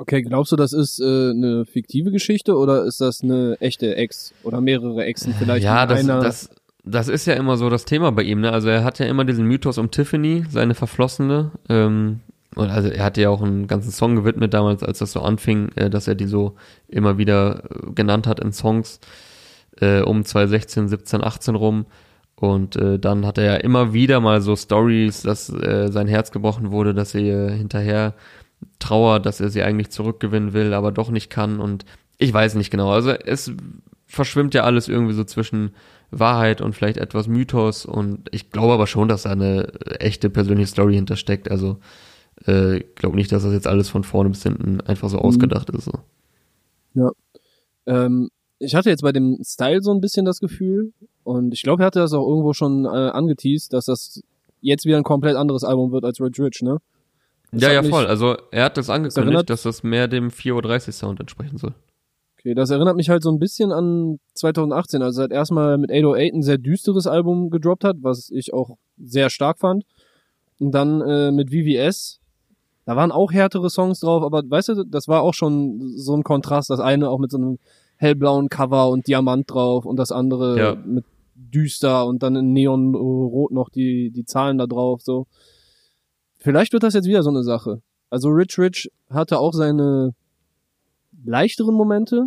Okay, 0.00 0.22
glaubst 0.22 0.50
du, 0.50 0.56
das 0.56 0.72
ist 0.72 0.98
äh, 0.98 1.04
eine 1.04 1.66
fiktive 1.66 2.10
Geschichte 2.10 2.56
oder 2.56 2.84
ist 2.84 3.02
das 3.02 3.22
eine 3.22 3.58
echte 3.60 3.96
Ex 3.96 4.32
oder 4.44 4.62
mehrere 4.62 5.04
Exen 5.04 5.34
vielleicht? 5.38 5.62
ja, 5.62 5.84
das, 5.84 6.00
einer? 6.00 6.20
das, 6.20 6.48
das 6.84 7.08
ist 7.08 7.26
ja 7.26 7.34
immer 7.34 7.58
so 7.58 7.68
das 7.68 7.84
Thema 7.84 8.10
bei 8.10 8.22
ihm. 8.22 8.40
Ne? 8.40 8.50
Also 8.50 8.70
er 8.70 8.82
hat 8.82 8.98
ja 8.98 9.04
immer 9.04 9.26
diesen 9.26 9.44
Mythos 9.44 9.76
um 9.76 9.90
Tiffany, 9.90 10.44
seine 10.48 10.74
Verflossene. 10.74 11.50
Ähm, 11.68 12.20
und 12.54 12.70
also 12.70 12.88
er 12.88 13.04
hatte 13.04 13.20
ja 13.20 13.28
auch 13.28 13.42
einen 13.42 13.66
ganzen 13.66 13.90
Song 13.90 14.16
gewidmet 14.16 14.54
damals, 14.54 14.82
als 14.82 15.00
das 15.00 15.12
so 15.12 15.20
anfing, 15.20 15.68
äh, 15.76 15.90
dass 15.90 16.08
er 16.08 16.14
die 16.14 16.26
so 16.26 16.54
immer 16.88 17.18
wieder 17.18 17.64
äh, 17.64 17.92
genannt 17.92 18.26
hat 18.26 18.40
in 18.40 18.52
Songs 18.54 19.00
äh, 19.82 20.00
um 20.00 20.24
2016, 20.24 20.88
17, 20.88 21.22
18 21.22 21.54
rum. 21.56 21.84
Und 22.36 22.74
äh, 22.76 22.98
dann 22.98 23.26
hat 23.26 23.36
er 23.36 23.44
ja 23.44 23.56
immer 23.56 23.92
wieder 23.92 24.20
mal 24.20 24.40
so 24.40 24.56
Stories, 24.56 25.24
dass 25.24 25.50
äh, 25.50 25.88
sein 25.92 26.08
Herz 26.08 26.32
gebrochen 26.32 26.70
wurde, 26.70 26.94
dass 26.94 27.14
er 27.14 27.20
ihr 27.20 27.50
hinterher 27.50 28.14
trauert, 28.78 29.26
dass 29.26 29.40
er 29.40 29.50
sie 29.50 29.62
eigentlich 29.62 29.90
zurückgewinnen 29.90 30.52
will, 30.52 30.74
aber 30.74 30.92
doch 30.92 31.10
nicht 31.10 31.30
kann. 31.30 31.60
Und 31.60 31.84
ich 32.18 32.32
weiß 32.32 32.54
nicht 32.54 32.70
genau. 32.70 32.90
Also 32.90 33.10
es 33.10 33.52
verschwimmt 34.06 34.54
ja 34.54 34.64
alles 34.64 34.88
irgendwie 34.88 35.14
so 35.14 35.24
zwischen 35.24 35.72
Wahrheit 36.10 36.60
und 36.60 36.74
vielleicht 36.74 36.98
etwas 36.98 37.28
Mythos. 37.28 37.86
Und 37.86 38.28
ich 38.32 38.50
glaube 38.50 38.74
aber 38.74 38.86
schon, 38.86 39.08
dass 39.08 39.22
da 39.22 39.30
eine 39.30 39.72
echte 40.00 40.30
persönliche 40.30 40.68
Story 40.68 40.94
hintersteckt. 40.94 41.50
Also 41.50 41.78
äh, 42.46 42.78
ich 42.78 42.94
glaube 42.96 43.16
nicht, 43.16 43.30
dass 43.32 43.42
das 43.42 43.52
jetzt 43.52 43.66
alles 43.66 43.88
von 43.88 44.04
vorne 44.04 44.30
bis 44.30 44.42
hinten 44.42 44.80
einfach 44.80 45.08
so 45.08 45.18
ausgedacht 45.18 45.70
ist. 45.70 45.84
So. 45.84 45.92
Ähm, 47.86 48.30
ich 48.58 48.74
hatte 48.74 48.90
jetzt 48.90 49.02
bei 49.02 49.12
dem 49.12 49.38
Style 49.42 49.82
so 49.82 49.92
ein 49.92 50.00
bisschen 50.00 50.24
das 50.24 50.40
Gefühl 50.40 50.92
und 51.24 51.54
ich 51.54 51.62
glaube, 51.62 51.82
er 51.82 51.86
hatte 51.86 52.00
das 52.00 52.12
auch 52.12 52.26
irgendwo 52.28 52.52
schon 52.52 52.84
äh, 52.84 52.88
angeteased, 52.88 53.72
dass 53.72 53.86
das 53.86 54.22
jetzt 54.60 54.84
wieder 54.84 54.98
ein 54.98 55.02
komplett 55.04 55.36
anderes 55.36 55.64
Album 55.64 55.92
wird 55.92 56.04
als 56.04 56.20
Rich 56.20 56.38
Rich, 56.38 56.62
ne? 56.62 56.78
Das 57.52 57.62
ja, 57.62 57.72
ja, 57.72 57.82
voll. 57.82 58.06
Also 58.06 58.36
er 58.52 58.64
hat 58.64 58.76
das 58.76 58.88
angekündigt, 58.90 59.16
erinnert- 59.26 59.50
dass 59.50 59.62
das 59.64 59.82
mehr 59.82 60.06
dem 60.08 60.28
4.30 60.30 60.86
Uhr 60.88 60.92
Sound 60.92 61.20
entsprechen 61.20 61.58
soll. 61.58 61.74
Okay, 62.38 62.54
das 62.54 62.70
erinnert 62.70 62.96
mich 62.96 63.10
halt 63.10 63.22
so 63.22 63.30
ein 63.30 63.38
bisschen 63.38 63.70
an 63.72 64.18
2018, 64.34 65.02
als 65.02 65.16
er 65.18 65.22
halt 65.22 65.32
erstmal 65.32 65.76
mit 65.76 65.90
808 65.90 66.32
ein 66.34 66.42
sehr 66.42 66.58
düsteres 66.58 67.06
Album 67.06 67.50
gedroppt 67.50 67.84
hat, 67.84 67.96
was 68.00 68.30
ich 68.30 68.54
auch 68.54 68.76
sehr 68.98 69.28
stark 69.30 69.58
fand. 69.58 69.84
Und 70.58 70.72
dann 70.72 71.00
äh, 71.02 71.32
mit 71.32 71.50
VVS, 71.50 72.20
da 72.86 72.96
waren 72.96 73.12
auch 73.12 73.32
härtere 73.32 73.68
Songs 73.68 74.00
drauf, 74.00 74.22
aber 74.22 74.42
weißt 74.48 74.68
du, 74.70 74.84
das 74.84 75.06
war 75.08 75.22
auch 75.22 75.34
schon 75.34 75.80
so 75.96 76.14
ein 76.16 76.22
Kontrast. 76.22 76.70
Das 76.70 76.80
eine 76.80 77.10
auch 77.10 77.18
mit 77.18 77.30
so 77.30 77.36
einem 77.36 77.58
hellblauen 77.96 78.48
Cover 78.48 78.88
und 78.88 79.06
Diamant 79.06 79.50
drauf 79.50 79.84
und 79.84 79.96
das 79.96 80.10
andere 80.12 80.58
Ja. 80.58 80.74
mit 80.86 81.04
düster 81.34 82.06
und 82.06 82.22
dann 82.22 82.36
in 82.36 82.52
Neonrot 82.52 83.50
noch 83.52 83.68
die, 83.70 84.10
die 84.10 84.24
Zahlen 84.24 84.56
da 84.56 84.66
drauf, 84.66 85.02
so. 85.02 85.26
Vielleicht 86.40 86.72
wird 86.72 86.82
das 86.82 86.94
jetzt 86.94 87.06
wieder 87.06 87.22
so 87.22 87.30
eine 87.30 87.42
Sache. 87.42 87.82
Also 88.08 88.28
Rich 88.30 88.58
Rich 88.58 88.90
hatte 89.10 89.38
auch 89.38 89.52
seine 89.52 90.14
leichteren 91.24 91.74
Momente, 91.74 92.26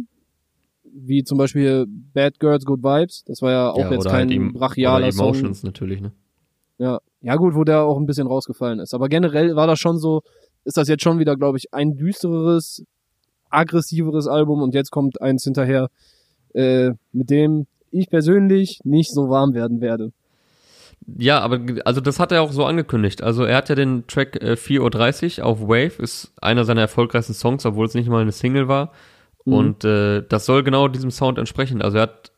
wie 0.83 1.23
zum 1.23 1.37
Beispiel 1.37 1.85
Bad 1.87 2.39
Girls 2.39 2.65
Good 2.65 2.83
Vibes. 2.83 3.23
Das 3.25 3.41
war 3.41 3.51
ja 3.51 3.71
auch 3.71 3.79
ja, 3.79 3.91
jetzt 3.91 4.01
oder 4.01 4.11
kein 4.11 4.29
halt 4.29 4.31
Em- 4.31 4.53
brachialer 4.53 5.07
oder 5.07 5.11
Song. 5.11 5.27
Emotions 5.29 5.63
natürlich, 5.63 6.01
ne? 6.01 6.11
Ja. 6.77 6.99
ja 7.21 7.35
gut, 7.35 7.55
wo 7.55 7.63
der 7.63 7.83
auch 7.83 7.97
ein 7.97 8.05
bisschen 8.05 8.27
rausgefallen 8.27 8.79
ist. 8.79 8.93
Aber 8.93 9.09
generell 9.09 9.55
war 9.55 9.67
das 9.67 9.79
schon 9.79 9.97
so, 9.97 10.21
ist 10.63 10.77
das 10.77 10.87
jetzt 10.87 11.03
schon 11.03 11.19
wieder, 11.19 11.35
glaube 11.35 11.57
ich, 11.57 11.73
ein 11.73 11.97
düstereres, 11.97 12.83
aggressiveres 13.49 14.27
Album 14.27 14.61
und 14.61 14.73
jetzt 14.73 14.91
kommt 14.91 15.21
eins 15.21 15.43
hinterher, 15.43 15.89
äh, 16.53 16.91
mit 17.11 17.29
dem 17.29 17.67
ich 17.91 18.09
persönlich 18.09 18.79
nicht 18.83 19.11
so 19.11 19.29
warm 19.29 19.53
werden 19.53 19.81
werde. 19.81 20.11
Ja, 21.17 21.39
aber 21.39 21.59
also 21.85 22.01
das 22.01 22.19
hat 22.19 22.31
er 22.31 22.41
auch 22.41 22.51
so 22.51 22.65
angekündigt. 22.65 23.21
Also 23.23 23.43
er 23.43 23.57
hat 23.57 23.69
ja 23.69 23.75
den 23.75 24.07
Track 24.07 24.41
äh, 24.41 24.53
4.30 24.53 25.39
Uhr 25.39 25.45
auf 25.45 25.61
Wave, 25.61 26.01
ist 26.01 26.33
einer 26.41 26.65
seiner 26.65 26.81
erfolgreichsten 26.81 27.33
Songs, 27.33 27.65
obwohl 27.65 27.85
es 27.85 27.93
nicht 27.93 28.09
mal 28.09 28.21
eine 28.21 28.31
Single 28.31 28.67
war. 28.67 28.91
Mhm. 29.45 29.53
Und 29.53 29.85
äh, 29.85 30.23
das 30.27 30.45
soll 30.45 30.63
genau 30.63 30.87
diesem 30.87 31.11
Sound 31.11 31.37
entsprechen. 31.37 31.81
Also 31.81 31.97
er 31.97 32.03
hat 32.03 32.31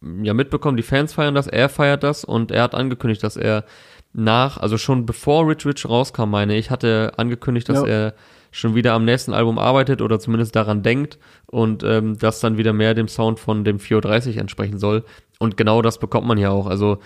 mm, 0.00 0.24
ja 0.24 0.34
mitbekommen, 0.34 0.76
die 0.76 0.82
Fans 0.82 1.12
feiern 1.12 1.34
das, 1.34 1.46
er 1.46 1.68
feiert 1.68 2.02
das 2.02 2.24
und 2.24 2.50
er 2.50 2.62
hat 2.62 2.74
angekündigt, 2.74 3.22
dass 3.22 3.36
er 3.36 3.64
nach, 4.12 4.56
also 4.56 4.78
schon 4.78 5.04
bevor 5.04 5.46
Rich 5.46 5.66
Rich 5.66 5.86
rauskam, 5.88 6.30
meine 6.30 6.56
ich, 6.56 6.70
hat 6.70 6.84
er 6.84 7.18
angekündigt, 7.18 7.68
dass 7.68 7.82
Ja. 7.82 7.86
er 7.86 8.14
schon 8.50 8.74
wieder 8.74 8.94
am 8.94 9.04
nächsten 9.04 9.34
Album 9.34 9.58
arbeitet 9.58 10.00
oder 10.00 10.18
zumindest 10.18 10.56
daran 10.56 10.82
denkt 10.82 11.18
und 11.46 11.82
ähm, 11.82 12.16
das 12.18 12.40
dann 12.40 12.56
wieder 12.56 12.72
mehr 12.72 12.94
dem 12.94 13.08
Sound 13.08 13.38
von 13.38 13.64
dem 13.64 13.76
4.30 13.76 14.34
Uhr 14.36 14.40
entsprechen 14.40 14.78
soll. 14.78 15.04
Und 15.38 15.58
genau 15.58 15.82
das 15.82 15.98
bekommt 15.98 16.26
man 16.26 16.38
ja 16.38 16.48
auch. 16.50 16.66
Also 16.66 16.98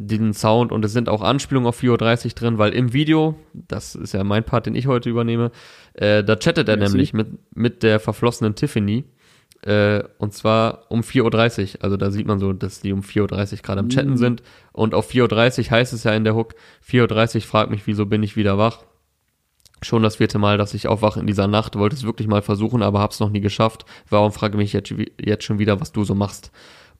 den 0.00 0.32
Sound 0.32 0.70
und 0.70 0.84
es 0.84 0.92
sind 0.92 1.08
auch 1.08 1.22
Anspielungen 1.22 1.66
auf 1.68 1.80
4.30 1.82 2.24
Uhr 2.26 2.30
drin, 2.32 2.58
weil 2.58 2.72
im 2.72 2.92
Video, 2.92 3.34
das 3.52 3.96
ist 3.96 4.14
ja 4.14 4.22
mein 4.22 4.44
Part, 4.44 4.66
den 4.66 4.76
ich 4.76 4.86
heute 4.86 5.10
übernehme, 5.10 5.50
äh, 5.94 6.22
da 6.22 6.36
chattet 6.36 6.68
er 6.68 6.76
Merci. 6.76 6.92
nämlich 6.92 7.12
mit, 7.14 7.28
mit 7.56 7.82
der 7.82 7.98
verflossenen 7.98 8.54
Tiffany. 8.54 9.04
Äh, 9.62 10.04
und 10.18 10.34
zwar 10.34 10.84
um 10.88 11.00
4.30 11.00 11.78
Uhr. 11.78 11.82
Also 11.84 11.96
da 11.96 12.12
sieht 12.12 12.28
man 12.28 12.38
so, 12.38 12.52
dass 12.52 12.80
die 12.80 12.92
um 12.92 13.00
4.30 13.00 13.52
Uhr 13.54 13.58
gerade 13.58 13.80
am 13.80 13.88
Chatten 13.88 14.10
Mhm. 14.10 14.16
sind. 14.16 14.42
Und 14.72 14.94
auf 14.94 15.10
4.30 15.10 15.64
Uhr 15.66 15.70
heißt 15.72 15.92
es 15.92 16.04
ja 16.04 16.12
in 16.12 16.22
der 16.22 16.36
Hook, 16.36 16.54
4.30 16.88 17.34
Uhr 17.36 17.40
fragt 17.42 17.70
mich, 17.72 17.86
wieso 17.88 18.06
bin 18.06 18.22
ich 18.22 18.36
wieder 18.36 18.56
wach? 18.56 18.84
Schon 19.82 20.04
das 20.04 20.16
vierte 20.16 20.38
Mal, 20.38 20.58
dass 20.58 20.74
ich 20.74 20.86
aufwache 20.86 21.18
in 21.18 21.26
dieser 21.26 21.48
Nacht, 21.48 21.76
wollte 21.76 21.96
es 21.96 22.04
wirklich 22.04 22.28
mal 22.28 22.42
versuchen, 22.42 22.82
aber 22.82 23.00
hab's 23.00 23.18
noch 23.20 23.30
nie 23.30 23.40
geschafft. 23.40 23.84
Warum 24.08 24.30
frage 24.32 24.56
mich 24.56 24.72
jetzt, 24.72 24.94
jetzt 25.20 25.44
schon 25.44 25.58
wieder, 25.58 25.80
was 25.80 25.90
du 25.92 26.04
so 26.04 26.14
machst? 26.14 26.52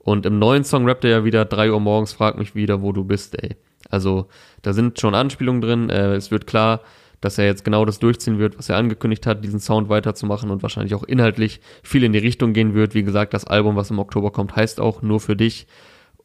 Und 0.09 0.25
im 0.25 0.39
neuen 0.39 0.63
Song 0.63 0.87
rappt 0.87 1.03
er 1.03 1.11
ja 1.11 1.23
wieder, 1.23 1.45
3 1.45 1.71
Uhr 1.71 1.79
morgens, 1.79 2.13
frag 2.13 2.35
mich 2.35 2.55
wieder, 2.55 2.81
wo 2.81 2.91
du 2.93 3.03
bist, 3.03 3.39
ey. 3.43 3.55
Also, 3.91 4.27
da 4.63 4.73
sind 4.73 4.99
schon 4.99 5.13
Anspielungen 5.13 5.61
drin. 5.61 5.91
Äh, 5.91 6.15
es 6.15 6.31
wird 6.31 6.47
klar, 6.47 6.81
dass 7.21 7.37
er 7.37 7.45
jetzt 7.45 7.63
genau 7.63 7.85
das 7.85 7.99
durchziehen 7.99 8.39
wird, 8.39 8.57
was 8.57 8.69
er 8.69 8.77
angekündigt 8.77 9.27
hat, 9.27 9.43
diesen 9.43 9.59
Sound 9.59 9.87
weiterzumachen 9.87 10.49
und 10.49 10.63
wahrscheinlich 10.63 10.95
auch 10.95 11.03
inhaltlich 11.03 11.61
viel 11.83 12.03
in 12.03 12.11
die 12.11 12.17
Richtung 12.17 12.53
gehen 12.53 12.73
wird. 12.73 12.95
Wie 12.95 13.03
gesagt, 13.03 13.35
das 13.35 13.45
Album, 13.45 13.75
was 13.75 13.91
im 13.91 13.99
Oktober 13.99 14.31
kommt, 14.31 14.55
heißt 14.55 14.79
auch 14.79 15.03
nur 15.03 15.19
für 15.19 15.35
dich. 15.35 15.67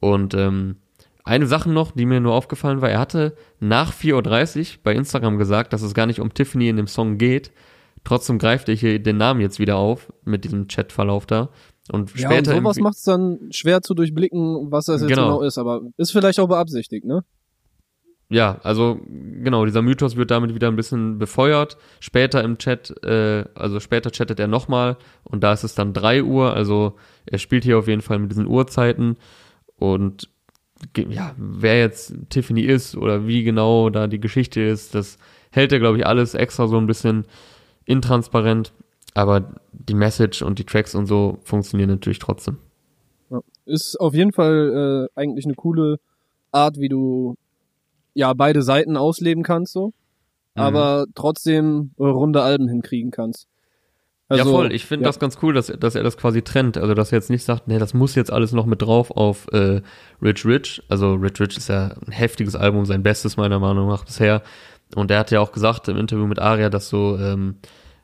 Und 0.01 0.33
ähm, 0.33 0.77
eine 1.23 1.47
Sache 1.47 1.71
noch, 1.71 1.93
die 1.93 2.07
mir 2.07 2.21
nur 2.21 2.33
aufgefallen 2.33 2.81
war, 2.81 2.89
er 2.89 3.01
hatte 3.01 3.37
nach 3.61 3.93
4.30 3.93 4.61
Uhr 4.61 4.79
bei 4.83 4.95
Instagram 4.95 5.37
gesagt, 5.37 5.75
dass 5.75 5.83
es 5.83 5.93
gar 5.93 6.07
nicht 6.07 6.21
um 6.21 6.33
Tiffany 6.33 6.71
in 6.71 6.79
dem 6.79 6.87
Song 6.87 7.19
geht. 7.19 7.53
Trotzdem 8.03 8.39
greift 8.39 8.71
er 8.71 8.75
hier 8.77 8.99
den 8.99 9.19
Namen 9.19 9.43
jetzt 9.43 9.59
wieder 9.59 9.77
auf 9.77 10.11
mit 10.25 10.45
diesem 10.45 10.69
Chatverlauf 10.69 11.27
da. 11.27 11.51
Und 11.91 12.15
Ja, 12.19 12.31
später 12.31 12.53
und 12.53 12.59
im 12.59 12.65
sowas 12.65 12.79
macht 12.79 12.97
es 12.97 13.03
dann 13.03 13.39
schwer 13.51 13.83
zu 13.83 13.95
durchblicken, 13.95 14.71
was 14.71 14.87
das 14.87 15.03
jetzt 15.03 15.11
Genau. 15.11 15.37
genau. 15.37 15.43
ist, 15.43 15.59
aber 15.59 15.83
ist 15.97 16.13
vielleicht 16.13 16.41
auch 16.41 16.49
beabsichtigt, 16.49 17.05
ne? 17.05 17.25
Ja, 18.31 18.59
also 18.63 18.99
genau, 19.07 19.67
dieser 19.67 19.83
Mythos 19.83 20.17
wird 20.17 20.31
damit 20.31 20.55
wieder 20.55 20.69
ein 20.69 20.77
bisschen 20.77 21.19
befeuert. 21.19 21.77
Später 22.01 22.43
im 22.43 22.57
Chat, 22.57 22.91
äh, 23.05 23.45
also 23.55 23.81
später 23.81 24.11
chattet 24.11 24.41
er 24.41 24.49
nochmal 24.49 24.97
und 25.25 25.45
da 25.45 25.53
ist 25.53 25.63
es 25.63 25.75
dann 25.75 25.93
3 25.93 26.25
Uhr, 26.25 26.55
also 26.55 26.95
er 27.27 27.39
spielt 27.39 27.65
hier 27.65 27.79
auf 27.79 27.87
jeden 27.87 28.01
Fall 28.01 28.19
mit 28.19 28.31
diesen 28.31 28.47
Uhrzeiten 28.47 29.17
und 29.77 30.31
ja, 30.97 31.35
wer 31.37 31.79
jetzt 31.79 32.15
Tiffany 32.31 32.63
ist 32.63 32.97
oder 32.97 33.27
wie 33.27 33.43
genau 33.45 33.91
da 33.91 34.07
die 34.07 34.21
Geschichte 34.21 34.61
ist, 34.63 34.95
das 34.95 35.19
hält 35.51 35.73
er, 35.73 35.79
glaube 35.79 35.99
ich, 35.99 36.07
alles 36.07 36.35
extra 36.35 36.67
so 36.67 36.79
ein 36.79 36.87
bisschen 36.87 37.27
intransparent, 37.85 38.73
aber 39.15 39.55
die 39.73 39.95
Message 39.95 40.43
und 40.43 40.59
die 40.59 40.65
Tracks 40.65 40.95
und 40.95 41.07
so 41.07 41.39
funktionieren 41.45 41.91
natürlich 41.91 42.19
trotzdem. 42.19 42.59
Ja. 43.31 43.41
Ist 43.65 43.99
auf 44.01 44.15
jeden 44.15 44.33
Fall 44.33 45.09
äh, 45.17 45.21
eigentlich 45.21 45.47
eine 45.47 45.55
coole 45.55 45.99
Art, 46.53 46.79
wie 46.79 46.89
du 46.89 47.37
ja 48.15 48.33
beide 48.35 48.63
Seiten 48.63 48.97
ausleben 48.97 49.43
kannst 49.43 49.73
so, 49.73 49.93
Mhm. 50.55 50.63
aber 50.63 51.07
trotzdem 51.15 51.91
äh, 51.99 52.05
runde 52.05 52.43
Alben 52.43 52.69
hinkriegen 52.69 53.11
kannst. 53.11 53.49
Also, 54.29 54.45
ja, 54.45 54.51
voll. 54.51 54.73
Ich 54.73 54.87
finde 54.87 55.05
ja. 55.05 55.09
das 55.11 55.19
ganz 55.19 55.39
cool, 55.43 55.53
dass, 55.53 55.67
dass 55.67 55.95
er 55.95 56.03
das 56.03 56.17
quasi 56.17 56.43
trennt. 56.43 56.79
Also, 56.79 56.95
dass 56.95 57.13
er 57.13 57.19
jetzt 57.19 57.29
nicht 57.29 57.45
sagt, 57.45 57.69
nee, 57.69 57.79
das 57.79 57.93
muss 57.93 58.15
jetzt 58.15 58.33
alles 58.33 58.53
noch 58.53 58.65
mit 58.65 58.81
drauf 58.81 59.11
auf 59.11 59.49
äh, 59.53 59.83
Rich 60.23 60.47
Rich. 60.47 60.83
Also, 60.89 61.15
Rich 61.15 61.41
Rich 61.41 61.57
ist 61.59 61.69
ja 61.69 61.95
ein 62.07 62.13
heftiges 62.13 62.57
Album, 62.57 62.87
sein 62.87 63.03
bestes 63.03 63.37
meiner 63.37 63.59
Meinung 63.59 63.89
nach 63.89 64.05
bisher. 64.05 64.43
Und 64.95 65.11
er 65.11 65.19
hat 65.19 65.31
ja 65.31 65.41
auch 65.41 65.53
gesagt 65.53 65.89
im 65.89 65.99
Interview 65.99 66.27
mit 66.27 66.39
Aria, 66.39 66.71
dass 66.71 66.89
so 66.89 67.19
ähm, 67.19 67.57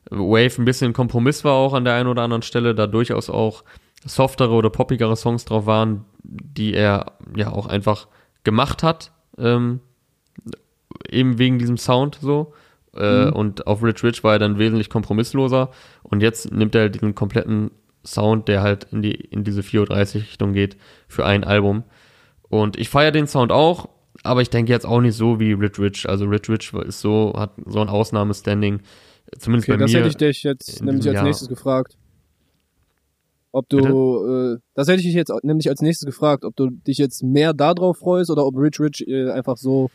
Wave 0.09 0.53
ein 0.59 0.65
bisschen 0.65 0.93
Kompromiss 0.93 1.45
war 1.45 1.55
auch 1.55 1.75
an 1.75 1.85
der 1.85 1.95
einen 1.95 2.09
oder 2.09 2.23
anderen 2.23 2.43
Stelle, 2.43 2.75
da 2.75 2.87
durchaus 2.87 3.29
auch 3.31 3.65
softere 4.05 4.53
oder 4.53 4.71
poppigere 4.71 5.17
Songs 5.17 5.45
drauf 5.45 5.67
waren, 5.67 6.05
die 6.23 6.75
er 6.75 7.13
ja 7.37 7.53
auch 7.53 7.67
einfach 7.67 8.09
gemacht 8.45 8.83
hat, 8.83 9.13
ähm, 9.39 9.81
eben 11.09 11.39
wegen 11.39 11.59
diesem 11.59 11.77
Sound 11.77 12.19
so. 12.21 12.55
Äh, 12.95 13.27
Mhm. 13.27 13.33
Und 13.33 13.67
auf 13.67 13.83
Rich 13.83 14.03
Rich 14.03 14.25
war 14.25 14.33
er 14.33 14.39
dann 14.39 14.59
wesentlich 14.59 14.89
kompromissloser. 14.91 15.71
Und 16.03 16.23
jetzt 16.23 16.51
nimmt 16.53 16.75
er 16.75 16.83
halt 16.83 16.95
diesen 16.95 17.15
kompletten 17.15 17.71
Sound, 18.05 18.49
der 18.49 18.63
halt 18.63 18.89
in 18.91 19.03
die 19.03 19.13
in 19.13 19.45
diese 19.45 19.61
4.30 19.61 20.15
Richtung 20.17 20.53
geht, 20.55 20.77
für 21.07 21.25
ein 21.25 21.45
Album. 21.45 21.85
Und 22.49 22.79
ich 22.79 22.89
feiere 22.89 23.13
den 23.13 23.27
Sound 23.29 23.53
auch, 23.53 23.89
aber 24.25 24.43
ich 24.43 24.51
denke 24.51 24.73
jetzt 24.73 24.87
auch 24.87 25.01
nicht 25.01 25.15
so 25.15 25.39
wie 25.39 25.53
Rich 25.53 25.79
Rich. 25.79 26.09
Also 26.09 26.25
Rich 26.25 26.49
Rich 26.49 26.73
ist 26.73 27.01
so, 27.01 27.35
hat 27.37 27.53
so 27.67 27.81
ein 27.81 27.89
Ausnahmestanding. 27.89 28.81
Zumindest 29.39 29.69
Okay, 29.69 29.79
bei 29.79 29.85
das 29.85 29.93
mir. 29.93 29.99
hätte 29.99 30.09
ich 30.09 30.17
dich 30.17 30.43
jetzt 30.43 30.83
nämlich 30.83 31.07
als 31.07 31.15
Jahr. 31.15 31.25
nächstes 31.25 31.49
gefragt. 31.49 31.97
Ob 33.53 33.69
du, 33.69 33.79
äh, 33.79 34.59
das 34.75 34.87
hätte 34.87 34.99
ich 35.01 35.07
dich 35.07 35.15
jetzt 35.15 35.33
nämlich 35.43 35.69
als 35.69 35.81
nächstes 35.81 36.07
gefragt, 36.07 36.45
ob 36.45 36.55
du 36.55 36.71
dich 36.71 36.99
jetzt 36.99 37.23
mehr 37.25 37.53
darauf 37.53 37.99
freust 37.99 38.31
oder 38.31 38.47
ob 38.47 38.57
Rich 38.57 38.79
Rich 38.79 39.09
äh, 39.09 39.31
einfach 39.31 39.57
so 39.57 39.91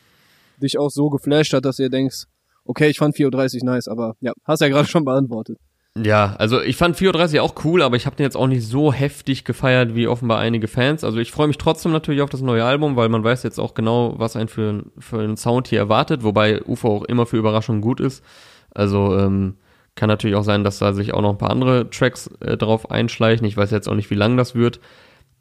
dich 0.60 0.78
auch 0.78 0.90
so 0.90 1.08
geflasht 1.08 1.52
hat, 1.54 1.64
dass 1.64 1.78
ihr 1.78 1.88
denkst, 1.88 2.24
okay, 2.64 2.88
ich 2.88 2.98
fand 2.98 3.14
4.30 3.16 3.64
nice, 3.64 3.88
aber 3.88 4.14
ja, 4.20 4.32
hast 4.44 4.60
ja 4.60 4.68
gerade 4.68 4.88
schon 4.88 5.04
beantwortet. 5.04 5.58
Ja, 6.02 6.34
also 6.38 6.60
ich 6.60 6.76
fand 6.76 6.96
4.30 6.96 7.40
auch 7.40 7.54
cool, 7.64 7.80
aber 7.80 7.96
ich 7.96 8.04
habe 8.04 8.16
den 8.16 8.24
jetzt 8.24 8.36
auch 8.36 8.46
nicht 8.48 8.66
so 8.66 8.92
heftig 8.92 9.44
gefeiert 9.46 9.94
wie 9.94 10.06
offenbar 10.06 10.38
einige 10.38 10.68
Fans. 10.68 11.04
Also 11.04 11.18
ich 11.18 11.32
freue 11.32 11.46
mich 11.46 11.56
trotzdem 11.56 11.92
natürlich 11.92 12.20
auf 12.20 12.28
das 12.28 12.42
neue 12.42 12.64
Album, 12.64 12.96
weil 12.96 13.08
man 13.08 13.24
weiß 13.24 13.42
jetzt 13.44 13.58
auch 13.58 13.72
genau, 13.72 14.14
was 14.18 14.36
einen 14.36 14.48
für, 14.48 14.84
für 14.98 15.20
einen 15.20 15.38
Sound 15.38 15.68
hier 15.68 15.78
erwartet, 15.78 16.22
wobei 16.22 16.62
UFO 16.62 16.96
auch 16.98 17.04
immer 17.04 17.24
für 17.24 17.38
Überraschungen 17.38 17.80
gut 17.80 18.00
ist. 18.00 18.22
Also 18.76 19.16
ähm, 19.16 19.54
kann 19.94 20.08
natürlich 20.08 20.36
auch 20.36 20.44
sein, 20.44 20.62
dass 20.64 20.78
da 20.78 20.92
sich 20.92 21.14
auch 21.14 21.22
noch 21.22 21.30
ein 21.30 21.38
paar 21.38 21.50
andere 21.50 21.88
Tracks 21.90 22.28
äh, 22.40 22.56
drauf 22.56 22.90
einschleichen. 22.90 23.46
Ich 23.46 23.56
weiß 23.56 23.70
jetzt 23.70 23.88
auch 23.88 23.94
nicht, 23.94 24.10
wie 24.10 24.14
lang 24.14 24.36
das 24.36 24.54
wird. 24.54 24.80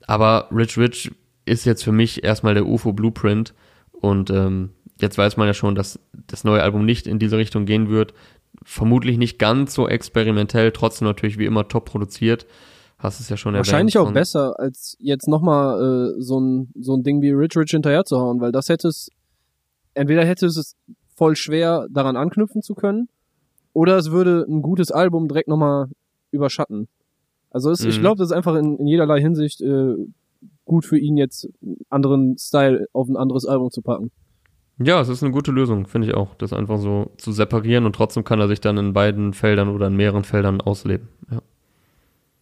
Aber 0.07 0.47
Rich 0.51 0.77
Rich 0.77 1.11
ist 1.45 1.65
jetzt 1.65 1.83
für 1.83 1.91
mich 1.91 2.23
erstmal 2.23 2.53
der 2.53 2.65
UFO 2.65 2.93
Blueprint. 2.93 3.53
Und 3.91 4.29
ähm, 4.29 4.69
jetzt 5.01 5.17
weiß 5.17 5.35
man 5.37 5.47
ja 5.47 5.53
schon, 5.53 5.75
dass 5.75 5.99
das 6.27 6.43
neue 6.45 6.63
Album 6.63 6.85
nicht 6.85 7.07
in 7.07 7.19
diese 7.19 7.37
Richtung 7.37 7.65
gehen 7.65 7.89
wird. 7.89 8.13
Vermutlich 8.63 9.17
nicht 9.17 9.37
ganz 9.39 9.73
so 9.73 9.87
experimentell, 9.89 10.71
trotzdem 10.71 11.07
natürlich 11.07 11.37
wie 11.37 11.45
immer 11.45 11.67
top 11.67 11.85
produziert. 11.85 12.45
Hast 12.97 13.19
es 13.19 13.27
ja 13.27 13.35
schon 13.35 13.53
Wahrscheinlich 13.55 13.95
erwähnt. 13.95 14.05
auch 14.05 14.07
Und- 14.09 14.13
besser, 14.13 14.57
als 14.57 14.95
jetzt 14.99 15.27
nochmal 15.27 16.13
äh, 16.17 16.21
so, 16.21 16.39
ein, 16.39 16.69
so 16.79 16.95
ein 16.95 17.03
Ding 17.03 17.21
wie 17.21 17.31
Rich 17.31 17.57
Rich 17.57 17.71
hinterher 17.71 18.05
zu 18.05 18.17
hauen, 18.17 18.39
weil 18.39 18.53
das 18.53 18.69
hätte 18.69 18.87
es, 18.87 19.09
entweder 19.93 20.23
hätte 20.23 20.45
es 20.45 20.75
voll 21.13 21.35
schwer 21.35 21.87
daran 21.91 22.15
anknüpfen 22.15 22.61
zu 22.61 22.73
können, 22.73 23.09
oder 23.75 23.97
es 23.97 24.09
würde 24.09 24.45
ein 24.49 24.61
gutes 24.61 24.89
Album 24.89 25.27
direkt 25.27 25.49
nochmal 25.49 25.87
überschatten. 26.31 26.87
Also 27.51 27.69
es, 27.71 27.83
ich 27.83 27.97
Mhm. 27.97 28.01
glaube, 28.01 28.17
das 28.17 28.29
ist 28.29 28.35
einfach 28.35 28.55
in, 28.55 28.77
in 28.77 28.87
jederlei 28.87 29.19
Hinsicht 29.19 29.61
äh, 29.61 29.95
gut 30.63 30.85
für 30.85 30.97
ihn 30.97 31.17
jetzt 31.17 31.49
einen 31.61 31.77
anderen 31.89 32.37
Style 32.37 32.87
auf 32.93 33.07
ein 33.09 33.17
anderes 33.17 33.45
Album 33.45 33.69
zu 33.71 33.81
packen. 33.81 34.11
Ja, 34.77 34.99
es 35.01 35.09
ist 35.09 35.23
eine 35.23 35.31
gute 35.31 35.51
Lösung, 35.51 35.87
finde 35.87 36.07
ich 36.07 36.13
auch, 36.15 36.35
das 36.35 36.51
einfach 36.53 36.79
so 36.79 37.11
zu 37.17 37.31
separieren 37.31 37.85
und 37.85 37.95
trotzdem 37.95 38.23
kann 38.23 38.39
er 38.39 38.47
sich 38.47 38.59
dann 38.61 38.77
in 38.77 38.93
beiden 38.93 39.33
Feldern 39.33 39.69
oder 39.69 39.87
in 39.87 39.95
mehreren 39.95 40.23
Feldern 40.23 40.59
ausleben. 40.61 41.07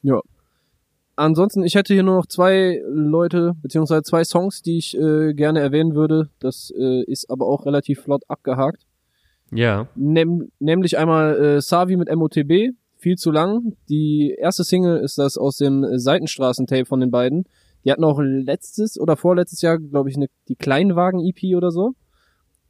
Ja. 0.04 0.20
Ansonsten, 1.16 1.64
ich 1.64 1.76
hätte 1.76 1.94
hier 1.94 2.02
nur 2.04 2.18
noch 2.18 2.26
zwei 2.26 2.82
Leute, 2.88 3.54
beziehungsweise 3.62 4.02
zwei 4.04 4.24
Songs, 4.24 4.64
die 4.64 4.78
ich 4.78 4.98
äh, 4.98 5.34
gerne 5.34 5.60
erwähnen 5.60 5.94
würde. 5.94 6.30
Das 6.40 6.72
äh, 6.76 7.04
ist 7.04 7.30
aber 7.30 7.46
auch 7.46 7.66
relativ 7.68 8.02
flott 8.02 8.24
abgehakt. 8.28 8.84
Ja. 9.56 9.88
Nem, 9.96 10.50
nämlich 10.60 10.98
einmal 10.98 11.38
äh, 11.38 11.62
Savi 11.62 11.96
mit 11.98 12.14
MOTB, 12.14 12.76
viel 12.98 13.16
zu 13.18 13.32
lang. 13.32 13.76
Die 13.90 14.36
erste 14.38 14.64
Single 14.64 14.98
ist 14.98 15.18
das 15.18 15.38
aus 15.38 15.58
dem 15.58 15.86
Seitenstraßen-Tape 15.98 16.86
von 16.86 17.00
den 17.00 17.12
beiden. 17.12 17.46
Die 17.84 17.92
hatten 17.92 18.04
auch 18.04 18.20
letztes 18.22 19.00
oder 19.00 19.18
vorletztes 19.18 19.62
Jahr, 19.62 19.78
glaube 19.78 20.10
ich, 20.10 20.16
eine, 20.16 20.28
die 20.48 20.56
Kleinwagen-EP 20.56 21.56
oder 21.56 21.72
so. 21.72 21.94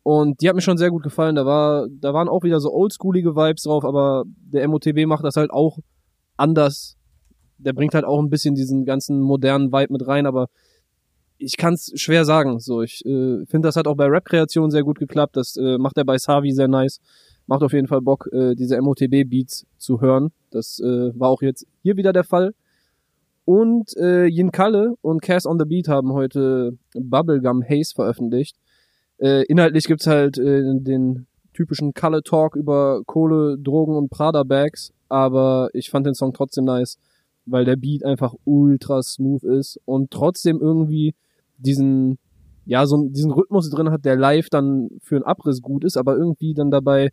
Und 0.02 0.42
die 0.42 0.50
hat 0.50 0.56
mir 0.56 0.62
schon 0.62 0.78
sehr 0.78 0.90
gut 0.90 1.04
gefallen. 1.04 1.36
Da 1.36 1.46
war, 1.46 1.88
da 1.90 2.14
waren 2.14 2.28
auch 2.28 2.44
wieder 2.44 2.60
so 2.60 2.74
oldschoolige 2.74 3.36
Vibes 3.36 3.64
drauf, 3.64 3.86
aber 3.86 4.24
der 4.28 4.68
MOTB 4.68 5.06
macht 5.06 5.24
das 5.24 5.38
halt 5.38 5.52
auch 5.52 5.80
anders. 6.36 6.98
Der 7.58 7.74
bringt 7.74 7.94
halt 7.94 8.04
auch 8.04 8.20
ein 8.20 8.30
bisschen 8.30 8.56
diesen 8.56 8.86
ganzen 8.86 9.22
modernen 9.22 9.72
Vibe 9.72 9.94
mit 9.94 10.08
rein, 10.08 10.26
aber 10.26 10.48
ich 11.44 11.58
kann 11.58 11.74
es 11.74 11.92
schwer 11.96 12.26
sagen. 12.26 12.60
So, 12.60 12.82
ich 12.82 13.06
äh, 13.06 13.46
finde, 13.46 13.68
das 13.68 13.76
hat 13.76 13.88
auch 13.88 13.96
bei 13.96 14.06
Rap-Kreation 14.06 14.72
sehr 14.72 14.84
gut 14.84 15.00
geklappt. 15.00 15.36
Das 15.36 15.58
äh, 15.58 15.78
macht 15.78 15.98
er 15.98 16.06
bei 16.06 16.18
Savi 16.18 16.52
sehr 16.52 16.68
nice. 16.68 17.00
Macht 17.46 17.64
auf 17.64 17.74
jeden 17.74 17.88
Fall 17.88 18.02
Bock, 18.02 18.30
äh, 18.32 18.56
diese 18.56 18.82
MOTB-Beats 18.82 19.66
zu 19.78 20.00
hören. 20.00 20.32
Das 20.50 20.80
äh, 20.80 21.12
war 21.20 21.30
auch 21.30 21.42
jetzt 21.42 21.68
hier 21.82 21.98
wieder 21.98 22.14
der 22.14 22.24
Fall. 22.24 22.54
Und 23.46 23.96
äh, 23.98 24.26
Yin 24.28 24.52
Kalle 24.52 24.96
und 25.02 25.22
Cass 25.22 25.46
on 25.46 25.60
the 25.60 25.66
Beat 25.66 25.90
haben 25.90 26.14
heute 26.14 26.78
Bubblegum 26.94 27.62
Haze 27.62 27.94
veröffentlicht. 27.94 28.56
Äh, 29.18 29.44
inhaltlich 29.46 29.86
gibt's 29.86 30.08
halt 30.08 30.38
äh, 30.38 30.62
den 30.80 31.28
typischen 31.54 31.94
Kalle 31.94 32.24
Talk 32.24 32.56
über 32.56 33.02
Kohle, 33.06 33.58
Drogen 33.58 33.96
und 33.96 34.10
Prada 34.10 34.44
Bags, 34.44 34.94
aber 35.10 35.70
ich 35.74 35.90
fand 35.90 36.08
den 36.08 36.16
Song 36.16 36.34
trotzdem 36.34 36.64
nice, 36.66 36.98
weil 37.46 37.66
der 37.66 37.76
Beat 37.76 38.06
einfach 38.06 38.34
ultra 38.46 39.04
smooth 39.04 39.44
ist 39.44 39.80
und 39.86 40.10
trotzdem 40.10 40.60
irgendwie 40.62 41.14
diesen 41.58 42.18
ja 42.66 42.86
so 42.86 43.10
diesen 43.10 43.32
Rhythmus 43.32 43.70
drin 43.70 43.92
hat, 43.92 44.06
der 44.06 44.16
live 44.16 44.50
dann 44.50 44.90
für 45.02 45.16
einen 45.16 45.26
Abriss 45.26 45.62
gut 45.62 45.84
ist, 45.84 45.98
aber 45.98 46.16
irgendwie 46.16 46.54
dann 46.54 46.72
dabei 46.72 47.12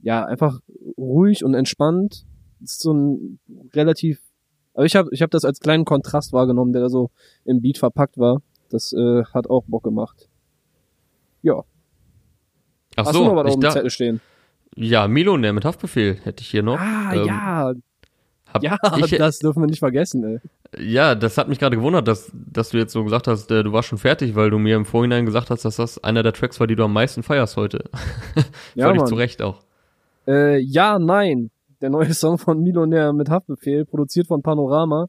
ja 0.00 0.24
einfach 0.24 0.60
ruhig 0.96 1.44
und 1.44 1.54
entspannt. 1.54 2.24
Ist 2.60 2.80
so 2.80 2.92
ein 2.92 3.38
relativ 3.74 4.20
aber 4.74 4.86
ich 4.86 4.96
habe 4.96 5.08
ich 5.12 5.22
hab 5.22 5.30
das 5.30 5.44
als 5.44 5.60
kleinen 5.60 5.84
Kontrast 5.84 6.32
wahrgenommen, 6.32 6.72
der 6.72 6.82
da 6.82 6.88
so 6.88 7.10
im 7.44 7.60
Beat 7.60 7.78
verpackt 7.78 8.18
war. 8.18 8.42
Das 8.70 8.92
äh, 8.92 9.24
hat 9.24 9.48
auch 9.50 9.64
Bock 9.66 9.82
gemacht. 9.82 10.28
Ja. 11.42 11.62
Ach 12.96 13.06
Hast 13.06 13.14
du 13.14 13.24
noch 13.24 13.30
so, 13.30 13.36
was 13.36 13.46
auf 13.46 13.60
dem 13.60 13.70
Zettel 13.70 13.90
stehen? 13.90 14.20
ja, 14.74 15.06
Millionär 15.08 15.52
mit 15.52 15.64
Haftbefehl 15.64 16.18
hätte 16.22 16.42
ich 16.42 16.48
hier 16.48 16.62
noch. 16.62 16.78
Ah, 16.78 17.14
Ähm, 17.14 17.26
ja. 17.26 17.72
Hab 18.52 18.62
Ja, 18.62 18.78
ich, 18.98 19.10
das 19.16 19.38
dürfen 19.38 19.62
wir 19.62 19.66
nicht 19.66 19.78
vergessen, 19.78 20.24
ey. 20.24 20.40
Ja, 20.78 21.14
das 21.14 21.36
hat 21.36 21.48
mich 21.48 21.58
gerade 21.58 21.76
gewundert, 21.76 22.08
dass, 22.08 22.32
dass 22.32 22.70
du 22.70 22.78
jetzt 22.78 22.92
so 22.92 23.04
gesagt 23.04 23.28
hast, 23.28 23.50
äh, 23.50 23.62
du 23.62 23.72
warst 23.72 23.88
schon 23.88 23.98
fertig, 23.98 24.34
weil 24.34 24.48
du 24.48 24.58
mir 24.58 24.76
im 24.76 24.86
Vorhinein 24.86 25.26
gesagt 25.26 25.50
hast, 25.50 25.64
dass 25.64 25.76
das 25.76 26.02
einer 26.02 26.22
der 26.22 26.32
Tracks 26.32 26.58
war, 26.60 26.66
die 26.66 26.76
du 26.76 26.84
am 26.84 26.92
meisten 26.92 27.22
feierst 27.22 27.56
heute. 27.56 27.84
Ja, 28.74 28.86
Völlig 28.86 29.00
Mann. 29.00 29.08
zu 29.08 29.14
Recht 29.16 29.42
auch. 29.42 29.62
Äh, 30.26 30.58
ja, 30.58 30.98
nein. 30.98 31.50
Der 31.82 31.90
neue 31.90 32.14
Song 32.14 32.38
von 32.38 32.62
Millionär 32.62 33.12
mit 33.12 33.28
Haftbefehl, 33.28 33.84
produziert 33.84 34.28
von 34.28 34.40
Panorama. 34.42 35.08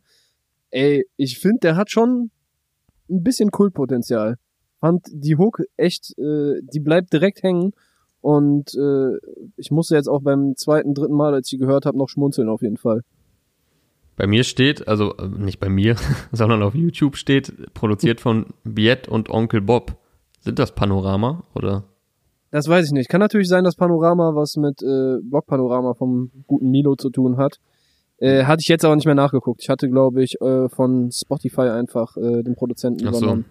Ey, 0.70 1.08
ich 1.16 1.40
finde, 1.40 1.60
der 1.62 1.76
hat 1.78 1.90
schon 1.90 2.32
ein 3.10 3.24
bisschen 3.24 3.52
Kultpotenzial. 3.52 4.38
Fand 4.82 5.06
die 5.14 5.38
Hook 5.38 5.62
echt, 5.78 6.18
äh, 6.18 6.60
die 6.62 6.82
bleibt 6.82 7.14
direkt 7.14 7.42
hängen. 7.42 7.72
Und 8.20 8.74
äh, 8.76 9.18
ich 9.56 9.72
musste 9.72 9.96
jetzt 9.96 10.08
auch 10.08 10.22
beim 10.22 10.56
zweiten, 10.58 10.94
dritten 10.94 11.16
Mal, 11.16 11.34
als 11.34 11.48
ich 11.48 11.52
die 11.52 11.66
gehört 11.66 11.86
habe, 11.86 11.98
noch 11.98 12.10
schmunzeln 12.10 12.50
auf 12.50 12.62
jeden 12.62 12.78
Fall. 12.78 13.04
Bei 14.16 14.28
mir 14.28 14.44
steht, 14.44 14.88
also 14.88 15.16
äh, 15.18 15.28
nicht 15.28 15.60
bei 15.60 15.70
mir, 15.70 15.96
sondern 16.32 16.62
auf 16.64 16.76
YouTube 16.76 17.18
steht, 17.18 17.74
produziert 17.74 18.22
von 18.22 18.48
Biet 18.64 19.08
und 19.08 19.30
Onkel 19.30 19.62
Bob. 19.62 19.98
Sind 20.42 20.60
das 20.60 20.76
Panorama 20.76 21.44
oder? 21.56 21.86
Das 22.52 22.68
weiß 22.68 22.86
ich 22.86 22.92
nicht. 22.92 23.10
Kann 23.10 23.20
natürlich 23.20 23.48
sein, 23.48 23.64
dass 23.64 23.76
Panorama 23.76 24.36
was 24.36 24.58
mit 24.58 24.84
äh, 24.84 25.18
Blog-Panorama 25.24 25.96
vom 25.96 26.30
guten 26.46 26.70
Milo 26.70 26.96
zu 26.96 27.10
tun 27.10 27.38
hat. 27.38 27.60
Äh, 28.18 28.44
hatte 28.44 28.62
ich 28.62 28.68
jetzt 28.68 28.86
aber 28.86 28.96
nicht 28.96 29.06
mehr 29.06 29.16
nachgeguckt. 29.16 29.62
Ich 29.64 29.70
hatte, 29.70 29.90
glaube 29.90 30.24
ich, 30.24 30.40
äh, 30.40 30.70
von 30.70 31.12
Spotify 31.12 31.62
einfach 31.62 32.16
äh, 32.16 32.44
den 32.44 32.56
Produzenten 32.56 33.08
Ach 33.08 33.14
so. 33.14 33.20
übernommen. 33.20 33.46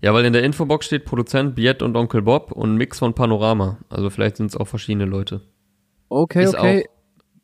Ja, 0.00 0.14
weil 0.14 0.24
in 0.24 0.32
der 0.32 0.44
Infobox 0.44 0.86
steht 0.86 1.04
Produzent 1.04 1.54
Biet 1.56 1.82
und 1.82 1.96
Onkel 1.96 2.22
Bob 2.22 2.52
und 2.52 2.76
Mix 2.76 2.98
von 2.98 3.14
Panorama. 3.14 3.78
Also 3.88 4.10
vielleicht 4.10 4.36
sind 4.36 4.46
es 4.46 4.56
auch 4.56 4.68
verschiedene 4.68 5.06
Leute. 5.06 5.40
Okay, 6.08 6.44
Ist 6.44 6.54
okay. 6.54 6.86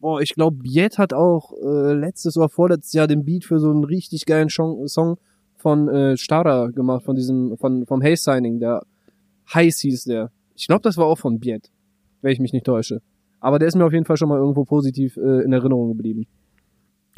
Boah, 0.03 0.21
ich 0.21 0.35
glaube, 0.35 0.57
Biet 0.57 0.99
hat 0.99 1.13
auch 1.13 1.53
äh, 1.63 1.93
letztes 1.93 2.37
oder 2.37 2.49
vorletztes 2.49 2.93
Jahr 2.93 3.07
den 3.07 3.25
Beat 3.25 3.45
für 3.45 3.61
so 3.61 3.71
einen 3.71 3.85
richtig 3.85 4.27
geilen 4.27 4.49
Song, 4.49 4.89
Song 4.89 5.17
von 5.57 5.89
äh, 5.89 6.17
Stara 6.17 6.71
gemacht, 6.71 7.05
von 7.05 7.15
diesem, 7.15 7.57
von 7.57 7.87
vom 7.87 8.03
Haze 8.03 8.21
Signing, 8.21 8.59
der 8.59 8.83
Heiß 9.55 9.79
hieß 9.79 10.03
der. 10.05 10.33
Ich 10.57 10.67
glaube, 10.67 10.83
das 10.83 10.97
war 10.97 11.07
auch 11.07 11.19
von 11.19 11.39
Biet, 11.39 11.71
wenn 12.21 12.33
ich 12.33 12.41
mich 12.41 12.53
nicht 12.53 12.67
täusche. 12.67 13.01
Aber 13.39 13.61
der 13.61 13.69
ist 13.69 13.77
mir 13.77 13.85
auf 13.85 13.93
jeden 13.93 14.05
Fall 14.05 14.17
schon 14.17 14.29
mal 14.29 14.39
irgendwo 14.39 14.65
positiv 14.65 15.17
äh, 15.19 15.45
in 15.45 15.53
Erinnerung 15.53 15.97
geblieben. 15.97 16.27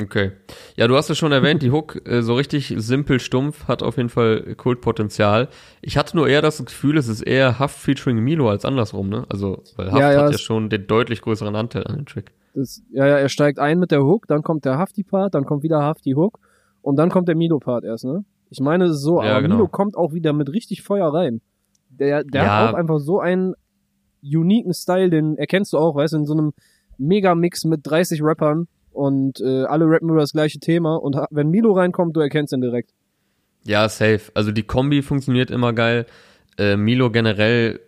Okay. 0.02 0.32
Ja, 0.76 0.86
du 0.86 0.94
hast 0.94 1.08
es 1.08 1.16
schon 1.16 1.32
erwähnt, 1.32 1.62
die 1.62 1.70
Hook, 1.70 2.06
äh, 2.06 2.20
so 2.20 2.34
richtig 2.34 2.74
simpel 2.76 3.18
stumpf, 3.18 3.66
hat 3.66 3.82
auf 3.82 3.96
jeden 3.96 4.10
Fall 4.10 4.56
Kultpotenzial. 4.56 5.48
Ich 5.80 5.96
hatte 5.96 6.18
nur 6.18 6.28
eher 6.28 6.42
das 6.42 6.62
Gefühl, 6.62 6.98
es 6.98 7.08
ist 7.08 7.22
eher 7.22 7.58
Haft 7.58 7.78
featuring 7.78 8.18
Milo 8.18 8.50
als 8.50 8.66
andersrum, 8.66 9.08
ne? 9.08 9.24
Also, 9.30 9.62
weil 9.76 9.90
Haft 9.90 10.00
Ja, 10.00 10.12
ja, 10.12 10.24
hat 10.24 10.32
ja 10.32 10.38
schon 10.38 10.68
den 10.68 10.86
deutlich 10.86 11.22
größeren 11.22 11.56
Anteil 11.56 11.86
an 11.86 11.96
dem 11.96 12.04
Track. 12.04 12.32
Das, 12.54 12.82
ja, 12.90 13.06
ja, 13.06 13.18
er 13.18 13.28
steigt 13.28 13.58
ein 13.58 13.78
mit 13.78 13.90
der 13.90 14.02
Hook, 14.04 14.26
dann 14.28 14.42
kommt 14.42 14.64
der 14.64 14.78
Hafti-Part, 14.78 15.34
dann 15.34 15.44
kommt 15.44 15.62
wieder 15.62 15.82
Hafti-Hook 15.82 16.38
und 16.82 16.96
dann 16.96 17.10
kommt 17.10 17.28
der 17.28 17.36
Milo-Part 17.36 17.84
erst, 17.84 18.04
ne? 18.04 18.24
Ich 18.50 18.60
meine, 18.60 18.84
es 18.84 18.92
ist 18.96 19.02
so, 19.02 19.20
Ja, 19.22 19.32
aber 19.32 19.42
genau. 19.42 19.56
Milo 19.56 19.68
kommt 19.68 19.96
auch 19.96 20.12
wieder 20.12 20.32
mit 20.32 20.48
richtig 20.52 20.82
Feuer 20.82 21.12
rein. 21.12 21.40
Der, 21.88 22.22
der 22.24 22.44
Ja. 22.44 22.56
hat 22.58 22.70
auch 22.74 22.78
einfach 22.78 22.98
so 23.00 23.18
einen 23.18 23.54
uniken 24.22 24.72
Style, 24.72 25.10
den 25.10 25.36
erkennst 25.36 25.72
du 25.72 25.78
auch, 25.78 25.96
weißt 25.96 26.12
du, 26.14 26.18
in 26.18 26.24
so 26.26 26.34
einem 26.34 26.52
Megamix 26.96 27.64
mit 27.64 27.80
30 27.84 28.22
Rappern 28.22 28.68
und 28.92 29.40
äh, 29.40 29.64
alle 29.64 29.86
rappen 29.86 30.08
über 30.08 30.20
das 30.20 30.32
gleiche 30.32 30.60
Thema 30.60 30.94
und 30.96 31.16
wenn 31.30 31.48
Milo 31.48 31.72
reinkommt, 31.72 32.14
du 32.16 32.20
erkennst 32.20 32.52
ihn 32.52 32.60
direkt. 32.60 32.92
Ja, 33.64 33.88
safe. 33.88 34.30
Also 34.34 34.52
die 34.52 34.62
Kombi 34.62 35.02
funktioniert 35.02 35.50
immer 35.50 35.72
geil. 35.72 36.06
Äh, 36.58 36.76
Milo 36.76 37.10
generell, 37.10 37.80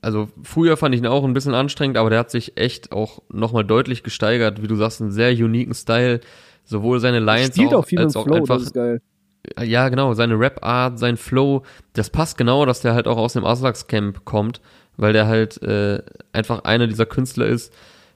also 0.00 0.28
früher 0.42 0.76
fand 0.76 0.94
ich 0.94 1.00
ihn 1.00 1.06
auch 1.06 1.24
ein 1.24 1.32
bisschen 1.34 1.54
anstrengend, 1.54 1.96
aber 1.96 2.10
der 2.10 2.18
hat 2.18 2.30
sich 2.30 2.56
echt 2.56 2.92
auch 2.92 3.22
nochmal 3.28 3.64
deutlich 3.64 4.02
gesteigert. 4.02 4.62
Wie 4.62 4.66
du 4.66 4.76
sagst, 4.76 5.00
einen 5.00 5.10
sehr 5.10 5.32
uniken 5.32 5.74
Style. 5.74 6.20
Sowohl 6.64 6.98
seine 7.00 7.18
Lines 7.20 7.58
auch 7.58 7.90
mit 7.90 8.00
als 8.00 8.16
auch 8.16 8.24
Flow, 8.24 8.36
einfach. 8.36 8.60
Ja, 9.62 9.90
genau, 9.90 10.14
seine 10.14 10.38
Rap-Art, 10.38 10.98
sein 10.98 11.18
Flow, 11.18 11.62
das 11.92 12.08
passt 12.08 12.38
genau, 12.38 12.64
dass 12.64 12.80
der 12.80 12.94
halt 12.94 13.06
auch 13.06 13.18
aus 13.18 13.34
dem 13.34 13.44
Aslaks-Camp 13.44 14.24
kommt, 14.24 14.62
weil 14.96 15.12
der 15.12 15.26
halt 15.26 15.62
äh, 15.62 16.02
einfach 16.32 16.64
einer 16.64 16.86
dieser 16.86 17.04
Künstler 17.04 17.44
ist, 17.46 17.70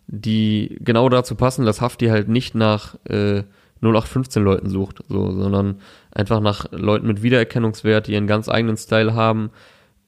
die 0.07 0.79
genau 0.81 1.11
dazu 1.11 1.35
passen, 1.35 1.67
dass 1.67 1.83
Hafti 1.83 2.07
halt 2.07 2.29
nicht 2.29 2.55
nach 2.55 2.95
äh, 3.05 3.43
0815 3.83 4.43
Leuten 4.43 4.71
sucht, 4.71 5.03
so, 5.09 5.31
sondern 5.33 5.81
einfach 6.11 6.41
nach 6.41 6.73
Leuten 6.73 7.07
mit 7.07 7.23
Wiedererkennungswert, 7.23 8.07
die 8.07 8.13
ihren 8.13 8.27
ganz 8.27 8.49
eigenen 8.49 8.79
Style 8.79 9.13
haben 9.15 9.51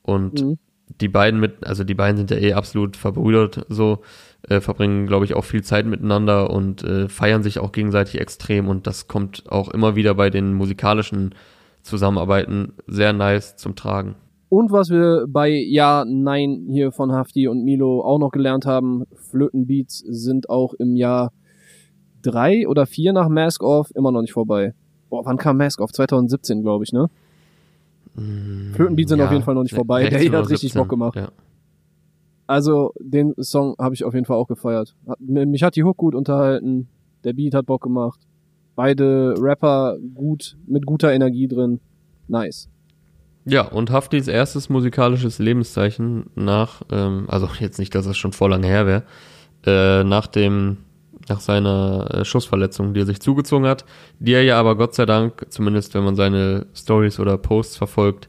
und 0.03 0.41
Mhm. 0.41 0.59
Die 1.01 1.09
beiden 1.09 1.41
mit, 1.41 1.66
also 1.66 1.84
die 1.84 1.95
beiden 1.95 2.16
sind 2.16 2.30
ja 2.30 2.36
eh 2.38 2.53
absolut 2.53 2.97
verbrüdert, 2.97 3.66
so, 3.68 4.01
äh, 4.49 4.61
verbringen, 4.61 5.07
glaube 5.07 5.24
ich, 5.24 5.34
auch 5.34 5.45
viel 5.45 5.62
Zeit 5.62 5.86
miteinander 5.86 6.51
und 6.51 6.82
äh, 6.82 7.09
feiern 7.09 7.43
sich 7.43 7.59
auch 7.59 7.72
gegenseitig 7.72 8.20
extrem 8.20 8.68
und 8.68 8.86
das 8.86 9.09
kommt 9.09 9.45
auch 9.49 9.68
immer 9.68 9.97
wieder 9.97 10.14
bei 10.14 10.30
den 10.30 10.55
musikalischen 10.55 11.34
Zusammenarbeiten 11.82 12.72
sehr 12.86 13.12
nice 13.12 13.57
zum 13.57 13.76
Tragen. 13.76 14.16
Und 14.49 14.72
was 14.72 14.91
wir 14.91 15.26
bei 15.28 15.49
Ja, 15.49 16.05
Nein 16.05 16.66
hier 16.68 16.91
von 16.91 17.12
Hafti 17.12 17.47
und 17.47 17.62
Milo 17.64 18.03
auch 18.03 18.18
noch 18.18 18.30
gelernt 18.30 18.66
haben, 18.66 19.05
Flötenbeats 19.14 19.99
sind 19.99 20.51
auch 20.51 20.74
im 20.74 20.97
Jahr 20.97 21.32
drei 22.22 22.66
oder 22.66 22.86
vier 22.86 23.12
nach 23.12 23.28
Mask 23.28 23.62
Off 23.62 23.91
immer 23.95 24.11
noch 24.11 24.22
nicht 24.22 24.32
vorbei. 24.32 24.74
Boah, 25.09 25.24
wann 25.24 25.36
kam 25.36 25.57
Mask 25.57 25.80
Off? 25.80 25.93
2017, 25.93 26.62
glaube 26.62 26.84
ich, 26.84 26.93
ne? 26.93 27.09
Flötenbeats 28.14 29.11
sind 29.11 29.20
auf 29.20 29.32
jeden 29.32 29.44
Fall 29.44 29.54
noch 29.54 29.62
nicht 29.62 29.74
vorbei. 29.74 30.02
Der 30.02 30.11
16 30.11 30.30
hier 30.30 30.38
hat 30.38 30.50
richtig 30.50 30.72
17, 30.72 30.80
Bock 30.80 30.88
gemacht. 30.88 31.16
Ja. 31.16 31.30
Also, 32.46 32.92
den 32.98 33.34
Song 33.40 33.76
habe 33.78 33.94
ich 33.94 34.04
auf 34.04 34.14
jeden 34.14 34.26
Fall 34.26 34.36
auch 34.36 34.48
gefeiert. 34.48 34.96
Hat, 35.06 35.20
mich 35.20 35.62
hat 35.62 35.76
die 35.76 35.84
Hook 35.84 35.96
gut 35.96 36.14
unterhalten. 36.14 36.88
Der 37.24 37.32
Beat 37.32 37.54
hat 37.54 37.66
Bock 37.66 37.82
gemacht. 37.82 38.20
Beide 38.74 39.34
Rapper 39.38 39.98
gut, 40.14 40.56
mit 40.66 40.84
guter 40.86 41.12
Energie 41.12 41.46
drin. 41.46 41.80
Nice. 42.26 42.68
Ja, 43.44 43.68
und 43.68 43.90
Haftis 43.90 44.28
erstes 44.28 44.68
musikalisches 44.68 45.38
Lebenszeichen 45.38 46.26
nach, 46.34 46.82
ähm, 46.90 47.26
also 47.28 47.48
jetzt 47.58 47.78
nicht, 47.78 47.94
dass 47.94 48.06
das 48.06 48.16
schon 48.16 48.32
vor 48.32 48.48
lange 48.48 48.66
her 48.66 48.86
wäre, 48.86 49.02
äh, 49.66 50.04
nach 50.04 50.26
dem, 50.26 50.78
nach 51.28 51.40
seiner 51.40 52.08
äh, 52.12 52.24
Schussverletzung, 52.24 52.94
die 52.94 53.00
er 53.00 53.06
sich 53.06 53.20
zugezogen 53.20 53.66
hat, 53.66 53.84
die 54.18 54.32
er 54.32 54.42
ja 54.42 54.58
aber 54.58 54.76
Gott 54.76 54.94
sei 54.94 55.06
Dank, 55.06 55.46
zumindest 55.50 55.94
wenn 55.94 56.04
man 56.04 56.16
seine 56.16 56.66
Stories 56.74 57.20
oder 57.20 57.38
Posts 57.38 57.76
verfolgt, 57.76 58.28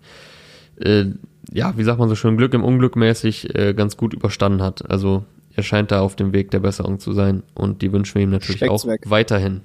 äh, 0.77 1.05
ja, 1.51 1.73
wie 1.77 1.83
sagt 1.83 1.99
man 1.99 2.09
so 2.09 2.15
schön, 2.15 2.37
Glück 2.37 2.53
im 2.53 2.63
Unglück 2.63 2.95
mäßig 2.95 3.55
äh, 3.55 3.73
ganz 3.73 3.97
gut 3.97 4.13
überstanden 4.13 4.61
hat. 4.61 4.89
Also 4.89 5.25
er 5.55 5.63
scheint 5.63 5.91
da 5.91 6.01
auf 6.01 6.15
dem 6.15 6.33
Weg 6.33 6.51
der 6.51 6.59
Besserung 6.59 6.99
zu 6.99 7.13
sein 7.13 7.43
und 7.53 7.81
die 7.81 7.91
wünschen 7.91 8.15
wir 8.15 8.23
ihm 8.23 8.29
natürlich 8.29 8.57
Steckt's 8.57 8.83
auch 8.83 8.87
weg. 8.87 9.01
weiterhin. 9.07 9.61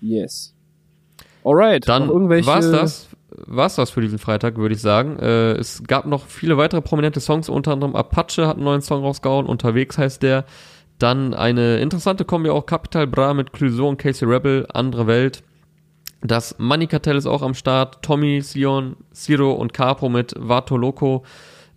Yes. 0.00 0.54
Alright. 1.44 1.88
Dann 1.88 2.08
irgendwelche 2.08 2.46
war's 2.46 2.70
das. 2.70 3.08
War's 3.46 3.76
das 3.76 3.90
für 3.90 4.00
diesen 4.00 4.18
Freitag, 4.18 4.56
würde 4.56 4.74
ich 4.74 4.80
sagen. 4.80 5.18
Äh, 5.18 5.52
es 5.52 5.84
gab 5.84 6.06
noch 6.06 6.26
viele 6.26 6.56
weitere 6.56 6.82
prominente 6.82 7.20
Songs, 7.20 7.48
unter 7.48 7.72
anderem 7.72 7.94
Apache 7.94 8.46
hat 8.46 8.56
einen 8.56 8.64
neuen 8.64 8.82
Song 8.82 9.02
rausgehauen, 9.02 9.46
unterwegs 9.46 9.96
heißt 9.96 10.22
der. 10.22 10.44
Dann 11.00 11.32
eine 11.32 11.78
interessante 11.78 12.26
Kombi 12.26 12.50
auch 12.50 12.66
Capital 12.66 13.06
Bra 13.06 13.32
mit 13.32 13.54
Clouseau 13.54 13.88
und 13.88 13.96
Casey 13.96 14.28
Rebel, 14.28 14.66
andere 14.74 15.06
Welt. 15.06 15.42
Das 16.20 16.58
Money 16.58 16.86
Cartel 16.86 17.16
ist 17.16 17.24
auch 17.24 17.40
am 17.40 17.54
Start. 17.54 18.02
Tommy, 18.02 18.42
Sion, 18.42 18.96
Ciro 19.14 19.52
und 19.52 19.72
Capo 19.72 20.10
mit 20.10 20.34
Vato 20.36 20.76
Loco. 20.76 21.24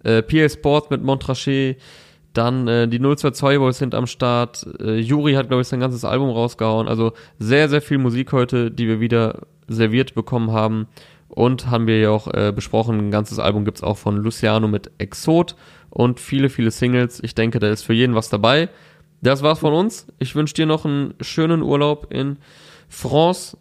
Äh, 0.04 0.24
PA 0.24 0.50
Sports 0.50 0.90
mit 0.90 1.02
Montrachet. 1.02 1.78
Dann 2.34 2.68
äh, 2.68 2.90
die 2.90 3.00
022 3.00 3.60
Boys 3.60 3.78
sind 3.78 3.96
am 3.96 4.08
Start. 4.08 4.68
Äh, 4.82 4.98
Juri 4.98 5.36
hat, 5.36 5.48
glaube 5.48 5.62
ich, 5.62 5.70
sein 5.70 5.80
ganzes 5.80 6.04
Album 6.04 6.30
rausgehauen. 6.30 6.90
Also 6.90 7.14
sehr, 7.40 7.70
sehr 7.70 7.82
viel 7.82 8.00
Musik 8.00 8.34
heute, 8.34 8.72
die 8.72 8.90
wir 8.90 9.00
wieder 9.00 9.44
serviert 9.70 10.16
bekommen 10.16 10.52
haben. 10.52 10.88
Und 11.30 11.72
haben 11.72 11.88
wir 11.88 11.98
ja 12.02 12.10
auch 12.10 12.28
äh, 12.28 12.52
besprochen, 12.54 13.00
ein 13.00 13.12
ganzes 13.12 13.40
Album 13.40 13.64
gibt's 13.64 13.82
auch 13.82 13.98
von 13.98 14.18
Luciano 14.18 14.68
mit 14.68 14.92
Exot 14.98 15.56
und 15.90 16.20
viele, 16.20 16.50
viele 16.50 16.72
Singles. 16.72 17.24
Ich 17.24 17.36
denke, 17.36 17.60
da 17.60 17.70
ist 17.70 17.84
für 17.84 17.94
jeden 17.94 18.16
was 18.16 18.28
dabei. 18.28 18.68
Das 19.24 19.42
war's 19.42 19.60
von 19.60 19.74
uns. 19.74 20.08
Ich 20.20 20.36
wünsche 20.36 20.54
dir 20.54 20.66
noch 20.66 20.86
einen 20.86 21.14
schönen 21.22 21.62
Urlaub 21.62 22.08
in 22.14 22.38
France. 22.90 23.58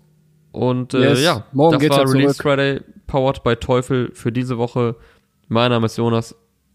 Und 0.51 0.93
äh, 0.93 1.11
Yes. 1.11 1.23
ja, 1.23 1.45
Morgen 1.53 1.73
das 1.73 1.81
geht's 1.81 1.97
war 1.97 2.05
Release 2.13 2.35
zurück. 2.35 2.55
Friday, 2.59 2.81
powered 3.07 3.43
by 3.43 3.57
Teufel 3.57 4.11
für 4.13 4.33
diese 4.33 4.59
Woche. 4.59 4.97
Mein 5.49 5.71
Name 5.71 5.87
ist 5.87 5.97
Jonas, 5.97 6.35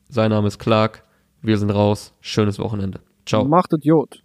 sein 0.09 0.31
Name 0.31 0.47
ist 0.47 0.57
Clark. 0.57 1.03
Wir 1.41 1.57
sind 1.57 1.69
raus. 1.69 2.13
Schönes 2.21 2.57
Wochenende. 2.59 2.99
Ciao. 3.25 3.45
Macht 3.45 3.73
Idiot. 3.73 4.23